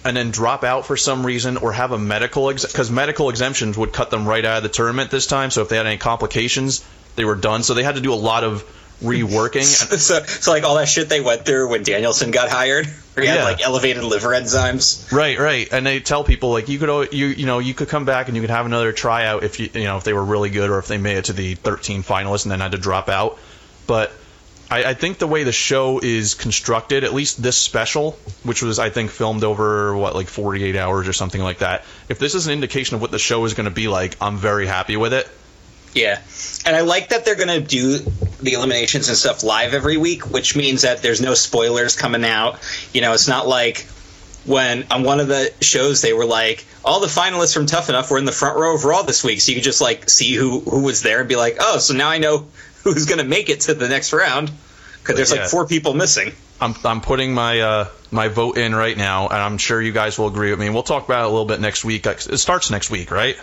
and 0.07 0.17
then 0.17 0.31
drop 0.31 0.63
out 0.63 0.87
for 0.87 0.97
some 0.97 1.27
reason 1.27 1.57
or 1.57 1.73
have 1.73 1.93
a 1.93 1.99
medical 1.99 2.49
because 2.49 2.91
medical 2.91 3.29
exemptions 3.29 3.77
would 3.77 3.93
cut 3.93 4.11
them 4.11 4.27
right 4.27 4.45
out 4.45 4.59
of 4.59 4.63
the 4.63 4.69
tournament 4.69 5.11
this 5.11 5.27
time. 5.27 5.51
So 5.51 5.63
if 5.63 5.69
they 5.69 5.77
had 5.77 5.87
any 5.87 5.99
complications, 5.99 6.85
they 7.17 7.25
were 7.25 7.35
done. 7.35 7.65
So 7.65 7.75
they 7.75 7.83
had 7.83 7.97
to 7.97 8.01
do 8.01 8.13
a 8.13 8.15
lot 8.15 8.45
of 8.45 8.65
reworking. 9.03 9.65
so, 9.99 10.23
so 10.23 10.51
like 10.51 10.63
all 10.63 10.77
that 10.77 10.89
shit 10.89 11.09
they 11.09 11.21
went 11.21 11.45
through 11.45 11.71
when 11.71 11.83
Danielson 11.83 12.31
got 12.31 12.49
hired, 12.49 12.87
where 12.87 13.25
he 13.25 13.29
had 13.29 13.43
like 13.43 13.61
elevated 13.65 14.05
liver 14.05 14.29
enzymes. 14.29 15.11
Right, 15.11 15.39
right, 15.39 15.69
and 15.73 15.85
they 15.85 16.01
tell 16.01 16.25
people 16.25 16.51
like 16.51 16.69
you 16.69 16.79
could 16.79 17.13
you 17.13 17.27
you 17.27 17.47
know 17.47 17.59
you 17.59 17.75
could 17.75 17.89
come 17.89 18.05
back 18.05 18.29
and 18.29 18.37
you 18.37 18.43
could 18.43 18.51
have 18.51 18.67
another 18.67 18.93
tryout 18.93 19.43
if 19.43 19.59
you 19.59 19.69
you 19.75 19.85
know 19.85 19.97
if 19.97 20.05
they 20.05 20.13
were 20.13 20.25
really 20.25 20.51
good 20.51 20.71
or 20.71 20.79
if 20.79 20.87
they 20.87 20.99
made 20.99 21.17
it 21.17 21.25
to 21.27 21.33
the 21.33 21.57
13 21.57 22.03
finalists 22.03 22.45
and 22.45 22.53
then 22.53 22.61
had 22.61 22.73
to 22.73 22.79
drop 22.79 23.09
out. 23.09 23.39
But 23.87 24.13
I, 24.71 24.85
I 24.85 24.95
think 24.95 25.19
the 25.19 25.27
way 25.27 25.45
the 25.45 25.53
show 25.53 26.01
is 26.03 26.35
constructed, 26.35 27.05
at 27.05 27.14
least 27.14 27.43
this 27.43 27.57
special, 27.57 28.12
which 28.43 28.62
was 28.62 28.79
I 28.79 28.91
think 28.91 29.11
filmed 29.11 29.45
over 29.45 29.97
what 29.97 30.14
like 30.14 30.29
48 30.29 30.77
hours 30.77 31.09
or 31.09 31.12
something 31.12 31.41
like 31.41 31.59
that. 31.59 31.85
If 32.09 32.19
this 32.19 32.35
is 32.35 32.47
an 32.47 32.53
indication 32.53 32.97
of 32.97 33.01
what 33.01 33.11
the 33.11 33.19
show 33.19 33.45
is 33.45 33.55
going 33.55 33.67
to 33.67 33.75
be 33.75 33.89
like, 33.89 34.17
I'm 34.21 34.37
very 34.37 34.67
happy 34.67 34.97
with 34.97 35.12
it. 35.12 35.29
Yeah, 35.95 36.21
and 36.67 36.77
I 36.77 36.83
like 36.83 37.09
that 37.09 37.25
they're 37.25 37.37
going 37.37 37.49
to 37.49 37.61
do 37.61 37.99
the 38.43 38.53
eliminations 38.53 39.09
and 39.09 39.17
stuff 39.17 39.43
live 39.43 39.73
every 39.73 39.97
week, 39.97 40.31
which 40.31 40.55
means 40.55 40.83
that 40.83 41.01
there's 41.01 41.23
no 41.23 41.33
spoilers 41.33 41.97
coming 41.97 42.25
out. 42.25 42.59
You 42.93 43.01
know, 43.01 43.14
it's 43.14 43.29
not 43.29 43.49
like 43.49 43.87
when 44.45 44.85
on 44.91 45.05
one 45.05 45.21
of 45.21 45.29
the 45.29 45.55
shows 45.62 46.03
they 46.03 46.12
were 46.12 46.27
like, 46.27 46.67
all 46.85 47.01
the 47.01 47.07
finalists 47.07 47.55
from 47.55 47.64
Tough 47.64 47.89
Enough 47.89 48.11
were 48.11 48.19
in 48.19 48.27
the 48.27 48.33
front 48.33 48.59
row 48.59 48.75
of 48.75 48.85
Raw 48.85 49.03
this 49.03 49.25
week, 49.25 49.41
so 49.41 49.51
you 49.53 49.57
could 49.57 49.64
just 49.64 49.81
like 49.81 50.11
see 50.11 50.35
who 50.35 50.61
who 50.61 50.83
was 50.83 51.01
there 51.03 51.21
and 51.21 51.29
be 51.29 51.37
like, 51.37 51.57
oh, 51.61 51.79
so 51.79 51.95
now 51.95 52.11
I 52.11 52.19
know 52.19 52.47
who's 52.93 53.07
going 53.07 53.18
to 53.18 53.24
make 53.24 53.49
it 53.49 53.61
to 53.62 53.74
the 53.74 53.89
next 53.89 54.12
round 54.12 54.51
because 55.03 55.16
there's 55.16 55.32
Yeah. 55.32 55.43
like 55.43 55.51
four 55.51 55.66
people 55.66 55.95
missing. 55.95 56.32
I'm 56.61 56.74
I'm 56.84 57.01
putting 57.03 57.34
my 57.34 57.61
uh, 57.61 57.89
my 58.11 58.28
vote 58.28 58.57
in 58.57 58.74
right 58.74 58.97
now, 58.97 59.28
and 59.28 59.37
I'm 59.37 59.59
sure 59.59 59.80
you 59.80 59.93
guys 59.93 60.18
will 60.18 60.28
agree 60.28 60.51
with 60.51 60.59
me. 60.61 60.70
We'll 60.70 60.82
talk 60.82 61.05
about 61.05 61.22
it 61.24 61.26
a 61.26 61.28
little 61.28 61.45
bit 61.45 61.61
next 61.61 61.84
week. 61.84 62.07
It 62.07 62.39
starts 62.39 62.70
next 62.70 62.91
week, 62.91 63.11
right? 63.11 63.37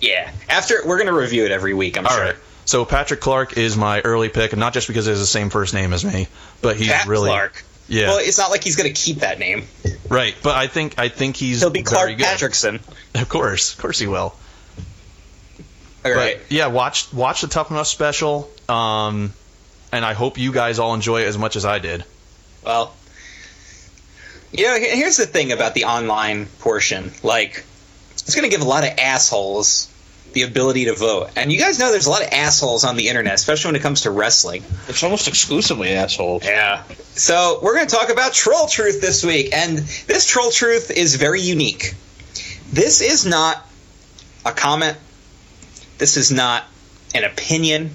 Yeah, 0.00 0.30
after 0.48 0.76
we're 0.86 0.96
going 0.96 1.08
to 1.08 1.18
review 1.20 1.44
it 1.44 1.50
every 1.50 1.74
week. 1.74 1.98
I'm 1.98 2.06
All 2.06 2.12
sure. 2.12 2.24
right. 2.24 2.36
So 2.64 2.84
Patrick 2.84 3.20
Clark 3.20 3.56
is 3.58 3.76
my 3.76 4.00
early 4.00 4.28
pick, 4.28 4.52
and 4.52 4.60
not 4.60 4.72
just 4.74 4.86
because 4.86 5.06
he 5.06 5.10
has 5.10 5.18
the 5.20 5.26
same 5.26 5.50
first 5.50 5.74
name 5.74 5.92
as 5.92 6.04
me, 6.04 6.28
but 6.62 6.76
he's 6.76 6.88
Pat 6.88 7.06
really 7.08 7.30
Clark. 7.30 7.64
yeah, 7.88 8.08
Well, 8.08 8.18
it's 8.20 8.38
not 8.38 8.50
like 8.50 8.62
he's 8.62 8.76
going 8.76 8.92
to 8.92 8.98
keep 8.98 9.18
that 9.18 9.38
name. 9.40 9.64
right. 10.08 10.36
But 10.42 10.54
I 10.56 10.68
think 10.68 10.94
I 10.98 11.08
think 11.08 11.36
he's 11.36 11.60
He'll 11.60 11.70
be 11.70 11.82
Clark 11.82 12.04
very 12.06 12.14
good. 12.14 12.26
Patrickson. 12.26 12.80
Of 13.20 13.28
course, 13.28 13.74
of 13.74 13.80
course 13.80 13.98
he 13.98 14.06
will. 14.06 14.34
All 16.04 16.12
right. 16.12 16.38
But 16.38 16.52
yeah, 16.52 16.68
watch 16.68 17.12
watch 17.12 17.42
the 17.42 17.48
Tough 17.48 17.70
Enough 17.70 17.86
special, 17.86 18.50
um, 18.68 19.32
and 19.92 20.04
I 20.04 20.14
hope 20.14 20.38
you 20.38 20.52
guys 20.52 20.78
all 20.78 20.94
enjoy 20.94 21.22
it 21.22 21.26
as 21.26 21.36
much 21.36 21.56
as 21.56 21.64
I 21.64 21.78
did. 21.78 22.04
Well, 22.64 22.94
you 24.52 24.64
know, 24.64 24.78
here's 24.78 25.16
the 25.16 25.26
thing 25.26 25.52
about 25.52 25.74
the 25.74 25.84
online 25.84 26.46
portion. 26.60 27.12
Like, 27.22 27.64
it's 28.12 28.34
going 28.34 28.48
to 28.48 28.54
give 28.54 28.64
a 28.64 28.68
lot 28.68 28.84
of 28.84 28.98
assholes 28.98 29.88
the 30.32 30.42
ability 30.42 30.86
to 30.86 30.94
vote. 30.94 31.30
And 31.36 31.52
you 31.52 31.58
guys 31.58 31.78
know 31.78 31.90
there's 31.90 32.06
a 32.06 32.10
lot 32.10 32.22
of 32.22 32.28
assholes 32.32 32.84
on 32.84 32.96
the 32.96 33.08
internet, 33.08 33.34
especially 33.34 33.70
when 33.70 33.76
it 33.76 33.82
comes 33.82 34.02
to 34.02 34.10
wrestling. 34.10 34.64
It's 34.88 35.02
almost 35.02 35.28
exclusively 35.28 35.90
assholes. 35.90 36.44
Yeah. 36.44 36.82
So 36.98 37.58
we're 37.62 37.74
going 37.74 37.88
to 37.88 37.94
talk 37.94 38.10
about 38.10 38.32
Troll 38.32 38.66
Truth 38.66 39.00
this 39.00 39.24
week, 39.24 39.54
and 39.54 39.78
this 39.78 40.26
Troll 40.26 40.50
Truth 40.50 40.90
is 40.90 41.16
very 41.16 41.40
unique. 41.40 41.94
This 42.72 43.00
is 43.00 43.26
not 43.26 43.66
a 44.46 44.52
comment. 44.52 44.96
This 46.00 46.16
is 46.16 46.32
not 46.32 46.64
an 47.14 47.24
opinion. 47.24 47.90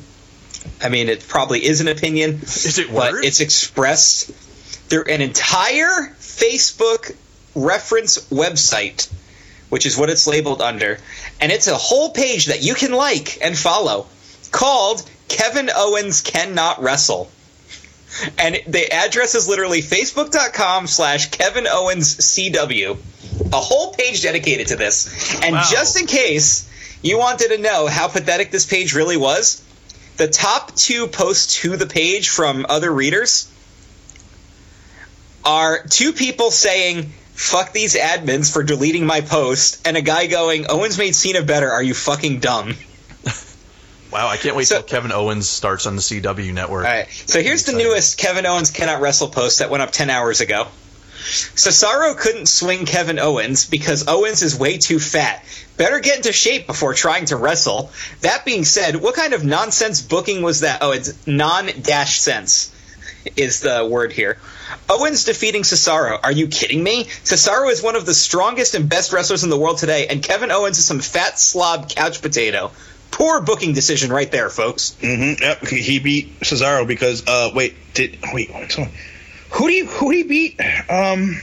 I 0.81 0.89
mean, 0.89 1.09
it 1.09 1.27
probably 1.27 1.65
is 1.65 1.81
an 1.81 1.87
opinion. 1.87 2.39
Is 2.43 2.77
it 2.79 2.87
but 2.87 3.13
words? 3.13 3.27
it's 3.27 3.39
expressed 3.41 4.31
through 4.89 5.05
an 5.05 5.21
entire 5.21 6.13
Facebook 6.19 7.15
reference 7.55 8.19
website, 8.29 9.11
which 9.69 9.85
is 9.85 9.97
what 9.97 10.09
it's 10.09 10.27
labeled 10.27 10.61
under, 10.61 10.99
and 11.41 11.51
it's 11.51 11.67
a 11.67 11.75
whole 11.75 12.11
page 12.11 12.45
that 12.45 12.61
you 12.63 12.75
can 12.75 12.93
like 12.93 13.39
and 13.41 13.57
follow 13.57 14.05
called 14.51 15.03
Kevin 15.27 15.69
Owens 15.75 16.21
Cannot 16.21 16.81
Wrestle. 16.81 17.29
And 18.37 18.59
the 18.67 18.91
address 18.93 19.33
is 19.35 19.49
literally 19.49 19.81
facebook.com 19.81 20.87
slash 20.87 21.31
Kevin 21.31 21.65
Owens 21.67 22.15
CW. 22.17 22.97
A 23.51 23.59
whole 23.59 23.93
page 23.93 24.21
dedicated 24.21 24.67
to 24.67 24.75
this. 24.77 25.41
And 25.41 25.55
Wow. 25.55 25.67
just 25.69 25.99
in 25.99 26.05
case 26.07 26.69
you 27.05 27.19
wanted 27.19 27.49
to 27.49 27.57
know 27.59 27.87
how 27.87 28.07
pathetic 28.07 28.51
this 28.51 28.65
page 28.65 28.93
really 28.95 29.17
was, 29.17 29.61
the 30.17 30.27
top 30.27 30.73
two 30.75 31.07
posts 31.07 31.55
to 31.61 31.77
the 31.77 31.85
page 31.85 32.29
from 32.29 32.65
other 32.67 32.91
readers 32.91 33.51
are 35.43 35.83
two 35.83 36.13
people 36.13 36.49
saying, 36.51 37.11
fuck 37.33 37.71
these 37.73 37.95
admins 37.95 38.51
for 38.51 38.63
deleting 38.63 39.05
my 39.05 39.21
post, 39.21 39.87
and 39.87 39.95
a 39.97 40.01
guy 40.01 40.25
going, 40.27 40.65
Owens 40.69 40.97
made 40.97 41.13
Cena 41.15 41.43
better, 41.43 41.69
are 41.69 41.83
you 41.83 41.93
fucking 41.93 42.39
dumb? 42.39 42.73
Wow, 44.11 44.27
I 44.29 44.37
can't 44.37 44.55
wait 44.55 44.65
So- 44.67 44.75
till 44.77 44.83
Kevin 44.83 45.11
Owens 45.11 45.49
starts 45.49 45.85
on 45.85 45.97
the 45.97 46.01
CW 46.01 46.53
network. 46.53 46.85
All 46.85 46.91
right. 46.91 47.07
So 47.25 47.41
here's 47.41 47.65
the 47.65 47.73
newest 47.73 48.17
Kevin 48.17 48.45
Owens 48.45 48.71
cannot 48.71 49.01
wrestle 49.01 49.27
post 49.27 49.59
that 49.59 49.69
went 49.69 49.83
up 49.83 49.91
10 49.91 50.09
hours 50.09 50.39
ago. 50.39 50.67
Cesaro 51.25 52.15
couldn't 52.17 52.47
swing 52.47 52.85
Kevin 52.85 53.19
Owens 53.19 53.65
because 53.65 54.07
Owens 54.07 54.41
is 54.41 54.57
way 54.57 54.77
too 54.77 54.99
fat. 54.99 55.43
Better 55.77 55.99
get 55.99 56.17
into 56.17 56.31
shape 56.31 56.67
before 56.67 56.93
trying 56.93 57.25
to 57.25 57.35
wrestle. 57.35 57.91
That 58.21 58.45
being 58.45 58.63
said, 58.63 58.95
what 58.95 59.15
kind 59.15 59.33
of 59.33 59.43
nonsense 59.43 60.01
booking 60.01 60.41
was 60.41 60.61
that? 60.61 60.79
Oh, 60.81 60.91
it's 60.91 61.25
non 61.27 61.69
dash 61.81 62.19
sense 62.19 62.71
is 63.35 63.61
the 63.61 63.87
word 63.89 64.13
here. 64.13 64.37
Owens 64.89 65.25
defeating 65.25 65.63
Cesaro. 65.63 66.19
Are 66.23 66.31
you 66.31 66.47
kidding 66.47 66.83
me? 66.83 67.05
Cesaro 67.05 67.71
is 67.71 67.81
one 67.81 67.95
of 67.95 68.05
the 68.05 68.13
strongest 68.13 68.75
and 68.75 68.87
best 68.87 69.11
wrestlers 69.11 69.43
in 69.43 69.49
the 69.49 69.57
world 69.57 69.77
today, 69.79 70.07
and 70.07 70.21
Kevin 70.21 70.51
Owens 70.51 70.77
is 70.77 70.85
some 70.85 70.99
fat 70.99 71.39
slob 71.39 71.89
couch 71.89 72.21
potato. 72.21 72.71
Poor 73.11 73.41
booking 73.41 73.73
decision 73.73 74.11
right 74.11 74.29
there, 74.29 74.49
folks. 74.49 74.95
Mm-hmm. 75.01 75.41
Yep. 75.41 75.67
He, 75.67 75.99
beat 75.99 76.39
Cesaro 76.41 76.85
because 76.85 77.25
uh 77.27 77.51
wait 77.55 77.75
did 77.93 78.17
wait 78.33 78.53
wait, 78.53 78.77
who 79.55 79.67
do 79.67 79.73
you 79.73 79.85
who 79.87 80.09
he 80.11 80.23
beat? 80.23 80.59
Um 80.89 81.41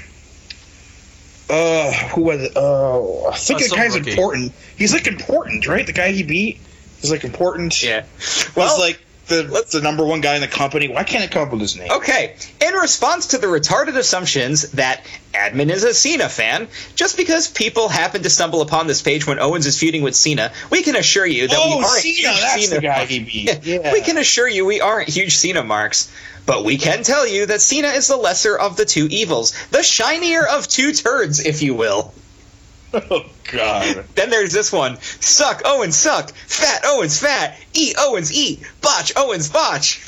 uh 1.51 1.93
who 2.15 2.23
was 2.23 2.43
it? 2.43 2.53
Oh 2.57 3.29
I 3.33 3.37
think 3.37 3.61
Uh, 3.61 3.69
the 3.69 3.75
guy's 3.77 3.95
rookie. 3.99 4.11
important. 4.11 4.53
He's 4.77 4.93
like 4.93 5.07
important 5.07 5.67
right? 5.67 5.87
The 5.87 5.93
guy 5.93 6.13
he 6.13 6.23
beat 6.23 6.61
is 7.03 7.11
like 7.11 7.25
important. 7.25 7.83
Yeah. 7.83 8.05
was 8.21 8.55
Well, 8.57 8.79
like 8.79 8.99
the 9.27 9.43
let's- 9.45 9.73
the 9.73 9.81
number 9.81 10.05
one 10.05 10.21
guy 10.21 10.35
in 10.35 10.41
the 10.41 10.49
company 10.49 10.89
why 10.89 11.05
can't 11.05 11.25
it 11.25 11.31
come 11.31 11.43
up 11.43 11.53
with 11.53 11.61
his 11.61 11.77
name? 11.77 11.91
Okay, 11.91 12.35
in 12.61 12.75
response 12.75 13.29
to 13.29 13.39
the 13.39 13.47
retarded 13.47 13.97
assumptions 13.97 14.73
that 14.73 15.05
Admin 15.33 15.71
is 15.71 15.85
a 15.85 15.95
Cena 15.95 16.29
fan, 16.29 16.69
just 16.95 17.17
because 17.17 17.49
people 17.49 17.89
happen 17.89 18.23
to 18.23 18.31
stumble 18.31 18.61
upon 18.61 18.87
this 18.87 19.01
page 19.01 19.27
when 19.27 19.39
Owens 19.39 19.67
is 19.67 19.79
feuding 19.79 20.03
with 20.03 20.15
Cena, 20.15 20.53
we 20.71 20.83
can 20.83 20.97
assure 20.97 21.27
you 21.27 21.49
that 21.49 21.57
oh 21.59 21.79
we 21.79 21.85
aren't 21.85 22.03
Cena 22.03 22.15
huge 22.15 22.41
that's 22.41 22.65
Cena 22.67 22.75
the 22.77 22.81
guy 22.81 23.05
he 23.07 23.19
beat 23.21 23.61
yeah, 23.65 23.93
We 23.93 24.01
can 24.03 24.19
assure 24.19 24.49
you 24.49 24.67
we 24.67 24.81
aren't 24.81 25.09
huge 25.09 25.37
Cena 25.37 25.63
marks, 25.63 26.13
but 26.45 26.65
we 26.65 26.77
can 26.77 27.03
tell 27.03 27.27
you 27.27 27.47
that 27.47 27.61
Cena 27.61 27.89
is 27.89 28.09
the 28.09 28.17
lesser 28.17 28.57
of 28.57 28.77
the 28.77 28.85
two 28.85 29.07
evils, 29.07 29.53
the 29.71 29.83
shinier 29.83 30.45
of 30.45 30.69
two 30.69 30.93
turds, 30.93 31.41
if 31.41 31.63
you 31.63 31.75
will. 31.75 32.13
oh 32.95 33.25
god 33.51 34.05
Then 34.15 34.31
there's 34.31 34.53
this 34.53 34.73
one: 34.73 34.99
suck 35.01 35.63
Owens 35.65 35.97
suck, 35.97 36.33
fat 36.33 36.83
Owens 36.85 37.19
fat, 37.21 37.59
eat 37.75 37.97
Owens 37.99 38.33
eat, 38.33 38.63
botch 38.81 39.13
Owens 39.17 39.49
botch. 39.49 40.01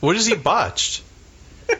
What 0.00 0.16
is 0.16 0.26
he 0.26 0.34
botched? 0.34 1.02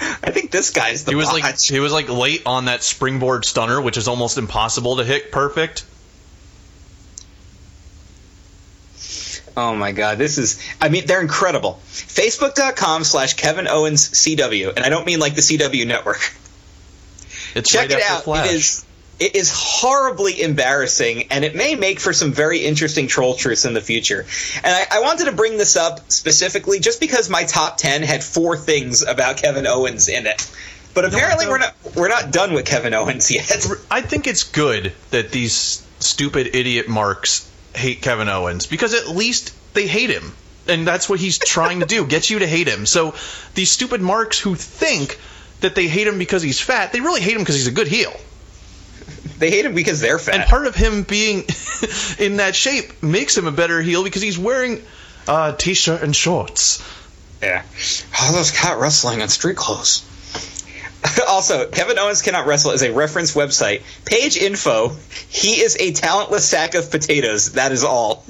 I 0.00 0.30
think 0.30 0.50
this 0.50 0.70
guy's 0.70 1.04
the 1.04 1.12
he 1.12 1.16
was 1.16 1.28
botch. 1.28 1.42
like 1.42 1.60
he 1.60 1.80
was 1.80 1.92
like 1.92 2.08
late 2.08 2.42
on 2.46 2.66
that 2.66 2.82
springboard 2.82 3.44
stunner, 3.44 3.80
which 3.80 3.96
is 3.96 4.08
almost 4.08 4.38
impossible 4.38 4.96
to 4.96 5.04
hit 5.04 5.32
perfect. 5.32 5.84
Oh 9.56 9.74
my 9.74 9.90
god, 9.90 10.18
this 10.18 10.38
is 10.38 10.62
I 10.80 10.88
mean 10.88 11.06
they're 11.06 11.20
incredible. 11.20 11.80
Facebook.com 11.84 13.02
slash 13.02 13.34
Kevin 13.34 13.66
Owens 13.66 14.08
CW. 14.08 14.76
And 14.76 14.84
I 14.84 14.88
don't 14.88 15.04
mean 15.04 15.18
like 15.18 15.34
the 15.34 15.40
CW 15.40 15.84
network. 15.86 16.32
It's 17.56 17.70
Check 17.70 17.88
right 17.88 17.90
it 17.90 18.02
after 18.02 18.14
out. 18.14 18.22
Flash. 18.24 18.46
It 18.46 18.54
is 18.54 18.84
It 19.18 19.34
is 19.34 19.50
horribly 19.52 20.40
embarrassing, 20.40 21.24
and 21.30 21.44
it 21.44 21.56
may 21.56 21.74
make 21.74 21.98
for 21.98 22.12
some 22.12 22.32
very 22.32 22.60
interesting 22.60 23.08
troll 23.08 23.34
truths 23.34 23.64
in 23.64 23.74
the 23.74 23.80
future. 23.80 24.26
And 24.62 24.66
I, 24.66 24.98
I 24.98 25.00
wanted 25.00 25.24
to 25.24 25.32
bring 25.32 25.56
this 25.56 25.76
up 25.76 26.10
specifically 26.10 26.78
just 26.78 27.00
because 27.00 27.28
my 27.28 27.44
top 27.44 27.78
ten 27.78 28.02
had 28.02 28.22
four 28.22 28.56
things 28.56 29.02
about 29.02 29.38
Kevin 29.38 29.66
Owens 29.66 30.08
in 30.08 30.26
it. 30.26 30.48
But 30.94 31.04
apparently, 31.04 31.46
no. 31.46 31.50
we're 31.52 31.58
not 31.58 31.74
we're 31.96 32.08
not 32.08 32.30
done 32.30 32.52
with 32.54 32.66
Kevin 32.66 32.94
Owens 32.94 33.30
yet. 33.32 33.66
I 33.90 34.02
think 34.02 34.26
it's 34.26 34.44
good 34.44 34.92
that 35.10 35.30
these 35.30 35.84
stupid 36.00 36.54
idiot 36.54 36.88
marks 36.88 37.48
hate 37.74 38.02
Kevin 38.02 38.28
Owens 38.28 38.66
because 38.66 38.94
at 38.94 39.08
least 39.08 39.52
they 39.74 39.86
hate 39.86 40.10
him. 40.10 40.32
And 40.66 40.86
that's 40.86 41.08
what 41.08 41.18
he's 41.18 41.38
trying 41.38 41.80
to 41.80 41.86
do, 41.86 42.06
get 42.06 42.28
you 42.28 42.40
to 42.40 42.46
hate 42.46 42.68
him. 42.68 42.84
So 42.84 43.14
these 43.54 43.70
stupid 43.70 44.02
marks 44.02 44.38
who 44.38 44.54
think 44.54 45.18
that 45.60 45.74
they 45.74 45.88
hate 45.88 46.06
him 46.06 46.18
because 46.18 46.42
he's 46.42 46.60
fat, 46.60 46.92
they 46.92 47.00
really 47.00 47.22
hate 47.22 47.34
him 47.34 47.40
because 47.40 47.54
he's 47.54 47.68
a 47.68 47.72
good 47.72 47.88
heel. 47.88 48.12
They 49.38 49.50
hate 49.50 49.64
him 49.64 49.74
because 49.74 50.00
they're 50.00 50.18
fat. 50.18 50.34
And 50.34 50.44
part 50.44 50.66
of 50.66 50.74
him 50.74 51.02
being 51.02 51.44
in 52.18 52.36
that 52.38 52.54
shape 52.54 53.02
makes 53.02 53.36
him 53.36 53.46
a 53.46 53.52
better 53.52 53.80
heel 53.80 54.02
because 54.04 54.22
he's 54.22 54.38
wearing 54.38 54.82
a 55.28 55.54
t-shirt 55.56 56.02
and 56.02 56.14
shorts. 56.14 56.82
Yeah. 57.42 57.62
All 58.20 58.32
those 58.32 58.50
cat 58.50 58.78
wrestling 58.78 59.20
in 59.20 59.28
street 59.28 59.56
clothes. 59.56 60.04
also, 61.28 61.68
Kevin 61.68 61.98
Owens 61.98 62.22
Cannot 62.22 62.46
Wrestle 62.46 62.72
is 62.72 62.82
a 62.82 62.92
reference 62.92 63.34
website. 63.34 63.82
Page 64.04 64.36
info. 64.36 64.90
He 65.28 65.60
is 65.60 65.76
a 65.76 65.92
talentless 65.92 66.44
sack 66.48 66.74
of 66.74 66.90
potatoes. 66.90 67.52
That 67.52 67.70
is 67.70 67.84
all. 67.84 68.24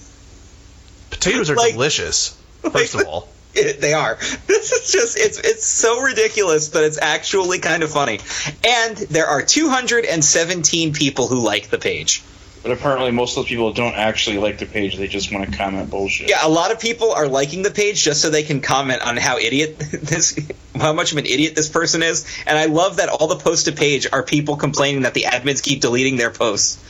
Potatoes 1.11 1.49
are 1.51 1.57
Like- 1.57 1.73
delicious. 1.73 2.37
First 2.71 2.95
of 2.95 3.07
all, 3.07 3.29
It, 3.59 3.81
they 3.81 3.93
are. 3.93 4.19
This 4.47 4.73
is 4.73 4.91
just 4.91 5.17
it's 5.17 5.39
it's 5.39 5.67
so 5.67 6.01
ridiculous, 6.01 6.69
but 6.69 6.85
it's 6.85 6.99
actually 7.01 7.59
kind 7.59 7.83
of 7.83 7.91
funny. 7.91 8.21
And 8.67 8.97
there 8.97 9.27
are 9.27 9.43
217 9.43 10.93
people 10.93 11.29
who 11.29 11.41
like 11.41 11.69
the 11.69 11.79
page. 11.79 12.23
But 12.63 12.73
apparently, 12.73 13.13
most 13.13 13.37
of 13.37 13.45
those 13.45 13.49
people 13.49 13.73
don't 13.73 13.95
actually 13.95 14.39
like 14.39 14.59
the 14.59 14.67
page; 14.67 14.97
they 14.97 15.07
just 15.07 15.33
want 15.33 15.51
to 15.51 15.57
comment 15.57 15.91
bullshit. 15.91 16.29
Yeah, 16.29 16.47
a 16.47 16.49
lot 16.49 16.73
of 16.73 16.81
people 16.81 17.13
are 17.13 17.29
liking 17.29 17.63
the 17.63 17.71
page 17.71 18.03
just 18.03 18.21
so 18.21 18.31
they 18.31 18.43
can 18.43 18.61
comment 18.61 19.01
on 19.07 19.17
how 19.17 19.39
idiot 19.39 19.79
this, 20.03 20.39
how 20.75 20.93
much 20.93 21.13
of 21.13 21.19
an 21.19 21.27
idiot 21.27 21.55
this 21.55 21.69
person 21.69 22.03
is. 22.03 22.27
And 22.47 22.59
I 22.59 22.67
love 22.67 22.97
that 22.97 23.09
all 23.09 23.29
the 23.29 23.37
posts 23.37 23.65
to 23.65 23.73
page 23.73 24.07
are 24.13 24.23
people 24.23 24.57
complaining 24.57 25.03
that 25.03 25.15
the 25.15 25.23
admins 25.23 25.63
keep 25.63 25.81
deleting 25.81 26.17
their 26.17 26.31
posts. 26.31 26.83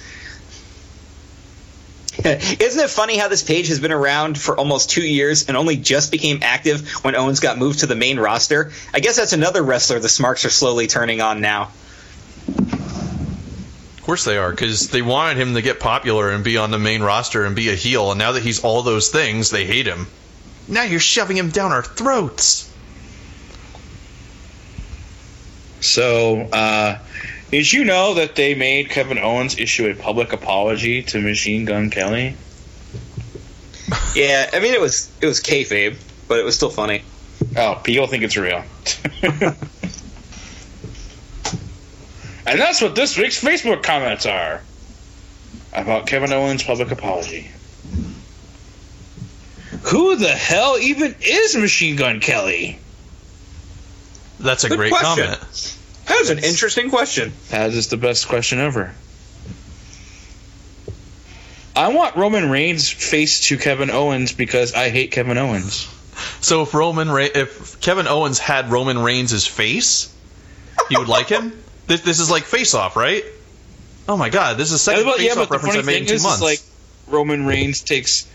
Isn't 2.24 2.84
it 2.84 2.90
funny 2.90 3.16
how 3.16 3.28
this 3.28 3.44
page 3.44 3.68
has 3.68 3.78
been 3.78 3.92
around 3.92 4.38
for 4.38 4.58
almost 4.58 4.90
two 4.90 5.06
years 5.06 5.46
and 5.46 5.56
only 5.56 5.76
just 5.76 6.10
became 6.10 6.40
active 6.42 6.88
when 7.04 7.14
Owens 7.14 7.38
got 7.38 7.58
moved 7.58 7.80
to 7.80 7.86
the 7.86 7.94
main 7.94 8.18
roster? 8.18 8.72
I 8.92 8.98
guess 8.98 9.16
that's 9.16 9.32
another 9.32 9.62
wrestler 9.62 10.00
the 10.00 10.08
Smarks 10.08 10.44
are 10.44 10.50
slowly 10.50 10.88
turning 10.88 11.20
on 11.20 11.40
now. 11.40 11.70
of 12.48 14.00
course 14.02 14.24
they 14.24 14.36
are 14.36 14.50
because 14.50 14.88
they 14.88 15.02
wanted 15.02 15.36
him 15.36 15.54
to 15.54 15.62
get 15.62 15.78
popular 15.78 16.30
and 16.30 16.42
be 16.42 16.56
on 16.56 16.72
the 16.72 16.78
main 16.78 17.04
roster 17.04 17.44
and 17.44 17.54
be 17.54 17.68
a 17.68 17.76
heel. 17.76 18.10
And 18.10 18.18
now 18.18 18.32
that 18.32 18.42
he's 18.42 18.64
all 18.64 18.82
those 18.82 19.10
things, 19.10 19.50
they 19.50 19.64
hate 19.64 19.86
him. 19.86 20.08
Now 20.66 20.82
you're 20.82 20.98
shoving 20.98 21.36
him 21.36 21.50
down 21.50 21.70
our 21.70 21.84
throats. 21.84 22.68
So, 25.80 26.40
uh, 26.52 26.98
did 27.50 27.72
you 27.72 27.84
know 27.84 28.14
that 28.14 28.34
they 28.36 28.54
made 28.54 28.90
Kevin 28.90 29.18
Owens 29.18 29.58
issue 29.58 29.88
a 29.88 29.94
public 29.94 30.32
apology 30.32 31.02
to 31.04 31.20
Machine 31.20 31.64
Gun 31.64 31.90
Kelly? 31.90 32.36
Yeah, 34.14 34.50
I 34.52 34.60
mean 34.60 34.74
it 34.74 34.80
was 34.80 35.10
it 35.20 35.26
was 35.26 35.40
kayfabe, 35.40 35.96
but 36.28 36.38
it 36.38 36.44
was 36.44 36.54
still 36.54 36.70
funny. 36.70 37.02
Oh, 37.56 37.80
people 37.82 38.06
think 38.06 38.22
it's 38.24 38.36
real. 38.36 38.62
and 39.22 39.56
that's 42.60 42.80
what 42.82 42.94
this 42.94 43.16
week's 43.16 43.42
Facebook 43.42 43.82
comments 43.82 44.26
are 44.26 44.60
about 45.72 46.06
Kevin 46.06 46.32
Owens' 46.32 46.62
public 46.62 46.90
apology. 46.90 47.50
Who 49.82 50.16
the 50.16 50.28
hell 50.28 50.76
even 50.78 51.14
is 51.20 51.56
Machine 51.56 51.96
Gun 51.96 52.20
Kelly? 52.20 52.78
That's 54.40 54.64
a 54.64 54.68
Good 54.68 54.78
great 54.78 54.90
question. 54.92 55.24
comment. 55.24 55.77
That 56.08 56.20
was 56.20 56.30
an 56.30 56.38
interesting 56.38 56.90
question. 56.90 57.32
That 57.50 57.70
is 57.70 57.88
the 57.88 57.96
best 57.96 58.28
question 58.28 58.58
ever. 58.58 58.94
I 61.76 61.88
want 61.94 62.16
Roman 62.16 62.50
Reigns 62.50 62.90
face 62.90 63.48
to 63.48 63.56
Kevin 63.56 63.90
Owens 63.90 64.32
because 64.32 64.74
I 64.74 64.88
hate 64.90 65.12
Kevin 65.12 65.38
Owens. 65.38 65.86
So 66.40 66.62
if 66.62 66.74
Roman, 66.74 67.10
Re- 67.10 67.30
if 67.32 67.80
Kevin 67.80 68.08
Owens 68.08 68.38
had 68.40 68.70
Roman 68.70 68.98
Reigns' 68.98 69.46
face, 69.46 70.12
you 70.90 70.98
would 70.98 71.08
like 71.08 71.28
him. 71.28 71.56
This, 71.86 72.00
this 72.00 72.18
is 72.18 72.30
like 72.30 72.42
Face 72.44 72.74
Off, 72.74 72.96
right? 72.96 73.24
Oh 74.08 74.16
my 74.16 74.28
God, 74.28 74.56
this 74.56 74.68
is 74.68 74.72
the 74.72 74.78
second 74.78 75.06
Yeah, 75.06 75.12
Face 75.12 75.30
Off 75.36 75.48
but 75.48 75.60
the 75.60 75.66
reference 75.66 75.76
I 75.76 75.86
made 75.86 76.02
in 76.02 76.08
two 76.08 76.14
is, 76.14 76.20
is 76.20 76.26
months. 76.26 76.42
like 76.42 76.60
Roman 77.06 77.46
Reigns 77.46 77.82
takes 77.82 78.26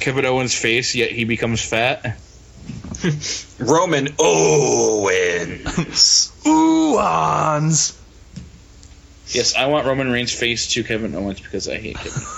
Kevin 0.00 0.26
Owens' 0.26 0.54
face, 0.54 0.94
yet 0.94 1.10
he 1.10 1.24
becomes 1.24 1.62
fat. 1.64 2.18
Roman 3.58 4.08
Owens. 4.18 5.62
Ooh-ons. 6.46 7.98
Yes, 9.28 9.54
I 9.54 9.66
want 9.66 9.86
Roman 9.86 10.10
Reigns 10.10 10.32
face 10.32 10.72
to 10.72 10.84
Kevin 10.84 11.14
Owens 11.14 11.40
because 11.40 11.68
I 11.68 11.78
hate 11.78 11.96
Kevin. 11.96 12.22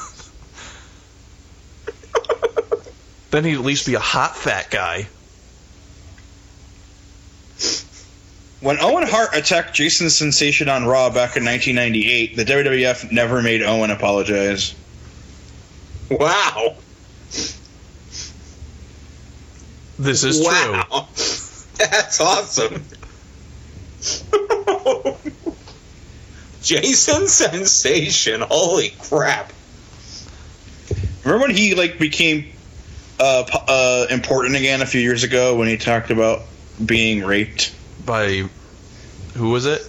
Then 3.34 3.42
he'd 3.42 3.54
at 3.54 3.62
least 3.62 3.84
be 3.86 3.94
a 3.94 3.98
hot 3.98 4.36
fat 4.36 4.70
guy. 4.70 5.08
When 8.60 8.78
Owen 8.80 9.08
Hart 9.08 9.30
attacked 9.34 9.74
Jason 9.74 10.08
Sensation 10.08 10.68
on 10.68 10.84
Raw 10.84 11.08
back 11.10 11.36
in 11.36 11.44
1998, 11.44 12.36
the 12.36 12.44
WWF 12.44 13.10
never 13.10 13.42
made 13.42 13.60
Owen 13.64 13.90
apologize. 13.90 14.72
Wow. 16.08 16.76
This 19.98 20.24
is 20.24 20.38
true. 20.40 20.46
wow. 20.48 21.08
That's 21.76 22.20
awesome. 22.20 22.84
Jason 26.62 27.26
Sensation. 27.28 28.40
Holy 28.40 28.90
crap. 28.98 29.52
Remember 31.24 31.46
when 31.46 31.56
he 31.56 31.74
like 31.74 31.98
became 31.98 32.46
uh, 33.20 33.44
uh, 33.68 34.06
important 34.10 34.56
again 34.56 34.82
a 34.82 34.86
few 34.86 35.00
years 35.00 35.22
ago 35.24 35.56
when 35.56 35.68
he 35.68 35.76
talked 35.76 36.10
about 36.10 36.42
being 36.84 37.22
raped 37.24 37.74
By 38.04 38.48
who 39.34 39.50
was 39.50 39.66
it? 39.66 39.80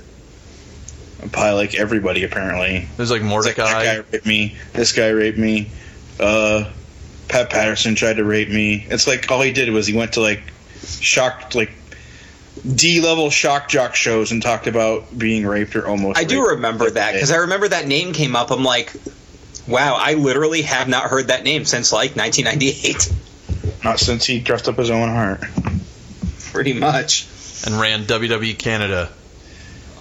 by 1.32 1.52
like 1.52 1.74
everybody 1.76 2.24
apparently. 2.24 2.76
It 2.76 2.98
was 2.98 3.10
like 3.10 3.22
It's 3.22 3.30
like, 3.30 3.30
Mordecai. 3.58 3.64
that 3.84 4.06
guy 4.06 4.12
raped 4.12 4.26
me. 4.26 4.56
This 4.74 4.92
guy 4.92 5.10
raped 5.10 5.38
me. 5.40 5.72
Uh, 6.20 6.72
Pat 7.28 7.50
Patterson 7.50 7.96
tried 7.96 8.18
to 8.18 8.24
rape 8.24 8.50
me. 8.50 8.86
It's 8.90 9.08
like 9.08 9.30
all 9.32 9.42
he 9.42 9.52
did 9.52 9.70
was 9.70 9.88
he 9.88 9.96
went 9.96 10.14
to 10.14 10.22
like 10.22 10.42
shocked 10.84 11.56
like 11.56 11.72
D 12.76 13.02
level 13.02 13.30
shock 13.30 13.68
jock 13.68 13.96
shows 13.96 14.32
and 14.32 14.42
talked 14.42 14.68
about 14.68 15.18
being 15.18 15.46
raped 15.46 15.76
or 15.76 15.88
almost. 15.88 16.18
I 16.18 16.24
do 16.24 16.48
remember 16.50 16.90
that 16.90 17.14
because 17.14 17.32
I 17.32 17.38
remember 17.38 17.68
that 17.68 17.88
name 17.88 18.14
came 18.14 18.36
up. 18.36 18.52
I'm 18.52 18.64
like, 18.64 18.94
wow, 19.68 19.98
I 20.00 20.14
literally 20.14 20.62
have 20.64 20.88
not 20.88 21.04
heard 21.10 21.28
that 21.28 21.44
name 21.44 21.66
since 21.66 21.92
like 21.92 22.16
1998. 22.16 23.12
Not 23.84 24.00
since 24.00 24.26
he 24.26 24.40
dressed 24.40 24.68
up 24.68 24.78
his 24.78 24.90
Owen 24.90 25.10
Hart. 25.10 25.42
Pretty 26.52 26.74
much. 26.74 27.28
and 27.66 27.80
ran 27.80 28.06
WWE 28.06 28.58
Canada. 28.58 29.10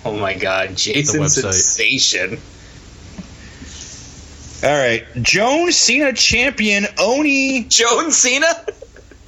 Oh 0.04 0.16
my 0.16 0.34
god, 0.34 0.76
Jason 0.76 1.20
website. 1.22 1.52
Sensation. 1.52 2.38
All 4.64 4.70
right, 4.72 5.04
Joan 5.20 5.72
Cena 5.72 6.14
champion 6.14 6.86
Oni. 6.98 7.64
Joan 7.64 8.10
Cena? 8.10 8.46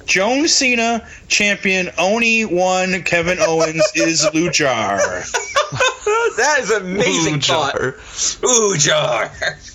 Joan 0.07 0.47
Cena 0.47 1.07
champion 1.27 1.91
Oni 1.99 2.43
won. 2.45 3.03
Kevin 3.03 3.37
Owens 3.39 3.83
is 3.93 4.23
Lujar. 4.33 4.97
that 6.37 6.57
is 6.61 6.71
amazing 6.71 7.41
thought. 7.41 7.75
Lujar. 7.75 9.29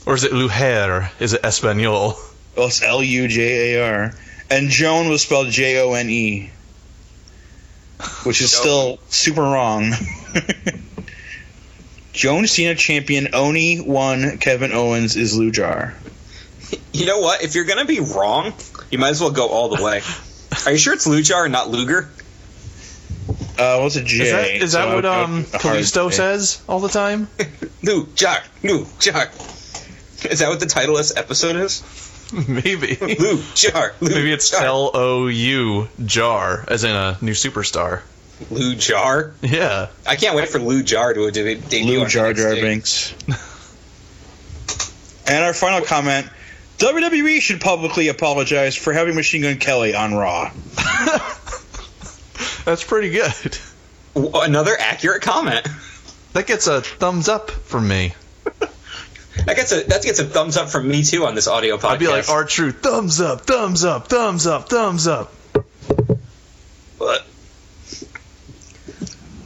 Or 0.05 0.15
is 0.17 0.25
it 0.25 0.33
Lujer? 0.33 1.09
Is 1.21 1.35
it 1.35 1.45
Espanol? 1.45 2.17
Well, 2.57 2.67
it's 2.67 2.83
L 2.83 3.01
U 3.01 3.29
J 3.29 3.75
A 3.77 3.85
R. 3.85 4.15
And 4.51 4.69
Joan 4.69 5.11
was 5.11 5.23
spelled 5.23 5.51
J 5.51 5.81
O 5.81 5.93
N 5.93 6.11
E, 6.11 6.51
which 8.25 8.41
is 8.41 8.53
still 8.53 8.99
super 9.11 9.43
wrong. 9.43 9.93
Joan 12.13 12.47
Cena 12.47 12.75
champion 12.75 13.29
Oni 13.35 13.81
won. 13.81 14.39
Kevin 14.39 14.73
Owens 14.73 15.17
is 15.17 15.37
Lujar. 15.37 15.95
You 16.93 17.07
know 17.07 17.21
what? 17.21 17.43
If 17.43 17.55
you're 17.55 17.65
gonna 17.65 17.85
be 17.85 18.01
wrong, 18.01 18.53
you 18.91 18.99
might 18.99 19.11
as 19.11 19.21
well 19.21 19.31
go 19.31 19.49
all 19.49 19.75
the 19.75 19.83
way. 19.83 20.03
Are 20.67 20.73
you 20.73 20.79
sure 20.79 20.93
it's 20.93 21.07
Lujar 21.07 21.45
and 21.45 21.53
not 21.53 21.71
Luger? 21.71 22.11
Uh, 23.59 23.79
what's 23.81 23.97
a 23.97 24.03
J? 24.03 24.25
Is 24.25 24.33
that, 24.33 24.51
is 24.51 24.73
so 24.73 24.79
that 24.79 24.89
I 24.89 24.95
what 24.95 25.03
go 25.03 25.13
um, 25.13 25.37
with 25.37 25.53
Kalisto 25.53 26.13
says 26.13 26.63
all 26.69 26.81
the 26.81 26.89
time? 26.89 27.27
Lujar, 27.83 28.43
Lujar. 28.63 30.31
Is 30.31 30.39
that 30.41 30.49
what 30.49 30.61
the 30.61 30.67
title 30.67 30.97
of 30.97 30.99
this 30.99 31.17
episode 31.17 31.57
is? 31.57 31.83
Maybe. 32.49 32.97
Lujar, 32.97 33.93
Lujar. 33.95 34.01
Maybe 34.01 34.33
it's 34.33 34.53
L 34.53 34.91
O 34.95 35.27
U 35.27 35.89
jar, 36.05 36.65
as 36.69 36.85
in 36.85 36.95
a 36.95 37.17
new 37.21 37.33
superstar. 37.33 38.03
Lujar. 38.51 39.33
Yeah. 39.43 39.89
I 40.07 40.17
can't 40.17 40.35
wait 40.37 40.49
for 40.49 40.59
Lujar 40.59 41.15
to 41.15 41.31
do 41.31 41.47
a 41.47 41.55
debut. 41.55 42.01
Lou 42.01 42.07
Jar 42.07 42.33
Jar 42.33 42.55
Binks. 42.55 43.15
And 45.25 45.45
our 45.45 45.55
final 45.55 45.83
comment 45.83 46.27
WWE 46.79 47.41
should 47.41 47.61
publicly 47.61 48.09
apologize 48.09 48.75
for 48.75 48.93
having 48.93 49.15
Machine 49.15 49.43
Gun 49.43 49.57
Kelly 49.57 49.95
on 49.95 50.15
Raw. 50.15 50.51
That's 52.65 52.83
pretty 52.85 53.11
good. 53.11 53.57
Another 54.17 54.77
accurate 54.79 55.23
comment. 55.23 55.67
That 56.33 56.49
gets 56.49 56.67
a 56.67 56.81
thumbs 56.83 57.29
up 57.29 57.51
from 57.51 57.87
me. 57.89 58.15
That 59.47 59.57
gets 59.57 59.73
a 59.73 59.83
that 59.85 60.03
gets 60.03 60.19
a 60.19 60.25
thumbs 60.25 60.59
up 60.59 60.69
from 60.69 60.87
me 60.87 61.03
too 61.03 61.25
on 61.25 61.35
this 61.35 61.49
audio 61.49 61.79
podcast. 61.79 61.91
I'd 61.91 61.99
be 62.01 62.07
like, 62.07 62.29
our 62.29 62.45
True, 62.45 62.71
thumbs 62.71 63.19
up, 63.21 63.41
thumbs 63.47 63.83
up, 63.83 64.07
thumbs 64.09 64.47
up, 64.47 64.69
thumbs 64.69 65.07
up. 65.07 65.33
But- 66.99 67.27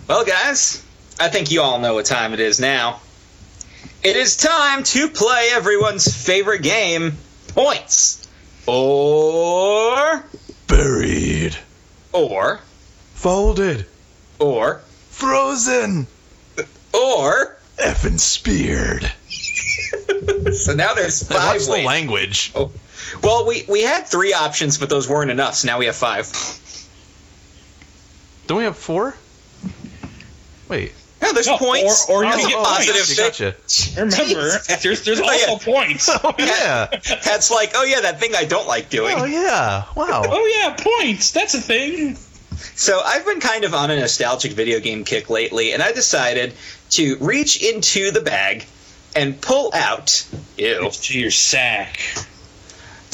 Well, 0.08 0.24
guys, 0.24 0.84
I 1.18 1.28
think 1.28 1.50
you 1.50 1.62
all 1.62 1.80
know 1.80 1.94
what 1.94 2.06
time 2.06 2.32
it 2.32 2.40
is 2.40 2.60
now. 2.60 3.00
It 4.02 4.16
is 4.16 4.36
time 4.36 4.84
to 4.84 5.08
play 5.08 5.48
everyone's 5.52 6.06
favorite 6.24 6.62
game, 6.62 7.16
points, 7.48 8.28
or 8.66 10.24
Buried, 10.68 11.56
or 12.12 12.60
folded, 13.14 13.86
or 14.38 14.80
frozen, 15.10 16.06
or. 16.92 17.56
effing 17.78 18.20
speared. 18.20 19.10
So 20.52 20.74
now 20.74 20.94
there's 20.94 21.22
five 21.22 21.54
What's 21.54 21.66
the 21.66 21.82
language? 21.82 22.52
Oh. 22.54 22.70
Well, 23.22 23.46
we 23.46 23.64
we 23.68 23.82
had 23.82 24.06
three 24.06 24.32
options, 24.32 24.78
but 24.78 24.88
those 24.88 25.08
weren't 25.08 25.30
enough. 25.30 25.56
So 25.56 25.66
now 25.68 25.78
we 25.78 25.86
have 25.86 25.94
five. 25.96 26.26
Don't 28.46 28.58
we 28.58 28.64
have 28.64 28.76
four? 28.76 29.14
Wait. 30.68 30.92
No, 31.22 31.32
there's 31.32 31.46
No, 31.46 31.56
points. 31.56 32.06
or- 32.08 32.16
or 32.16 32.24
you 32.24 32.30
That's 32.30 32.42
get 32.46 32.52
a 32.52 32.56
points. 32.56 32.68
positive 32.70 33.16
Gotcha, 33.16 33.52
thing. 33.52 34.04
gotcha. 34.08 34.18
Remember, 34.28 34.58
there's 34.82 35.02
there's 35.04 35.20
Oh, 35.20 35.24
also 35.24 35.46
yeah. 35.52 35.58
points. 35.64 36.08
Oh 36.10 36.34
yeah. 36.38 36.86
That's 37.24 37.50
like, 37.50 37.72
oh 37.74 37.84
yeah, 37.84 38.00
that 38.02 38.20
thing 38.20 38.34
I 38.36 38.44
don't 38.44 38.66
like 38.68 38.90
doing. 38.90 39.16
Oh 39.18 39.24
yeah. 39.24 39.84
Wow. 39.96 40.22
Oh 40.26 40.46
yeah, 40.58 40.76
points. 40.78 41.30
That's 41.30 41.54
a 41.54 41.60
thing. 41.60 42.16
So 42.74 43.00
I've 43.04 43.24
been 43.24 43.40
kind 43.40 43.64
of 43.64 43.74
on 43.74 43.90
a 43.90 43.96
nostalgic 43.98 44.52
video 44.52 44.78
game 44.80 45.04
kick 45.04 45.30
lately, 45.30 45.72
and 45.72 45.82
I 45.82 45.92
decided 45.92 46.52
to 46.90 47.16
reach 47.20 47.62
into 47.62 48.10
the 48.10 48.20
bag 48.20 48.66
and 49.14 49.40
pull 49.40 49.70
out. 49.74 50.24
Ew. 50.58 50.90
To 50.90 51.18
your 51.18 51.30
sack. 51.30 51.98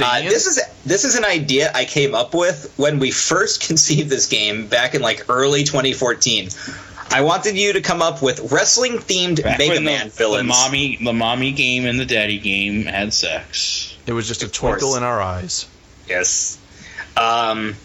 Uh, 0.02 0.20
this 0.22 0.46
is 0.46 0.60
this 0.84 1.04
is 1.04 1.14
an 1.14 1.24
idea 1.24 1.70
I 1.74 1.84
came 1.84 2.14
up 2.14 2.34
with 2.34 2.72
when 2.76 2.98
we 2.98 3.10
first 3.12 3.60
conceived 3.66 4.10
this 4.10 4.26
game 4.26 4.66
back 4.66 4.94
in 4.96 5.02
like 5.02 5.26
early 5.28 5.62
2014. 5.62 6.48
I 7.12 7.20
wanted 7.22 7.56
you 7.56 7.74
to 7.74 7.80
come 7.80 8.02
up 8.02 8.22
with 8.22 8.50
wrestling 8.52 8.98
themed 8.98 9.42
Back 9.42 9.58
Mega 9.58 9.74
when 9.74 9.84
Man 9.84 10.06
the, 10.08 10.14
villains. 10.14 10.42
The 10.42 10.48
mommy, 10.48 10.96
the 11.02 11.12
mommy 11.12 11.52
game 11.52 11.84
and 11.86 11.98
the 12.00 12.06
daddy 12.06 12.38
game 12.38 12.84
had 12.84 13.12
sex. 13.12 13.96
It 14.06 14.12
was 14.12 14.26
just 14.28 14.42
a 14.42 14.46
Of 14.46 14.52
course. 14.58 14.80
twinkle 14.80 14.96
in 14.96 15.02
our 15.02 15.20
eyes. 15.20 15.66
Yes. 16.08 16.58
Um, 17.16 17.76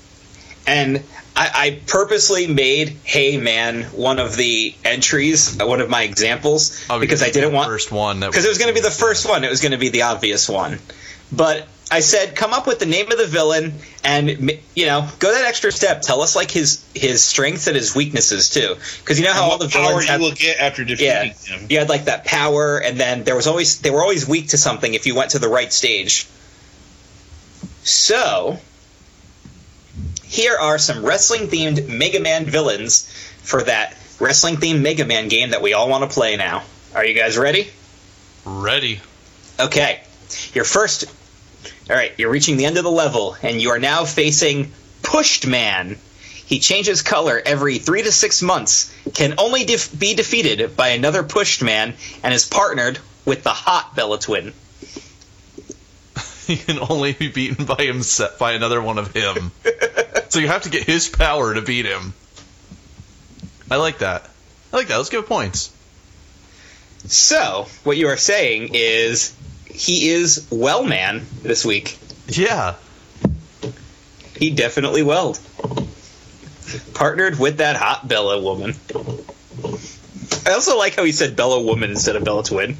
and 0.65 1.03
I, 1.36 1.49
I 1.53 1.80
purposely 1.86 2.47
made 2.47 2.95
"Hey 3.03 3.38
Man" 3.38 3.84
one 3.91 4.19
of 4.19 4.36
the 4.36 4.73
entries, 4.84 5.59
uh, 5.61 5.67
one 5.67 5.82
of 5.82 5.89
my 5.89 6.03
examples, 6.03 6.86
Oh, 6.89 6.99
because 6.99 7.21
I 7.21 7.30
didn't 7.30 7.51
the 7.51 7.55
want 7.55 7.67
first 7.69 7.91
one 7.91 8.19
because 8.21 8.45
it 8.45 8.49
was 8.49 8.57
going 8.57 8.69
to 8.69 8.73
be 8.73 8.82
the 8.82 8.89
first 8.91 9.28
one. 9.30 9.43
It 9.43 9.49
was 9.49 9.61
going 9.61 9.73
to 9.73 9.78
be 9.78 9.89
the 9.89 10.03
obvious 10.03 10.49
one, 10.49 10.80
but 11.32 11.67
I 11.89 12.01
said, 12.01 12.35
come 12.35 12.53
up 12.53 12.67
with 12.67 12.79
the 12.79 12.85
name 12.85 13.09
of 13.11 13.17
the 13.17 13.27
villain, 13.27 13.73
and 14.03 14.51
you 14.75 14.85
know, 14.88 15.07
go 15.19 15.31
that 15.31 15.45
extra 15.45 15.71
step. 15.71 16.01
Tell 16.01 16.21
us 16.21 16.35
like 16.35 16.51
his 16.51 16.83
his 16.93 17.23
strengths 17.23 17.67
and 17.67 17.75
his 17.77 17.95
weaknesses 17.95 18.49
too, 18.49 18.75
because 18.99 19.17
you 19.19 19.25
know 19.25 19.31
how 19.31 19.43
all 19.43 19.49
what 19.51 19.59
the 19.61 19.69
power 19.69 20.01
villains 20.01 20.05
you 20.05 20.11
have. 20.11 20.21
will 20.21 20.31
get 20.33 20.59
after 20.59 20.83
Yeah, 20.83 21.23
defeating 21.25 21.59
him. 21.61 21.67
you 21.69 21.79
had 21.79 21.88
like 21.88 22.05
that 22.05 22.25
power, 22.25 22.77
and 22.77 22.99
then 22.99 23.23
there 23.23 23.35
was 23.38 23.47
always 23.47 23.79
they 23.79 23.89
were 23.89 24.01
always 24.01 24.27
weak 24.27 24.49
to 24.49 24.57
something 24.57 24.93
if 24.95 25.05
you 25.05 25.15
went 25.15 25.31
to 25.31 25.39
the 25.39 25.47
right 25.47 25.71
stage. 25.71 26.27
So, 27.83 28.59
here 30.25 30.57
are 30.59 30.77
some 30.77 31.05
wrestling 31.05 31.47
themed 31.47 31.88
Mega 31.88 32.19
Man 32.19 32.45
villains 32.45 33.09
for 33.43 33.63
that 33.63 33.95
wrestling 34.19 34.57
themed 34.57 34.81
Mega 34.81 35.05
Man 35.05 35.29
game 35.29 35.51
that 35.51 35.61
we 35.61 35.73
all 35.73 35.89
want 35.89 36.09
to 36.09 36.13
play 36.13 36.35
now. 36.35 36.63
Are 36.93 37.05
you 37.05 37.13
guys 37.13 37.38
ready? 37.38 37.69
Ready. 38.45 38.99
Okay, 39.59 40.01
your 40.53 40.65
first. 40.65 41.05
All 41.89 41.95
right, 41.95 42.13
you're 42.18 42.30
reaching 42.30 42.57
the 42.57 42.65
end 42.65 42.78
of 42.78 42.84
the 42.84 42.91
level, 42.91 43.36
and 43.41 43.61
you 43.61 43.72
are 43.72 43.80
now 43.80 44.05
facing 44.05 44.72
Pushed 45.03 45.47
Man. 45.47 45.97
He 46.45 46.59
changes 46.59 47.01
color 47.01 47.41
every 47.45 47.78
three 47.80 48.03
to 48.03 48.11
six 48.11 48.41
months, 48.41 48.93
can 49.13 49.36
only 49.38 49.65
def- 49.65 49.97
be 49.97 50.13
defeated 50.13 50.76
by 50.76 50.89
another 50.89 51.24
Pushed 51.24 51.61
Man, 51.61 51.95
and 52.24 52.34
is 52.34 52.45
partnered 52.45 52.99
with 53.26 53.43
the 53.43 53.53
Hot 53.53 53.95
Bella 53.95 54.20
Twin. 54.20 54.53
He 56.47 56.55
can 56.55 56.80
only 56.80 57.11
be 57.11 57.28
beaten 57.28 57.65
by 57.65 57.84
himself 57.84 58.39
by 58.39 58.53
another 58.53 58.82
one 58.82 58.97
of 58.97 59.13
him. 59.13 59.51
so 60.30 60.39
you 60.39 60.47
have 60.47 60.61
to 60.61 60.70
get 60.70 60.86
his 60.86 61.09
power 61.09 61.53
to 61.53 61.61
beat 61.61 61.86
him. 61.86 62.13
I 63.70 63.76
like 63.76 63.97
that. 63.97 64.30
I 64.72 64.78
like 64.78 64.88
that. 64.88 64.95
Let's 64.95 65.09
give 65.09 65.26
it 65.26 65.28
points. 65.28 65.72
So, 67.07 67.68
what 67.84 67.97
you 67.97 68.07
are 68.07 68.18
saying 68.18 68.72
is 68.74 69.34
he 69.78 70.09
is 70.09 70.47
Well 70.49 70.84
Man 70.84 71.25
this 71.43 71.63
week. 71.63 71.97
Yeah. 72.28 72.75
He 74.36 74.49
definitely 74.49 75.03
welled. 75.03 75.39
Partnered 76.93 77.39
with 77.39 77.57
that 77.57 77.75
hot 77.75 78.07
Bella 78.07 78.41
woman. 78.41 78.75
I 80.45 80.53
also 80.53 80.78
like 80.78 80.95
how 80.95 81.03
he 81.03 81.11
said 81.11 81.36
Bella 81.36 81.61
woman 81.61 81.91
instead 81.91 82.15
of 82.15 82.23
Bella 82.23 82.43
twin. 82.43 82.73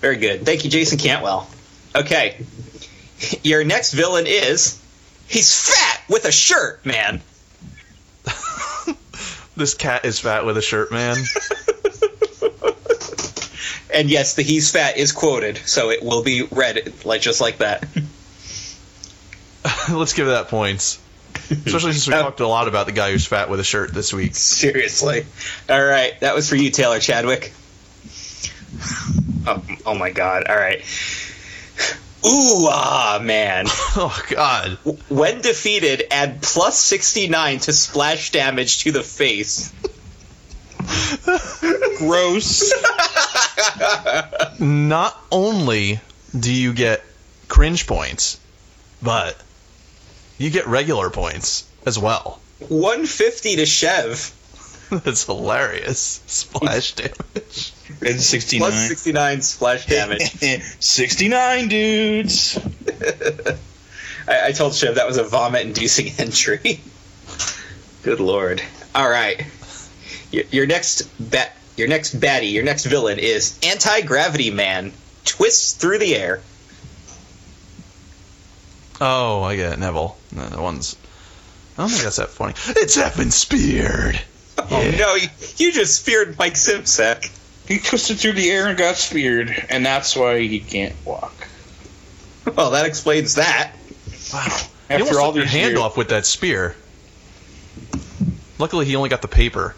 Very 0.00 0.16
good. 0.16 0.46
Thank 0.46 0.64
you, 0.64 0.70
Jason 0.70 0.98
Cantwell. 0.98 1.48
Okay. 1.94 2.36
Your 3.42 3.64
next 3.64 3.92
villain 3.92 4.26
is 4.26 4.80
he's 5.28 5.68
fat 5.68 6.02
with 6.08 6.24
a 6.24 6.32
shirt, 6.32 6.86
man. 6.86 7.20
This 9.56 9.72
cat 9.72 10.04
is 10.04 10.18
fat 10.18 10.44
with 10.44 10.58
a 10.58 10.62
shirt, 10.62 10.92
man. 10.92 11.16
And 13.96 14.10
yes, 14.10 14.34
the 14.34 14.42
he's 14.42 14.70
fat 14.70 14.98
is 14.98 15.10
quoted, 15.12 15.56
so 15.56 15.90
it 15.90 16.02
will 16.02 16.22
be 16.22 16.42
read 16.42 16.92
like 17.06 17.22
just 17.22 17.40
like 17.40 17.58
that. 17.58 17.84
Let's 19.90 20.12
give 20.12 20.26
that 20.26 20.48
points. 20.48 21.00
Especially 21.50 21.92
since 21.92 22.06
we 22.06 22.14
Oh. 22.14 22.22
talked 22.22 22.40
a 22.40 22.46
lot 22.46 22.68
about 22.68 22.84
the 22.86 22.92
guy 22.92 23.10
who's 23.10 23.24
fat 23.26 23.48
with 23.48 23.58
a 23.58 23.64
shirt 23.64 23.94
this 23.94 24.12
week. 24.12 24.34
Seriously. 24.34 25.24
All 25.70 25.82
right, 25.82 26.18
that 26.20 26.34
was 26.34 26.48
for 26.48 26.56
you, 26.56 26.70
Taylor 26.70 27.00
Chadwick. 27.00 27.52
Oh, 29.46 29.62
oh 29.86 29.94
my 29.94 30.10
God! 30.10 30.44
All 30.48 30.56
right. 30.56 30.80
Ooh 32.26 32.66
ah 32.68 33.18
man! 33.22 33.66
Oh 33.98 34.22
God. 34.28 34.72
When 35.08 35.40
defeated, 35.40 36.04
add 36.10 36.42
plus 36.42 36.78
sixty 36.78 37.28
nine 37.28 37.60
to 37.60 37.72
splash 37.72 38.30
damage 38.32 38.84
to 38.84 38.92
the 38.92 39.02
face. 39.02 39.72
Gross. 41.98 42.72
Not 44.60 45.18
only 45.30 46.00
do 46.38 46.52
you 46.52 46.72
get 46.72 47.02
cringe 47.48 47.86
points, 47.86 48.40
but 49.02 49.36
you 50.38 50.50
get 50.50 50.66
regular 50.66 51.10
points 51.10 51.68
as 51.84 51.98
well. 51.98 52.40
One 52.68 53.06
fifty 53.06 53.56
to 53.56 53.66
Chev. 53.66 54.32
That's 54.90 55.24
hilarious. 55.24 56.22
Splash 56.26 56.92
damage. 56.94 57.72
It's 58.00 58.26
69. 58.26 58.70
Plus 58.70 58.88
sixty 58.88 59.12
nine 59.12 59.42
splash 59.42 59.86
damage. 59.86 60.30
69 60.80 61.68
dudes. 61.68 62.58
I, 64.28 64.46
I 64.48 64.52
told 64.52 64.74
Chev 64.74 64.96
that 64.96 65.06
was 65.06 65.16
a 65.18 65.24
vomit 65.24 65.66
inducing 65.66 66.08
entry. 66.18 66.80
Good 68.02 68.20
lord! 68.20 68.62
All 68.94 69.08
right, 69.08 69.44
your, 70.30 70.44
your 70.50 70.66
next 70.66 71.02
bat, 71.18 71.55
your 71.76 71.88
next 71.88 72.18
baddie, 72.18 72.52
your 72.52 72.64
next 72.64 72.84
villain 72.84 73.18
is 73.18 73.58
anti 73.62 74.00
gravity 74.02 74.50
man. 74.50 74.92
Twists 75.24 75.72
through 75.74 75.98
the 75.98 76.14
air. 76.16 76.40
Oh, 79.00 79.42
I 79.42 79.56
get 79.56 79.72
it, 79.74 79.78
Neville. 79.78 80.16
No, 80.32 80.46
the 80.48 80.60
one's. 80.62 80.96
I 81.76 81.82
don't 81.82 81.90
think 81.90 82.02
that's 82.04 82.16
that 82.16 82.30
funny. 82.30 82.54
It's 82.68 82.96
effing 82.96 83.32
speared. 83.32 84.20
Oh 84.58 84.94
no, 84.98 85.14
you, 85.16 85.28
you 85.58 85.70
just 85.70 86.00
speared 86.00 86.38
Mike 86.38 86.54
Simsack. 86.54 87.30
he 87.68 87.78
twisted 87.78 88.18
through 88.18 88.32
the 88.32 88.50
air 88.50 88.66
and 88.68 88.78
got 88.78 88.96
speared, 88.96 89.54
and 89.68 89.84
that's 89.84 90.16
why 90.16 90.40
he 90.40 90.60
can't 90.60 90.94
walk. 91.04 91.46
Well, 92.56 92.70
that 92.70 92.86
explains 92.86 93.34
that. 93.34 93.72
Wow. 94.32 94.46
After 94.88 95.04
he 95.04 95.16
all 95.18 95.34
your 95.34 95.44
these 95.44 95.52
hand 95.52 95.70
years- 95.72 95.78
off 95.80 95.98
with 95.98 96.08
that 96.08 96.24
spear. 96.24 96.74
Luckily, 98.58 98.86
he 98.86 98.96
only 98.96 99.10
got 99.10 99.20
the 99.20 99.28
paper. 99.28 99.76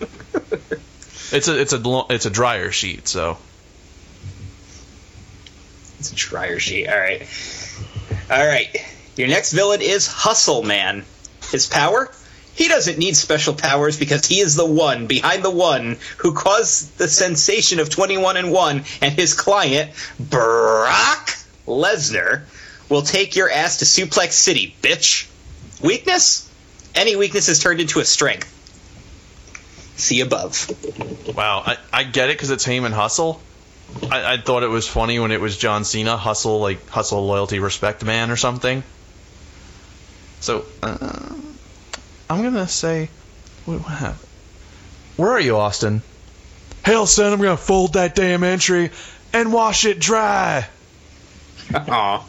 it's 1.32 1.48
a 1.48 1.60
it's 1.60 1.72
a 1.72 2.04
it's 2.10 2.26
a 2.26 2.30
dryer 2.30 2.70
sheet, 2.70 3.08
so 3.08 3.38
It's 5.98 6.12
a 6.12 6.14
dryer 6.14 6.58
sheet. 6.58 6.88
All 6.88 6.98
right, 6.98 7.26
all 8.30 8.46
right. 8.46 8.76
Your 9.16 9.28
next 9.28 9.52
villain 9.52 9.80
is 9.80 10.06
Hustle 10.06 10.62
Man. 10.62 11.04
His 11.50 11.66
power: 11.66 12.10
He 12.54 12.68
doesn't 12.68 12.98
need 12.98 13.16
special 13.16 13.54
powers 13.54 13.98
because 13.98 14.26
he 14.26 14.40
is 14.40 14.56
the 14.56 14.66
one 14.66 15.06
behind 15.06 15.42
the 15.42 15.50
one 15.50 15.98
who 16.18 16.32
caused 16.34 16.98
the 16.98 17.08
sensation 17.08 17.80
of 17.80 17.88
21 17.88 18.36
and 18.36 18.52
1 18.52 18.84
and 19.02 19.14
his 19.14 19.34
client, 19.34 19.92
Brock 20.20 21.30
Lesnar, 21.66 22.42
will 22.88 23.02
take 23.02 23.36
your 23.36 23.50
ass 23.50 23.78
to 23.78 23.84
Suplex 23.84 24.32
City, 24.32 24.74
bitch. 24.82 25.28
Weakness? 25.80 26.50
Any 26.94 27.16
weakness 27.16 27.48
is 27.48 27.58
turned 27.58 27.80
into 27.80 28.00
a 28.00 28.04
strength. 28.04 28.52
See 29.96 30.20
above. 30.20 30.70
Wow, 31.34 31.62
I, 31.66 31.78
I 31.92 32.04
get 32.04 32.28
it 32.28 32.36
because 32.36 32.50
it's 32.50 32.66
Heyman 32.66 32.92
Hustle. 32.92 33.40
I, 34.10 34.34
I 34.34 34.36
thought 34.36 34.62
it 34.62 34.68
was 34.68 34.86
funny 34.86 35.18
when 35.18 35.30
it 35.30 35.40
was 35.40 35.56
John 35.56 35.84
Cena 35.84 36.16
Hustle, 36.16 36.60
like 36.60 36.86
Hustle 36.88 37.26
Loyalty 37.26 37.60
Respect 37.60 38.04
Man 38.04 38.30
or 38.30 38.36
something. 38.36 38.82
So 40.40 40.64
uh, 40.82 41.34
I'm 42.28 42.42
gonna 42.42 42.68
say, 42.68 43.08
what, 43.64 43.80
what 43.80 43.88
happened? 43.88 44.28
Where 45.16 45.30
are 45.30 45.40
you, 45.40 45.56
Austin? 45.56 46.02
Hell, 46.82 47.06
son, 47.06 47.32
I'm 47.32 47.40
gonna 47.40 47.56
fold 47.56 47.94
that 47.94 48.14
damn 48.14 48.44
entry 48.44 48.90
and 49.32 49.52
wash 49.52 49.84
it 49.86 49.98
dry. 49.98 50.68
Aw. 51.74 52.28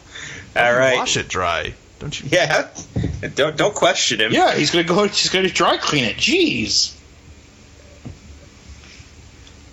All 0.56 0.74
right. 0.74 0.96
Wash 0.96 1.16
it 1.16 1.28
dry. 1.28 1.74
Don't 1.98 2.18
you? 2.20 2.28
Yeah. 2.32 2.68
Don't 3.34 3.56
don't 3.56 3.74
question 3.74 4.20
him. 4.20 4.32
Yeah, 4.32 4.54
he's 4.54 4.70
gonna 4.70 4.84
go. 4.84 5.08
He's 5.08 5.28
gonna 5.28 5.48
dry 5.48 5.76
clean 5.76 6.04
it. 6.04 6.16
Jeez. 6.16 6.94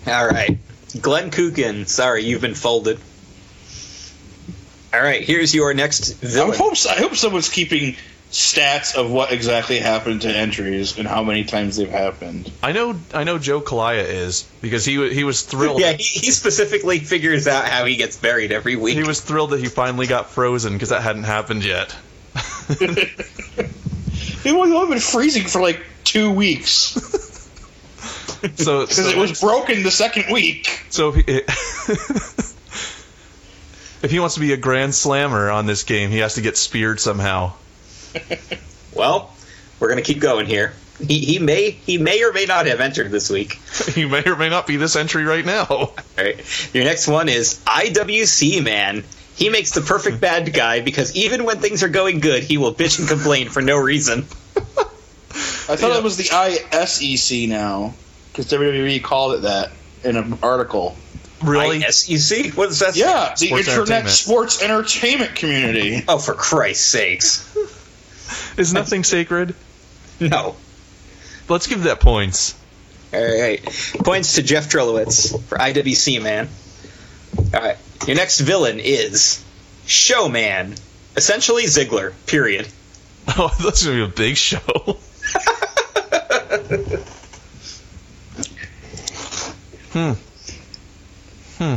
All 0.06 0.26
right. 0.26 0.58
Glenn 1.00 1.30
Kukin, 1.30 1.86
sorry, 1.88 2.24
you've 2.24 2.40
been 2.40 2.54
folded. 2.54 2.98
All 4.94 5.02
right, 5.02 5.22
here's 5.22 5.54
your 5.54 5.74
next 5.74 6.12
I 6.22 6.26
villain. 6.26 6.56
hope. 6.56 6.74
I 6.88 6.94
hope 6.94 7.16
someone's 7.16 7.48
keeping 7.48 7.96
stats 8.30 8.94
of 8.94 9.10
what 9.10 9.32
exactly 9.32 9.78
happened 9.78 10.22
to 10.22 10.28
entries 10.28 10.98
and 10.98 11.06
how 11.06 11.22
many 11.22 11.44
times 11.44 11.76
they've 11.76 11.90
happened. 11.90 12.50
I 12.62 12.72
know. 12.72 12.98
I 13.12 13.24
know. 13.24 13.38
Joe 13.38 13.60
Kalaya 13.60 14.04
is 14.08 14.44
because 14.62 14.84
he 14.84 15.12
he 15.12 15.24
was 15.24 15.42
thrilled. 15.42 15.80
Yeah, 15.80 15.92
he, 15.92 16.02
he 16.02 16.30
specifically 16.30 16.98
figures 17.00 17.46
out 17.46 17.66
how 17.66 17.84
he 17.84 17.96
gets 17.96 18.16
buried 18.16 18.52
every 18.52 18.76
week. 18.76 18.96
He 18.96 19.04
was 19.04 19.20
thrilled 19.20 19.50
that 19.50 19.60
he 19.60 19.66
finally 19.66 20.06
got 20.06 20.30
frozen 20.30 20.72
because 20.72 20.88
that 20.90 21.02
hadn't 21.02 21.24
happened 21.24 21.64
yet. 21.64 21.94
It 24.44 24.54
was 24.54 24.70
only 24.70 24.88
been 24.94 25.00
freezing 25.00 25.46
for 25.46 25.60
like 25.60 25.82
two 26.04 26.30
weeks 26.30 26.94
So, 28.54 28.80
because 28.86 28.96
so 28.96 29.08
it 29.08 29.16
was 29.16 29.40
broken 29.40 29.82
the 29.82 29.90
second 29.90 30.32
week. 30.32 30.84
So 30.90 31.12
if 31.14 31.16
he, 31.16 31.22
if 34.02 34.10
he 34.10 34.20
wants 34.20 34.34
to 34.34 34.40
be 34.40 34.52
a 34.52 34.56
grand 34.56 34.94
slammer 34.94 35.50
on 35.50 35.66
this 35.66 35.82
game, 35.82 36.10
he 36.10 36.18
has 36.18 36.34
to 36.34 36.42
get 36.42 36.56
speared 36.56 37.00
somehow. 37.00 37.52
well, 38.94 39.34
we're 39.80 39.88
gonna 39.88 40.02
keep 40.02 40.20
going 40.20 40.46
here. 40.46 40.74
He, 41.06 41.18
he 41.18 41.38
may 41.38 41.70
he 41.70 41.98
may 41.98 42.22
or 42.22 42.32
may 42.32 42.46
not 42.46 42.66
have 42.66 42.80
entered 42.80 43.10
this 43.10 43.28
week. 43.28 43.58
He 43.94 44.06
may 44.06 44.22
or 44.24 44.36
may 44.36 44.48
not 44.48 44.66
be 44.66 44.76
this 44.76 44.96
entry 44.96 45.24
right 45.24 45.44
now. 45.44 45.66
All 45.68 45.94
right, 46.16 46.74
your 46.74 46.84
next 46.84 47.06
one 47.06 47.28
is 47.28 47.60
IWC 47.66 48.64
man. 48.64 49.04
He 49.34 49.50
makes 49.50 49.72
the 49.72 49.82
perfect 49.82 50.18
bad 50.18 50.54
guy 50.54 50.80
because 50.80 51.14
even 51.14 51.44
when 51.44 51.58
things 51.58 51.82
are 51.82 51.90
going 51.90 52.20
good, 52.20 52.42
he 52.42 52.56
will 52.56 52.72
bitch 52.72 52.98
and 52.98 53.06
complain 53.06 53.50
for 53.50 53.60
no 53.60 53.76
reason. 53.76 54.20
I 55.68 55.76
thought 55.76 55.94
it 55.94 56.02
was 56.02 56.16
the 56.16 56.24
ISEC 56.24 57.46
now 57.46 57.92
because 58.36 58.50
WWE 58.52 59.02
called 59.02 59.34
it 59.36 59.42
that 59.42 59.70
in 60.04 60.16
an 60.16 60.38
article. 60.42 60.94
Really? 61.42 61.80
ISUC? 61.80 62.54
What 62.54 62.68
is 62.68 62.80
that? 62.80 62.96
Yeah, 62.96 63.34
the 63.38 63.46
Sports 63.46 63.68
Internet. 63.68 64.08
Sports 64.10 64.62
Entertainment 64.62 65.34
Community. 65.34 66.04
Oh, 66.08 66.18
for 66.18 66.34
Christ's 66.34 66.84
sakes! 66.86 67.56
Is 68.58 68.72
nothing 68.72 69.04
sacred? 69.04 69.54
No. 70.18 70.56
Let's 71.46 71.66
give 71.66 71.82
that 71.82 72.00
points. 72.00 72.54
All 73.12 73.20
right. 73.20 73.62
Points 74.02 74.36
to 74.36 74.42
Jeff 74.42 74.70
Trelowitz 74.70 75.38
for 75.42 75.58
IWC 75.58 76.22
man. 76.22 76.48
All 77.52 77.60
right. 77.60 77.76
Your 78.06 78.16
next 78.16 78.40
villain 78.40 78.80
is 78.80 79.44
Showman. 79.84 80.74
Essentially 81.16 81.64
Ziggler. 81.64 82.14
Period. 82.26 82.66
Oh, 83.28 83.54
that's 83.62 83.84
gonna 83.84 83.96
be 83.96 84.04
a 84.04 84.06
big 84.08 84.36
show. 84.36 84.98
Hmm. 89.96 90.12
Hmm. 91.56 91.76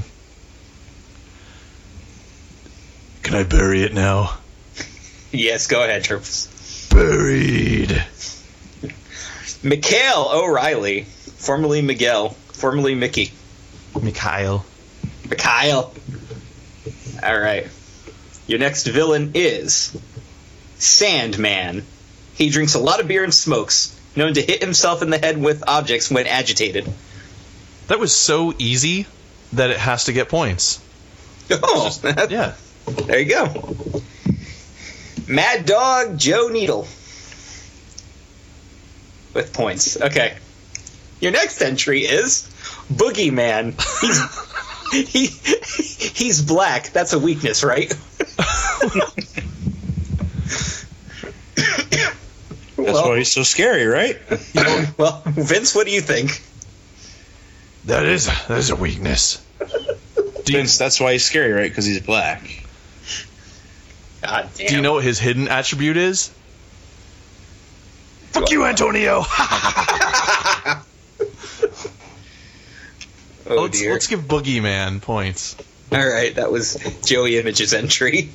Can 3.23 3.35
I 3.35 3.43
bury 3.43 3.83
it 3.83 3.93
now? 3.93 4.37
Yes, 5.31 5.67
go 5.67 5.81
ahead, 5.81 6.03
Trips. 6.03 6.89
Buried. 6.89 8.03
Mikhail 9.63 10.31
O'Reilly, 10.33 11.03
formerly 11.37 11.81
Miguel, 11.81 12.31
formerly 12.51 12.93
Mickey. 12.93 13.31
Mikhail. 14.01 14.65
Mikhail. 15.29 15.93
All 17.23 17.39
right. 17.39 17.67
Your 18.47 18.59
next 18.59 18.85
villain 18.87 19.31
is 19.35 19.97
Sandman. 20.77 21.85
He 22.35 22.49
drinks 22.49 22.73
a 22.73 22.79
lot 22.79 22.99
of 22.99 23.07
beer 23.07 23.23
and 23.23 23.33
smokes, 23.33 23.97
known 24.15 24.33
to 24.33 24.41
hit 24.41 24.61
himself 24.61 25.01
in 25.01 25.09
the 25.09 25.17
head 25.17 25.37
with 25.37 25.63
objects 25.67 26.11
when 26.11 26.27
agitated. 26.27 26.85
That 27.89 27.99
was 27.99 28.15
so 28.15 28.53
easy 28.59 29.07
that 29.53 29.71
it 29.71 29.77
has 29.77 30.05
to 30.05 30.13
get 30.13 30.29
points. 30.29 30.79
Oh, 31.51 31.91
Yeah. 32.29 32.53
there 32.85 33.19
you 33.19 33.25
go. 33.25 33.73
Mad 35.27 35.65
Dog 35.65 36.15
Joe 36.19 36.47
Needle. 36.49 36.87
With 39.33 39.51
points. 39.51 39.99
Okay. 39.99 40.37
Your 41.19 41.31
next 41.31 41.59
entry 41.63 42.01
is 42.01 42.47
Boogeyman. 42.93 43.73
He's 44.01 44.19
he 45.09 45.25
he's 46.09 46.41
black. 46.43 46.91
That's 46.91 47.13
a 47.13 47.19
weakness, 47.19 47.63
right? 47.63 47.89
That's 51.55 52.15
well, 52.77 53.09
why 53.09 53.17
he's 53.17 53.31
so 53.31 53.41
scary, 53.43 53.85
right? 53.87 54.19
well, 54.97 55.21
Vince, 55.25 55.73
what 55.75 55.85
do 55.87 55.91
you 55.91 56.01
think? 56.01 56.41
That 57.89 58.05
is 58.05 58.27
that 58.27 58.57
is 58.57 58.69
a 58.69 58.75
weakness. 58.75 59.43
Vince, 60.45 60.77
that's 60.77 60.99
why 60.99 61.13
he's 61.13 61.25
scary, 61.25 61.51
right? 61.51 61.69
Because 61.69 61.85
he's 61.85 61.99
black. 61.99 62.63
God 64.21 64.47
damn. 64.55 64.67
Do 64.67 64.75
you 64.75 64.81
know 64.81 64.93
what 64.93 65.03
his 65.03 65.17
hidden 65.17 65.47
attribute 65.47 65.97
is? 65.97 66.31
Fuck 68.31 68.51
you, 68.51 68.65
Antonio. 68.65 69.23
Oh 73.51 73.63
let's, 73.63 73.79
dear. 73.79 73.93
let's 73.93 74.05
give 74.05 74.21
Boogeyman 74.21 75.01
points. 75.01 75.55
All 75.91 76.07
right, 76.07 76.35
that 76.35 76.51
was 76.51 76.77
Joey 77.03 77.39
Image's 77.39 77.73
entry. 77.73 78.29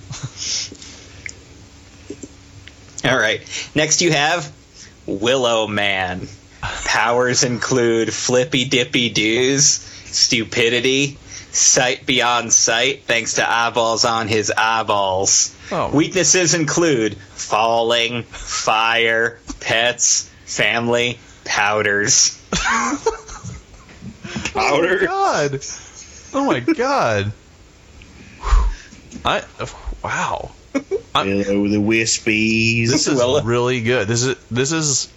All 3.08 3.16
right, 3.16 3.40
next 3.76 4.02
you 4.02 4.10
have 4.10 4.52
Willow 5.06 5.68
Man. 5.68 6.26
Powers 6.84 7.44
include 7.44 8.12
flippy 8.12 8.64
dippy 8.64 9.10
doos, 9.10 9.64
stupidity, 10.06 11.18
sight 11.50 12.06
beyond 12.06 12.52
sight, 12.52 13.04
thanks 13.04 13.34
to 13.34 13.48
eyeballs 13.50 14.04
on 14.04 14.28
his 14.28 14.50
eyeballs. 14.56 15.54
Oh. 15.70 15.90
Weaknesses 15.94 16.54
include 16.54 17.16
falling, 17.16 18.22
fire, 18.24 19.40
pets, 19.60 20.30
family, 20.44 21.18
powders. 21.44 22.40
Oh 24.56 24.60
Powder. 24.70 25.06
God. 25.06 25.60
Oh 26.32 26.44
my 26.46 26.60
god. 26.60 27.32
I 29.24 29.42
wow. 30.02 30.50
Hello, 31.14 31.68
the 31.68 31.76
wispies. 31.78 32.90
This 32.90 33.06
is 33.08 33.20
uh, 33.20 33.42
really 33.44 33.80
good. 33.80 34.06
This 34.06 34.24
is 34.24 34.36
this 34.50 34.70
is 34.72 35.12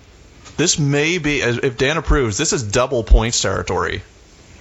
this 0.57 0.79
may 0.79 1.17
be 1.17 1.39
if 1.39 1.77
Dan 1.77 1.97
approves. 1.97 2.37
This 2.37 2.53
is 2.53 2.63
double 2.63 3.03
points 3.03 3.41
territory. 3.41 4.01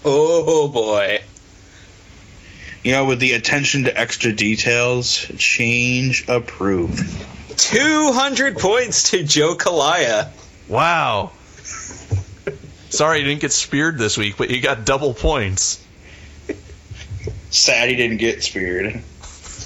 Oh 0.05 0.69
boy. 0.69 1.21
You 2.85 2.93
know, 2.93 3.07
with 3.07 3.19
the 3.19 3.33
attention 3.33 3.85
to 3.85 3.99
extra 3.99 4.33
details, 4.33 5.27
change 5.37 6.29
approved. 6.29 7.03
200 7.57 8.59
points 8.59 9.11
to 9.11 9.25
Joe 9.25 9.57
Kalaya. 9.57 10.31
Wow. 10.69 11.33
Sorry, 12.91 13.19
you 13.19 13.25
didn't 13.25 13.41
get 13.41 13.53
speared 13.53 13.99
this 13.99 14.17
week, 14.17 14.37
but 14.37 14.51
you 14.51 14.61
got 14.61 14.85
double 14.85 15.15
points. 15.15 15.85
Sad 17.51 17.89
he 17.89 17.97
didn't 17.97 18.19
get 18.19 18.45
speared. 18.45 19.03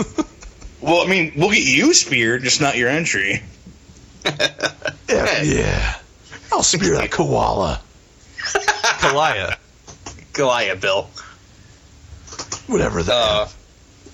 well, 0.81 1.03
I 1.03 1.07
mean, 1.07 1.33
we'll 1.37 1.51
get 1.51 1.63
you 1.63 1.93
speared, 1.93 2.43
just 2.43 2.61
not 2.61 2.77
your 2.77 2.89
entry. 2.89 3.43
Yeah, 5.11 5.43
yeah. 5.43 6.00
I'll 6.53 6.63
spear 6.63 6.97
that 6.97 7.11
koala. 7.11 7.81
Kalaya, 8.39 9.57
Kalaya, 10.33 10.81
Bill. 10.81 11.09
whatever 12.67 13.03
that. 13.03 13.13
Uh, 13.13 13.49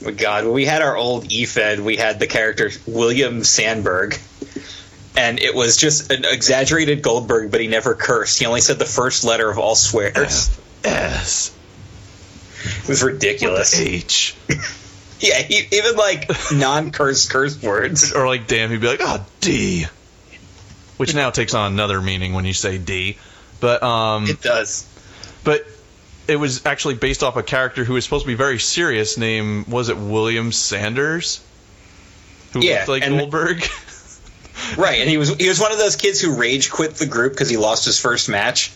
my 0.05 0.11
God, 0.11 0.45
when 0.45 0.53
we 0.53 0.65
had 0.65 0.83
our 0.83 0.97
old 0.97 1.31
E-Fed, 1.33 1.81
we 1.81 1.97
had 1.97 2.19
the 2.21 2.27
character 2.27 2.71
William 2.87 3.43
Sandberg. 3.45 4.19
and 5.17 5.41
it 5.41 5.55
was 5.55 5.77
just 5.79 6.13
an 6.13 6.25
exaggerated 6.27 7.01
Goldberg, 7.03 7.51
but 7.51 7.61
he 7.61 7.67
never 7.69 7.95
cursed. 7.95 8.39
He 8.39 8.47
only 8.47 8.61
said 8.61 8.79
the 8.79 8.85
first 8.85 9.25
letter 9.25 9.49
of 9.51 9.59
all 9.59 9.75
swears. 9.75 10.51
S 10.85 11.51
It 12.83 12.89
was 12.89 13.03
ridiculous. 13.03 13.79
H. 13.79 14.35
Yeah, 15.19 15.39
he, 15.39 15.67
even 15.73 15.97
like 15.97 16.31
non-curse 16.53 17.27
curse 17.29 17.63
words. 17.63 18.13
Or 18.13 18.27
like 18.27 18.47
damn, 18.47 18.69
he'd 18.71 18.83
be 18.83 18.87
like, 18.87 19.01
oh 19.03 19.25
D. 19.41 19.87
Which 20.97 21.15
now 21.15 21.31
takes 21.31 21.55
on 21.55 21.73
another 21.73 22.01
meaning 22.01 22.33
when 22.33 22.45
you 22.45 22.53
say 22.55 22.79
D. 22.79 23.19
But 23.61 23.83
um 23.83 24.27
It 24.27 24.41
does. 24.43 24.87
but 25.45 25.67
it 26.29 26.37
was 26.37 26.67
actually 26.67 26.95
based 26.95 27.23
off 27.23 27.37
a 27.37 27.43
character 27.43 27.85
who 27.85 27.93
was 27.95 28.05
supposed 28.05 28.25
to 28.25 28.29
be 28.29 28.35
very 28.35 28.59
serious 28.59 29.17
Name 29.17 29.65
was 29.69 29.89
it 29.89 29.97
William 29.97 30.53
Sanders? 30.53 31.41
Who 32.53 32.61
Yeah, 32.65 32.77
looked 32.79 32.89
like 32.89 33.03
and- 33.05 33.19
Goldberg? 33.19 33.63
Right, 34.79 35.01
and 35.01 35.09
he 35.09 35.19
was 35.19 35.29
he 35.37 35.49
was 35.49 35.61
one 35.61 35.71
of 35.71 35.79
those 35.79 35.97
kids 35.97 36.19
who 36.21 36.35
rage 36.35 36.71
quit 36.71 36.95
the 36.95 37.05
group 37.07 37.33
because 37.35 37.51
he 37.51 37.59
lost 37.59 37.85
his 37.85 38.01
first 38.01 38.29
match. 38.31 38.73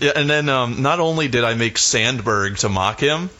Yeah, 0.00 0.12
and 0.14 0.28
then 0.28 0.48
um, 0.50 0.82
not 0.82 1.00
only 1.00 1.28
did 1.28 1.44
I 1.44 1.54
make 1.54 1.78
Sandberg 1.78 2.58
to 2.58 2.68
mock 2.68 3.00
him, 3.00 3.30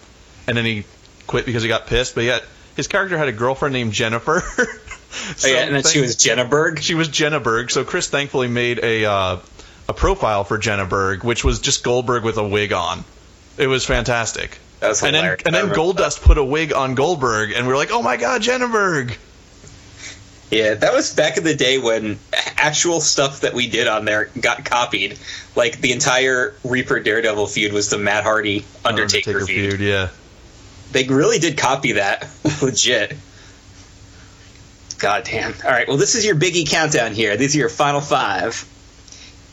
and 0.46 0.56
then 0.56 0.64
he 0.64 0.84
quit 1.26 1.44
because 1.44 1.62
he 1.62 1.68
got 1.68 1.86
pissed, 1.86 2.14
but 2.14 2.24
yet 2.24 2.42
his 2.74 2.88
character 2.88 3.18
had 3.18 3.28
a 3.28 3.32
girlfriend 3.32 3.74
named 3.74 3.92
Jennifer. 3.92 4.42
Oh, 5.44 5.46
yeah, 5.46 5.58
and 5.60 5.74
then 5.74 5.82
she 5.84 6.00
was 6.00 6.16
Jenna 6.16 6.44
Berg. 6.44 6.80
she 6.80 6.94
was 6.94 7.08
Jenna 7.08 7.40
Berg. 7.40 7.70
So 7.70 7.84
Chris 7.84 8.08
thankfully 8.08 8.48
made 8.48 8.78
a 8.82 9.04
uh, 9.06 9.38
a 9.88 9.94
profile 9.94 10.44
for 10.44 10.58
Jenna 10.58 10.84
Berg, 10.86 11.24
which 11.24 11.44
was 11.44 11.60
just 11.60 11.82
Goldberg 11.82 12.24
with 12.24 12.36
a 12.36 12.46
wig 12.46 12.72
on. 12.72 13.04
It 13.56 13.66
was 13.68 13.84
fantastic. 13.84 14.58
That 14.80 14.88
was 14.88 15.02
And 15.02 15.14
then 15.14 15.22
hilarious. 15.24 15.42
and 15.46 15.54
then 15.54 15.68
Goldust 15.70 16.20
put 16.22 16.38
a 16.38 16.44
wig 16.44 16.72
on 16.72 16.94
Goldberg, 16.94 17.52
and 17.52 17.66
we 17.66 17.72
were 17.72 17.78
like, 17.78 17.90
oh 17.90 18.02
my 18.02 18.16
god, 18.16 18.42
Jenna 18.42 18.68
Berg. 18.68 19.16
Yeah, 20.50 20.74
that 20.74 20.94
was 20.94 21.14
back 21.14 21.36
in 21.36 21.44
the 21.44 21.54
day 21.54 21.78
when 21.78 22.18
actual 22.56 23.00
stuff 23.02 23.40
that 23.40 23.52
we 23.52 23.68
did 23.68 23.86
on 23.86 24.04
there 24.06 24.30
got 24.40 24.64
copied. 24.64 25.18
Like 25.56 25.80
the 25.80 25.92
entire 25.92 26.54
Reaper 26.64 27.00
Daredevil 27.00 27.46
feud 27.48 27.72
was 27.72 27.90
the 27.90 27.98
Matt 27.98 28.24
Hardy 28.24 28.64
Undertaker, 28.84 29.44
feud. 29.44 29.80
yeah. 29.80 30.08
They 30.92 31.04
really 31.04 31.38
did 31.38 31.58
copy 31.58 31.92
that, 31.92 32.26
legit. 32.62 33.14
God 34.98 35.24
damn. 35.24 35.54
All 35.64 35.70
right, 35.70 35.86
well, 35.86 35.96
this 35.96 36.14
is 36.14 36.26
your 36.26 36.34
biggie 36.34 36.68
countdown 36.68 37.12
here. 37.12 37.36
These 37.36 37.54
are 37.54 37.60
your 37.60 37.68
final 37.68 38.00
five. 38.00 38.66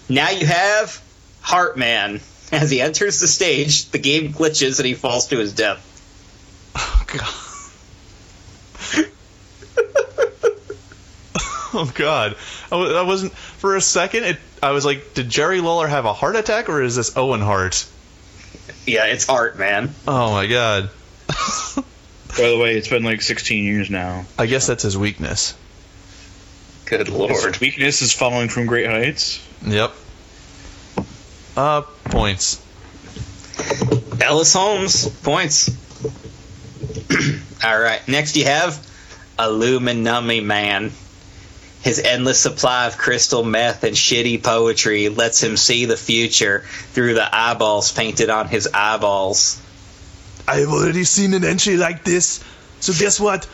Now 0.09 0.31
you 0.31 0.45
have 0.45 1.01
Heartman. 1.43 2.21
As 2.51 2.69
he 2.69 2.79
enters 2.79 3.19
the 3.19 3.27
stage, 3.27 3.89
the 3.89 3.97
game 3.97 4.31
glitches 4.31 4.77
and 4.77 4.85
he 4.85 4.93
falls 4.93 5.27
to 5.27 5.37
his 5.37 5.53
death. 5.53 5.81
Oh 6.75 7.03
god. 7.07 9.07
oh 11.73 11.91
god. 11.95 12.35
I, 12.71 12.75
I 12.75 13.01
wasn't 13.01 13.33
for 13.33 13.75
a 13.75 13.81
second. 13.81 14.25
It, 14.25 14.37
I 14.61 14.71
was 14.71 14.85
like, 14.85 15.15
did 15.15 15.27
Jerry 15.27 15.59
Lawler 15.59 15.87
have 15.87 16.05
a 16.05 16.13
heart 16.13 16.35
attack, 16.35 16.69
or 16.69 16.83
is 16.83 16.95
this 16.95 17.17
Owen 17.17 17.41
Hart? 17.41 17.87
Yeah, 18.85 19.05
it's 19.05 19.27
art, 19.27 19.57
man. 19.57 19.93
Oh 20.07 20.31
my 20.31 20.45
god. 20.45 20.91
By 22.37 22.49
the 22.49 22.57
way, 22.57 22.75
it's 22.75 22.87
been 22.89 23.03
like 23.03 23.21
16 23.21 23.63
years 23.63 23.89
now. 23.89 24.25
I 24.37 24.45
guess 24.45 24.67
that's 24.67 24.83
his 24.83 24.97
weakness. 24.97 25.55
Good 26.85 27.09
lord. 27.09 27.31
His 27.31 27.59
weakness 27.59 28.01
is 28.01 28.11
falling 28.11 28.49
from 28.49 28.65
great 28.65 28.87
heights. 28.87 29.45
Yep. 29.65 29.93
Uh, 31.55 31.81
points. 32.05 32.61
Ellis 34.21 34.53
Holmes 34.53 35.07
points. 35.21 35.69
All 37.63 37.79
right. 37.79 38.05
Next, 38.07 38.35
you 38.35 38.45
have 38.45 38.85
Illuminummy 39.39 40.43
Man. 40.43 40.91
His 41.81 41.99
endless 41.99 42.39
supply 42.39 42.87
of 42.87 42.97
crystal 42.97 43.43
meth 43.43 43.83
and 43.83 43.95
shitty 43.95 44.43
poetry 44.43 45.09
lets 45.09 45.41
him 45.41 45.55
see 45.55 45.85
the 45.85 45.97
future 45.97 46.63
through 46.93 47.13
the 47.13 47.35
eyeballs 47.35 47.91
painted 47.91 48.29
on 48.29 48.47
his 48.47 48.67
eyeballs. 48.73 49.61
I've 50.47 50.69
already 50.69 51.03
seen 51.03 51.33
an 51.33 51.43
entry 51.43 51.77
like 51.77 52.03
this, 52.03 52.43
so 52.79 52.93
guess 52.93 53.19
what? 53.19 53.47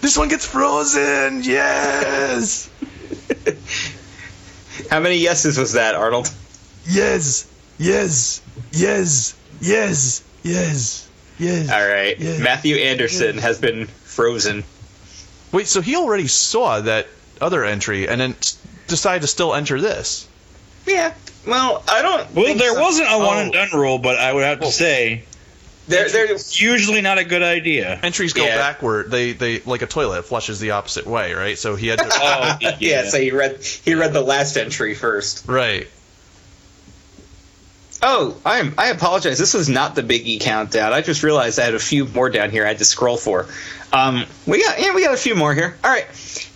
This 0.00 0.16
one 0.16 0.28
gets 0.28 0.46
frozen. 0.46 1.42
Yes. 1.42 2.70
How 4.90 5.00
many 5.00 5.16
yeses 5.16 5.58
was 5.58 5.72
that, 5.72 5.94
Arnold? 5.94 6.30
Yes. 6.86 7.48
Yes. 7.78 8.42
Yes. 8.72 9.34
Yes. 9.60 10.22
Yes. 10.42 11.08
Yes. 11.38 11.70
All 11.70 11.86
right. 11.86 12.18
Yeah. 12.18 12.38
Matthew 12.38 12.76
Anderson 12.76 13.38
has 13.38 13.58
been 13.58 13.86
frozen. 13.86 14.64
Wait, 15.52 15.66
so 15.66 15.80
he 15.80 15.96
already 15.96 16.28
saw 16.28 16.80
that 16.80 17.06
other 17.40 17.64
entry 17.64 18.08
and 18.08 18.20
then 18.20 18.34
decided 18.86 19.22
to 19.22 19.26
still 19.26 19.54
enter 19.54 19.80
this? 19.80 20.28
Yeah. 20.86 21.12
Well, 21.46 21.82
I 21.88 22.02
don't. 22.02 22.34
Well, 22.34 22.44
think 22.46 22.58
there 22.58 22.74
so. 22.74 22.80
wasn't 22.80 23.08
a 23.10 23.18
one 23.18 23.36
Oh. 23.36 23.40
and 23.40 23.52
done 23.52 23.68
rule, 23.72 23.98
but 23.98 24.18
I 24.18 24.32
would 24.32 24.44
have 24.44 24.60
to 24.60 24.66
oh. 24.66 24.70
say 24.70 25.24
There, 25.88 26.08
there, 26.08 26.32
it's 26.32 26.60
usually 26.60 27.00
not 27.00 27.18
a 27.18 27.24
good 27.24 27.42
idea. 27.42 27.98
Entries 28.02 28.32
go 28.32 28.44
Yeah. 28.44 28.56
backward. 28.56 29.10
They 29.10 29.32
they 29.32 29.60
like 29.60 29.82
a 29.82 29.86
toilet 29.86 30.24
flushes 30.24 30.58
the 30.58 30.72
opposite 30.72 31.06
way, 31.06 31.32
right? 31.34 31.56
So 31.56 31.76
he 31.76 31.86
had 31.88 32.00
to. 32.00 32.08
Oh, 32.12 32.58
yeah. 32.80 33.04
So 33.08 33.20
he 33.20 33.30
read 33.30 33.62
he 33.62 33.94
read 33.94 34.12
the 34.12 34.20
last 34.22 34.56
entry 34.56 34.94
first. 34.94 35.46
right. 35.46 35.86
Oh, 38.02 38.36
I'm. 38.44 38.74
I 38.76 38.88
apologize. 38.88 39.38
This 39.38 39.54
was 39.54 39.68
not 39.68 39.94
the 39.94 40.02
Biggie 40.02 40.38
countdown. 40.40 40.92
I 40.92 41.00
just 41.00 41.22
realized 41.22 41.58
I 41.58 41.64
had 41.64 41.74
a 41.74 41.78
few 41.78 42.04
more 42.04 42.28
down 42.28 42.50
here. 42.50 42.64
I 42.64 42.68
had 42.68 42.78
to 42.78 42.84
scroll 42.84 43.16
for. 43.16 43.46
Um, 43.92 44.26
we 44.46 44.62
got 44.62 44.78
yeah, 44.80 44.94
we 44.94 45.02
got 45.02 45.14
a 45.14 45.18
few 45.18 45.34
more 45.34 45.54
here. 45.54 45.76
All 45.82 45.90
right. 45.90 46.06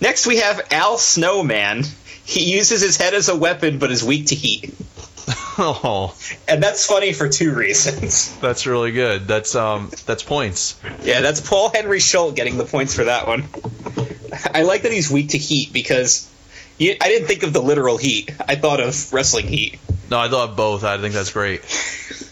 Next 0.01 0.27
we 0.27 0.37
have 0.39 0.61
Al 0.71 0.99
Snowman. 0.99 1.85
He 2.25 2.53
uses 2.53 2.83
his 2.83 2.97
head 2.99 3.15
as 3.15 3.29
a 3.29 3.37
weapon, 3.37 3.79
but 3.79 3.91
is 3.91 4.05
weak 4.05 4.27
to 4.27 4.35
heat, 4.35 4.75
Oh, 5.59 6.17
and 6.49 6.63
that's 6.63 6.87
funny 6.87 7.13
for 7.13 7.29
two 7.29 7.55
reasons. 7.55 8.37
that's 8.41 8.67
really 8.67 8.93
good. 8.93 9.27
That's 9.27 9.55
um 9.55 9.91
that's 10.07 10.23
points. 10.23 10.81
Yeah, 11.03 11.21
that's 11.21 11.41
Paul 11.41 11.71
Henry 11.71 12.01
Schultz 12.01 12.35
getting 12.35 12.57
the 12.57 12.65
points 12.65 12.95
for 12.95 13.05
that 13.05 13.27
one. 13.27 13.45
I 14.55 14.63
like 14.63 14.83
that 14.83 14.93
he's 14.93 15.11
weak 15.11 15.31
to 15.31 15.39
heat 15.39 15.73
because 15.73 16.31
you, 16.79 16.97
I 17.01 17.09
didn't 17.09 17.29
think 17.29 17.43
of 17.43 17.53
the 17.53 17.61
literal 17.61 17.99
heat. 17.99 18.35
I 18.49 18.55
thought 18.55 18.81
of 18.81 19.13
wrestling 19.13 19.47
heat. 19.47 19.79
No, 20.11 20.19
I 20.19 20.29
love 20.29 20.57
both. 20.57 20.83
I 20.85 20.99
think 20.99 21.15
that's 21.15 21.33
great. 21.33 21.63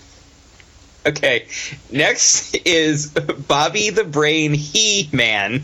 Okay, 1.06 1.46
next 1.90 2.54
is 2.66 3.06
Bobby 3.08 3.88
the 3.88 4.04
Brain 4.04 4.52
He 4.52 5.08
Man. 5.10 5.62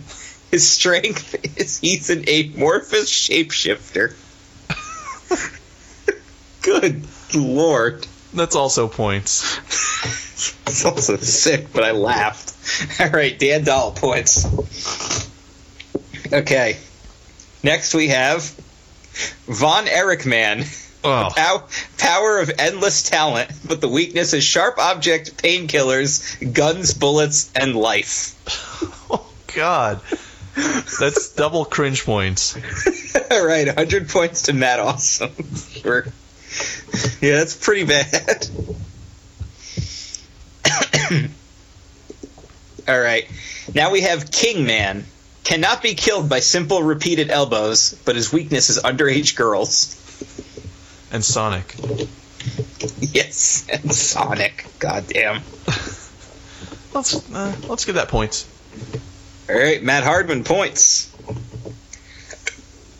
His 0.50 0.66
strength 0.70 1.34
is 1.58 1.78
he's 1.80 2.08
an 2.08 2.24
amorphous 2.26 3.10
shapeshifter. 3.10 4.14
Good 6.62 7.04
lord. 7.34 8.06
That's 8.32 8.56
also 8.56 8.88
points. 8.88 9.58
It's 10.66 10.84
also 10.84 11.16
sick, 11.18 11.72
but 11.72 11.84
I 11.84 11.92
laughed. 11.92 13.00
All 13.00 13.08
right, 13.10 13.38
Dan 13.38 13.62
Dahl 13.64 13.92
points. 13.92 14.44
Okay. 16.32 16.76
Next 17.62 17.94
we 17.94 18.08
have 18.08 18.42
Von 19.46 19.86
Erich 19.86 20.26
Man. 20.26 20.64
Oh, 21.04 21.30
Pow- 21.36 21.68
power 21.98 22.38
of 22.38 22.50
endless 22.58 23.04
talent, 23.04 23.50
but 23.66 23.80
the 23.80 23.88
weakness 23.88 24.32
is 24.32 24.42
sharp 24.42 24.78
object, 24.78 25.36
painkillers, 25.42 26.52
guns, 26.52 26.92
bullets, 26.94 27.50
and 27.54 27.76
life. 27.76 28.34
oh 29.10 29.24
God. 29.54 30.00
That's 30.56 31.30
double 31.34 31.64
cringe 31.64 32.04
points. 32.04 32.56
All 33.30 33.46
right, 33.46 33.66
100 33.66 34.08
points 34.08 34.42
to 34.42 34.52
Matt 34.52 34.80
Awesome. 34.80 35.30
Sure. 35.70 36.06
Yeah, 37.20 37.36
that's 37.36 37.56
pretty 37.56 37.84
bad. 37.84 38.48
All 42.88 43.00
right, 43.00 43.30
now 43.74 43.90
we 43.90 44.02
have 44.02 44.30
King 44.30 44.66
Man. 44.66 45.04
Cannot 45.42 45.82
be 45.82 45.94
killed 45.94 46.28
by 46.28 46.40
simple 46.40 46.82
repeated 46.82 47.30
elbows, 47.30 47.94
but 48.04 48.16
his 48.16 48.32
weakness 48.32 48.68
is 48.70 48.78
underage 48.78 49.36
girls. 49.36 49.96
And 51.12 51.24
Sonic. 51.24 51.74
Yes, 53.00 53.66
and 53.72 53.94
Sonic. 53.94 54.66
Goddamn. 54.78 55.42
Let's 56.92 57.30
uh, 57.32 57.56
let's 57.68 57.84
give 57.86 57.94
that 57.94 58.08
points. 58.08 58.46
All 59.48 59.56
right, 59.56 59.82
Matt 59.82 60.04
Hardman 60.04 60.44
points. 60.44 61.10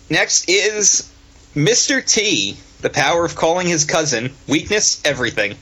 Next 0.08 0.48
is 0.48 1.10
Mr. 1.54 2.04
T, 2.06 2.56
the 2.84 2.90
power 2.90 3.24
of 3.24 3.34
calling 3.34 3.66
his 3.66 3.86
cousin. 3.86 4.30
Weakness, 4.46 5.00
everything. 5.06 5.56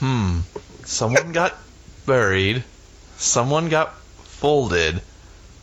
Hmm. 0.00 0.40
Someone 0.84 1.30
got 1.30 1.56
buried. 2.04 2.64
Someone 3.16 3.68
got 3.68 3.96
folded. 4.24 4.96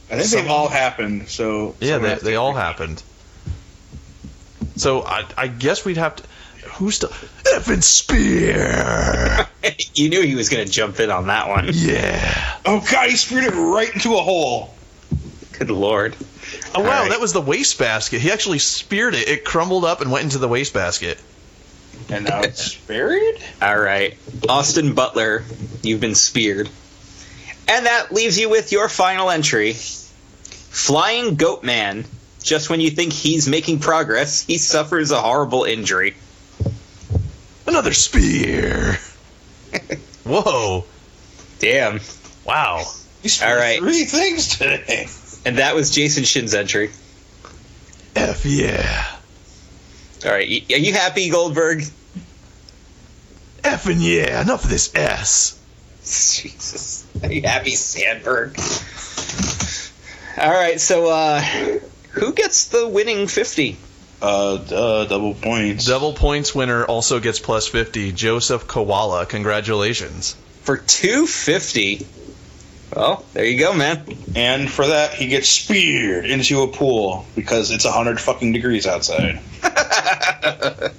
I 0.10 0.16
think 0.16 0.24
Some- 0.24 0.40
they've 0.44 0.50
all 0.52 0.70
happened. 0.70 1.28
So 1.28 1.76
Yeah, 1.82 1.98
they, 1.98 2.16
they 2.16 2.36
all 2.38 2.54
happened. 2.54 3.04
So 4.78 5.04
I, 5.04 5.26
I 5.38 5.48
guess 5.48 5.84
we'd 5.84 5.98
have 5.98 6.16
to. 6.16 6.24
Who's 6.66 7.00
the 7.00 7.08
effing 7.08 7.84
spear? 7.84 9.48
you 9.94 10.10
knew 10.10 10.22
he 10.22 10.36
was 10.36 10.50
going 10.50 10.66
to 10.66 10.72
jump 10.72 11.00
in 11.00 11.10
on 11.10 11.28
that 11.28 11.48
one. 11.48 11.70
yeah. 11.72 12.58
Oh 12.66 12.86
god, 12.92 13.10
he 13.10 13.16
speared 13.16 13.46
it 13.46 13.54
right 13.54 13.94
into 13.94 14.16
a 14.16 14.22
hole. 14.22 14.74
Good 15.58 15.70
lord. 15.70 16.16
Oh 16.74 16.82
wow, 16.82 17.02
right. 17.02 17.10
that 17.10 17.20
was 17.22 17.34
the 17.34 17.42
wastebasket. 17.42 18.22
He 18.22 18.32
actually 18.32 18.60
speared 18.60 19.16
it. 19.16 19.28
It 19.28 19.46
crumbled 19.46 19.86
up 19.86 20.02
and 20.02 20.12
went 20.12 20.26
into 20.26 20.38
the 20.38 20.48
wastebasket. 20.48 21.18
And 22.10 22.26
now 22.26 22.42
it's 22.42 22.76
buried? 22.88 23.42
All 23.62 23.80
right. 23.80 24.18
Austin 24.50 24.94
Butler, 24.94 25.44
you've 25.82 26.02
been 26.02 26.16
speared. 26.16 26.70
And 27.68 27.86
that 27.86 28.12
leaves 28.12 28.38
you 28.38 28.50
with 28.50 28.72
your 28.72 28.90
final 28.90 29.30
entry 29.32 29.74
Flying 29.74 31.36
Goat 31.36 31.64
Man. 31.64 32.06
Just 32.44 32.70
when 32.70 32.80
you 32.80 32.92
think 32.92 33.12
he's 33.12 33.48
making 33.48 33.80
progress, 33.80 34.44
he 34.44 34.60
suffers 34.60 35.10
a 35.10 35.20
horrible 35.20 35.64
injury. 35.64 36.16
Another 37.76 37.92
spear. 37.92 38.98
Whoa. 40.24 40.86
Damn. 41.60 42.00
Wow. 42.46 42.86
You 43.22 43.28
speared 43.28 43.52
All 43.52 43.58
right. 43.58 43.80
three 43.80 44.06
things 44.06 44.48
today. 44.58 45.08
And 45.46 45.58
that 45.58 45.76
was 45.76 45.92
Jason 45.92 46.24
Shin's 46.24 46.54
entry. 46.54 46.92
F 48.16 48.46
yeah. 48.46 49.18
All 50.24 50.32
right. 50.32 50.48
y- 50.48 50.74
Are 50.74 50.80
you 50.80 50.94
happy, 50.94 51.30
Goldberg? 51.30 51.84
Effing 53.64 53.98
yeah. 54.00 54.42
Enough 54.42 54.64
of 54.64 54.70
this 54.70 54.96
S. 54.96 55.60
Jesus. 56.42 57.06
Are 57.24 57.30
you 57.34 57.42
happy, 57.42 57.72
Sandberg? 57.72 58.58
All 60.38 60.50
right. 60.50 60.80
So, 60.80 61.10
uh, 61.10 61.42
who 62.12 62.32
gets 62.32 62.70
the 62.70 62.88
winning 62.88 63.28
50? 63.28 63.76
Uh, 64.22 64.58
duh, 64.58 65.06
double 65.06 65.34
points. 65.34 65.86
Double 65.86 66.14
points 66.14 66.56
winner 66.56 66.86
also 66.86 67.20
gets 67.20 67.40
plus 67.40 67.68
50. 67.68 68.12
Joseph 68.14 68.68
Koala. 68.68 69.26
Congratulations. 69.26 70.36
For 70.62 70.78
250. 70.78 72.08
Well, 72.96 73.26
there 73.34 73.46
you 73.46 73.60
go, 73.60 73.74
man. 73.74 74.06
And 74.36 74.70
for 74.72 74.88
that, 74.88 75.14
he 75.14 75.28
gets 75.28 75.50
speared 75.50 76.26
into 76.26 76.62
a 76.62 76.68
pool 76.68 77.26
because 77.36 77.72
it's 77.72 77.84
100 77.86 78.20
fucking 78.20 78.54
degrees 78.54 78.88
outside. 78.88 79.42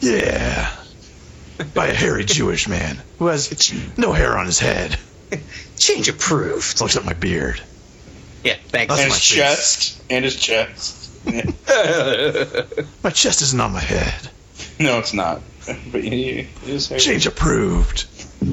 Yeah. 0.00 0.74
By 1.74 1.88
a 1.88 1.94
hairy 1.94 2.24
Jewish 2.24 2.68
man 2.68 2.98
who 3.18 3.26
has 3.26 3.70
no 3.98 4.12
hair 4.12 4.36
on 4.36 4.46
his 4.46 4.58
head. 4.58 4.96
Change 5.76 6.08
approved. 6.08 6.80
Looks 6.80 6.96
at 6.96 7.04
my 7.04 7.12
beard. 7.12 7.60
Yeah, 8.42 8.56
thanks. 8.68 8.94
That's 8.94 9.02
and 9.02 9.12
his 9.12 9.18
face. 9.18 9.36
chest. 9.36 10.02
And 10.08 10.24
his 10.24 10.36
chest. 10.36 10.99
My 13.02 13.10
chest 13.10 13.42
isn't 13.42 13.60
on 13.60 13.72
my 13.72 13.80
head. 13.80 14.28
no, 14.78 14.98
it's 14.98 15.12
not. 15.14 15.42
But 15.92 16.02
he 16.02 16.48
is 16.66 16.88
Change 16.88 17.26
approved. 17.26 18.06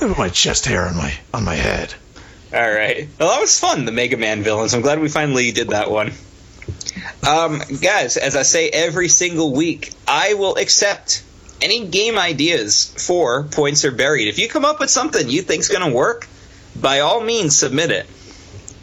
I 0.00 0.08
put 0.08 0.18
my 0.18 0.28
chest 0.30 0.64
hair 0.66 0.86
on 0.88 0.96
my 0.96 1.14
on 1.32 1.44
my 1.44 1.54
head. 1.54 1.94
All 2.52 2.60
right. 2.72 3.08
Well, 3.18 3.30
that 3.30 3.40
was 3.40 3.58
fun, 3.60 3.84
the 3.84 3.92
Mega 3.92 4.16
Man 4.16 4.42
villains. 4.42 4.74
I'm 4.74 4.80
glad 4.80 5.00
we 5.00 5.08
finally 5.08 5.52
did 5.52 5.68
that 5.68 5.90
one. 5.90 6.12
Um, 7.26 7.60
guys, 7.80 8.16
as 8.16 8.36
I 8.36 8.42
say 8.42 8.68
every 8.70 9.08
single 9.08 9.52
week, 9.52 9.92
I 10.08 10.34
will 10.34 10.56
accept 10.56 11.22
any 11.60 11.86
game 11.86 12.18
ideas 12.18 12.94
for 13.06 13.44
Points 13.44 13.84
Are 13.84 13.90
Buried. 13.92 14.28
If 14.28 14.38
you 14.38 14.48
come 14.48 14.64
up 14.64 14.80
with 14.80 14.90
something 14.90 15.28
you 15.28 15.42
think's 15.42 15.68
going 15.68 15.88
to 15.88 15.94
work, 15.96 16.26
by 16.80 17.00
all 17.00 17.20
means, 17.20 17.56
submit 17.56 17.90
it. 17.90 18.06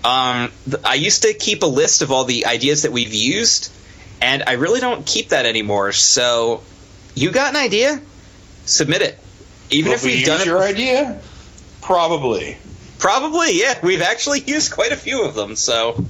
Um, 0.03 0.51
I 0.83 0.95
used 0.95 1.23
to 1.23 1.33
keep 1.33 1.63
a 1.63 1.67
list 1.67 2.01
of 2.01 2.11
all 2.11 2.23
the 2.25 2.45
ideas 2.47 2.83
that 2.83 2.91
we've 2.91 3.13
used, 3.13 3.71
and 4.21 4.43
I 4.47 4.53
really 4.53 4.79
don't 4.79 5.05
keep 5.05 5.29
that 5.29 5.45
anymore. 5.45 5.91
So, 5.91 6.61
you 7.15 7.31
got 7.31 7.51
an 7.51 7.57
idea? 7.57 8.01
Submit 8.65 9.01
it. 9.03 9.19
Even 9.69 9.91
if 9.91 10.03
we 10.03 10.15
we've 10.15 10.25
done 10.25 10.39
use 10.39 10.47
it 10.47 10.49
your 10.49 10.61
idea? 10.63 11.21
Probably. 11.81 12.57
Probably, 12.99 13.59
yeah. 13.59 13.79
We've 13.83 14.01
actually 14.01 14.39
used 14.47 14.71
quite 14.71 14.91
a 14.91 14.95
few 14.97 15.23
of 15.23 15.33
them, 15.35 15.55
so 15.55 16.03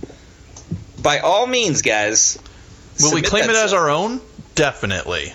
by 1.01 1.19
all 1.19 1.47
means, 1.47 1.81
guys. 1.81 2.37
Will 3.01 3.13
we 3.13 3.21
claim 3.21 3.47
that 3.47 3.51
it 3.51 3.55
as 3.55 3.73
our 3.73 3.89
own? 3.89 4.21
Definitely. 4.55 5.33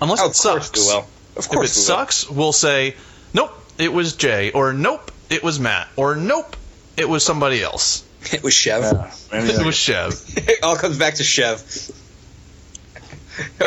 Unless 0.00 0.20
Oh, 0.20 0.24
it 0.26 0.30
of 0.30 0.36
course 0.36 0.66
sucks. 0.66 0.80
we 0.80 0.86
will. 0.86 0.98
Of 1.36 1.44
If 1.44 1.48
course 1.48 1.76
it 1.76 1.78
we 1.78 1.80
will. 1.94 1.98
sucks, 1.98 2.28
we'll 2.30 2.52
say, 2.52 2.96
nope, 3.32 3.52
it 3.78 3.92
was 3.92 4.14
Jay, 4.16 4.50
or 4.50 4.72
nope, 4.72 5.10
it 5.30 5.42
was 5.42 5.58
Matt, 5.60 5.88
or 5.96 6.14
nope, 6.16 6.56
it 6.96 7.08
was 7.08 7.24
somebody 7.24 7.62
else. 7.62 8.04
It 8.32 8.42
was 8.44 8.54
Chev. 8.54 8.82
Yeah, 8.82 9.10
It 9.40 9.56
that- 9.56 9.66
was 9.66 9.74
Chev. 9.76 10.14
it 10.36 10.62
all 10.62 10.76
comes 10.76 10.96
back 10.98 11.14
to 11.14 11.24
Chev. 11.24 11.58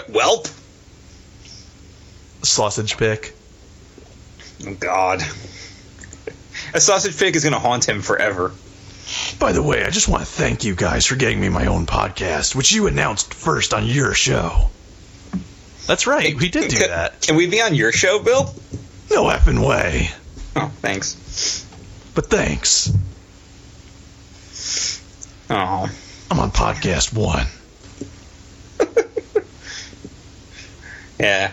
Welp. 0.09 0.49
Sausage 2.41 2.95
pick. 2.97 3.35
Oh, 4.65 4.73
God. 4.75 5.21
A 6.73 6.79
sausage 6.79 7.17
pick 7.17 7.35
is 7.35 7.43
going 7.43 7.53
to 7.53 7.59
haunt 7.59 7.87
him 7.87 8.01
forever. 8.01 8.53
By 9.39 9.51
the 9.51 9.61
way, 9.61 9.83
I 9.83 9.89
just 9.89 10.07
want 10.07 10.21
to 10.23 10.29
thank 10.29 10.63
you 10.63 10.73
guys 10.75 11.05
for 11.05 11.15
getting 11.15 11.39
me 11.41 11.49
my 11.49 11.65
own 11.67 11.85
podcast, 11.85 12.55
which 12.55 12.71
you 12.71 12.87
announced 12.87 13.33
first 13.33 13.73
on 13.73 13.85
your 13.85 14.13
show. 14.13 14.69
That's 15.85 16.07
right, 16.07 16.33
we 16.35 16.49
did 16.49 16.69
do 16.69 16.77
Can- 16.77 16.89
that. 16.89 17.21
Can 17.21 17.35
we 17.35 17.47
be 17.47 17.61
on 17.61 17.75
your 17.75 17.91
show, 17.91 18.19
Bill? 18.23 18.53
No 19.11 19.25
effing 19.25 19.65
way. 19.67 20.09
Oh, 20.55 20.71
thanks. 20.81 21.64
But 22.15 22.27
thanks. 22.27 22.91
Oh. 25.49 25.89
I'm 26.31 26.39
on 26.39 26.51
PodcastOne. 26.51 27.47
Yeah, 31.19 31.51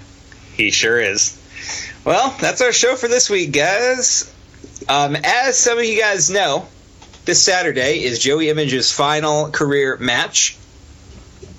he 0.54 0.70
sure 0.70 1.00
is. 1.00 1.38
Well, 2.04 2.34
that's 2.40 2.60
our 2.60 2.72
show 2.72 2.96
for 2.96 3.08
this 3.08 3.30
week, 3.30 3.52
guys. 3.52 4.32
Um, 4.88 5.16
as 5.22 5.56
some 5.56 5.78
of 5.78 5.84
you 5.84 6.00
guys 6.00 6.30
know, 6.30 6.66
this 7.24 7.40
Saturday 7.42 8.02
is 8.02 8.18
Joey 8.18 8.48
Image's 8.48 8.90
final 8.90 9.50
career 9.50 9.96
match. 9.98 10.56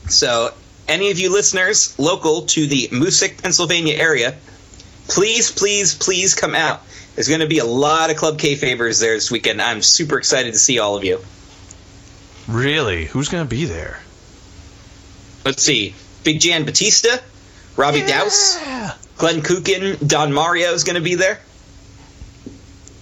So, 0.10 0.54
any 0.88 1.12
of 1.12 1.20
you 1.20 1.32
listeners 1.32 1.98
local 1.98 2.42
to 2.48 2.68
the 2.68 2.90
Moosic, 2.90 3.42
Pennsylvania 3.42 3.96
area, 3.96 4.36
please, 5.08 5.50
please, 5.50 5.96
please 5.96 6.36
come 6.36 6.56
out. 6.56 6.82
There's 7.15 7.27
going 7.27 7.41
to 7.41 7.48
be 7.48 7.60
a 7.60 7.65
lot 7.65 8.10
of 8.10 8.18
Club 8.18 8.40
K 8.40 8.56
favors 8.56 8.99
there 8.99 9.14
this 9.14 9.30
weekend. 9.30 9.61
I'm 9.61 9.81
super 9.81 10.18
excited 10.18 10.53
to 10.53 10.60
see 10.60 10.80
all 10.80 10.95
of 10.95 11.03
you. 11.03 11.19
Really? 12.48 13.06
Who's 13.06 13.30
going 13.30 13.44
to 13.44 13.49
be 13.49 13.65
there? 13.65 13.99
Let's 15.45 15.61
see. 15.61 15.94
Big 16.23 16.40
Jan 16.40 16.65
Batista, 16.65 17.18
Robbie 17.76 18.02
Douse, 18.02 18.57
Glenn 19.18 19.41
Kukin, 19.41 20.06
Don 20.07 20.34
Mario 20.34 20.73
is 20.73 20.84
going 20.84 20.95
to 20.95 21.02
be 21.02 21.15
there. 21.15 21.40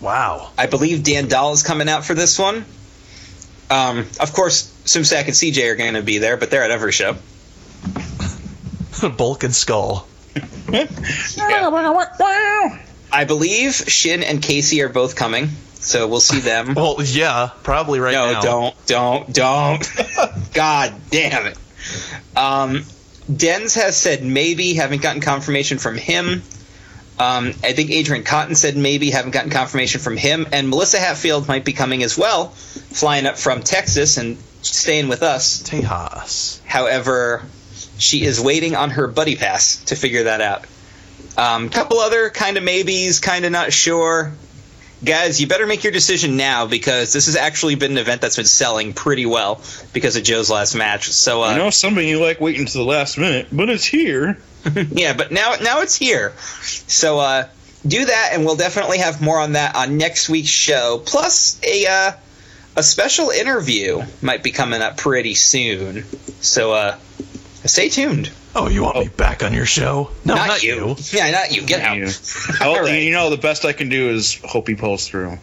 Wow. 0.01 0.51
I 0.57 0.65
believe 0.65 1.03
Dan 1.03 1.27
Dahl 1.27 1.53
is 1.53 1.63
coming 1.63 1.87
out 1.87 2.03
for 2.03 2.13
this 2.13 2.37
one. 2.39 2.65
Um, 3.69 3.99
of 4.19 4.33
course, 4.33 4.63
Simsack 4.85 5.25
and 5.25 5.33
CJ 5.33 5.71
are 5.71 5.75
going 5.75 5.93
to 5.93 6.01
be 6.01 6.17
there, 6.17 6.35
but 6.35 6.49
they're 6.49 6.63
at 6.63 6.71
every 6.71 6.91
show. 6.91 7.15
Bulk 9.17 9.43
and 9.43 9.55
Skull. 9.55 10.07
I 13.11 13.25
believe 13.25 13.73
Shin 13.73 14.23
and 14.23 14.41
Casey 14.41 14.81
are 14.81 14.89
both 14.89 15.15
coming, 15.15 15.49
so 15.75 16.07
we'll 16.07 16.19
see 16.19 16.39
them. 16.39 16.73
Well, 16.75 16.97
yeah, 17.01 17.49
probably 17.63 17.99
right 17.99 18.13
now. 18.13 18.25
no, 18.25 18.33
now. 18.33 18.41
don't, 18.41 18.85
don't, 18.87 19.33
don't. 19.33 20.53
God 20.53 20.93
damn 21.09 21.47
it. 21.47 21.57
Um, 22.35 22.85
Dens 23.33 23.75
has 23.75 23.97
said 23.97 24.23
maybe, 24.23 24.73
haven't 24.73 25.01
gotten 25.01 25.21
confirmation 25.21 25.77
from 25.77 25.97
him. 25.97 26.43
Um, 27.19 27.53
I 27.63 27.73
think 27.73 27.91
Adrian 27.91 28.23
Cotton 28.23 28.55
said 28.55 28.75
maybe, 28.75 29.11
haven't 29.11 29.31
gotten 29.31 29.51
confirmation 29.51 30.01
from 30.01 30.17
him. 30.17 30.47
And 30.51 30.69
Melissa 30.69 30.99
Hatfield 30.99 31.47
might 31.47 31.65
be 31.65 31.73
coming 31.73 32.03
as 32.03 32.17
well, 32.17 32.49
flying 32.49 33.25
up 33.25 33.37
from 33.37 33.61
Texas 33.61 34.17
and 34.17 34.37
staying 34.61 35.07
with 35.07 35.21
us. 35.21 35.61
Tejas. 35.61 36.61
However, 36.65 37.43
she 37.97 38.23
is 38.23 38.41
waiting 38.41 38.75
on 38.75 38.89
her 38.91 39.07
buddy 39.07 39.35
pass 39.35 39.83
to 39.85 39.95
figure 39.95 40.23
that 40.23 40.41
out. 40.41 40.65
Um, 41.37 41.69
couple 41.69 41.99
other 41.99 42.29
kind 42.29 42.57
of 42.57 42.63
maybes, 42.63 43.19
kind 43.19 43.45
of 43.45 43.51
not 43.51 43.73
sure. 43.73 44.33
Guys, 45.03 45.41
you 45.41 45.47
better 45.47 45.65
make 45.65 45.83
your 45.83 45.93
decision 45.93 46.37
now 46.37 46.67
because 46.67 47.11
this 47.11 47.25
has 47.25 47.35
actually 47.35 47.73
been 47.75 47.93
an 47.93 47.97
event 47.97 48.21
that's 48.21 48.35
been 48.35 48.45
selling 48.45 48.93
pretty 48.93 49.25
well 49.25 49.61
because 49.93 50.15
of 50.15 50.23
Joe's 50.23 50.51
last 50.51 50.75
match. 50.75 51.09
So, 51.09 51.41
uh, 51.41 51.47
I 51.47 51.57
know 51.57 51.71
something 51.71 52.07
you 52.07 52.19
like 52.19 52.39
waiting 52.39 52.67
to 52.67 52.73
the 52.73 52.83
last 52.83 53.17
minute, 53.17 53.47
but 53.51 53.69
it's 53.69 53.85
here. 53.85 54.37
yeah, 54.91 55.13
but 55.13 55.31
now 55.31 55.55
now 55.61 55.81
it's 55.81 55.95
here. 55.95 56.33
So 56.37 57.19
uh, 57.19 57.47
do 57.87 58.05
that, 58.05 58.29
and 58.33 58.45
we'll 58.45 58.57
definitely 58.57 58.99
have 58.99 59.21
more 59.21 59.39
on 59.39 59.53
that 59.53 59.75
on 59.75 59.97
next 59.97 60.29
week's 60.29 60.49
show. 60.49 61.01
Plus 61.03 61.59
a 61.63 61.87
uh, 61.87 62.11
a 62.75 62.83
special 62.83 63.29
interview 63.29 64.03
might 64.21 64.43
be 64.43 64.51
coming 64.51 64.81
up 64.81 64.97
pretty 64.97 65.33
soon. 65.33 66.03
So 66.41 66.73
uh, 66.73 66.97
stay 67.65 67.89
tuned. 67.89 68.29
Oh, 68.53 68.67
you 68.67 68.83
want 68.83 68.97
me 68.97 69.09
oh. 69.11 69.17
back 69.17 69.43
on 69.43 69.53
your 69.53 69.65
show? 69.65 70.11
No, 70.25 70.35
not, 70.35 70.61
you. 70.61 70.95
Yeah, 71.11 71.31
not 71.31 71.53
you. 71.55 71.61
Get 71.65 71.81
out. 71.81 71.95
You. 71.97 72.05
All 72.61 72.75
Oh, 72.77 72.81
right. 72.83 73.01
you 73.01 73.11
know, 73.11 73.29
the 73.29 73.37
best 73.37 73.63
I 73.65 73.73
can 73.73 73.87
do 73.89 74.09
is 74.09 74.39
hope 74.43 74.67
he 74.67 74.75
pulls 74.75 75.07
through. 75.07 75.37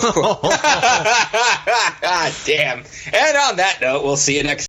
God 0.00 0.42
damn. 2.44 2.78
And 3.12 3.36
on 3.36 3.56
that 3.56 3.78
note, 3.80 4.04
we'll 4.04 4.16
see 4.16 4.36
you 4.36 4.42
next. 4.42 4.66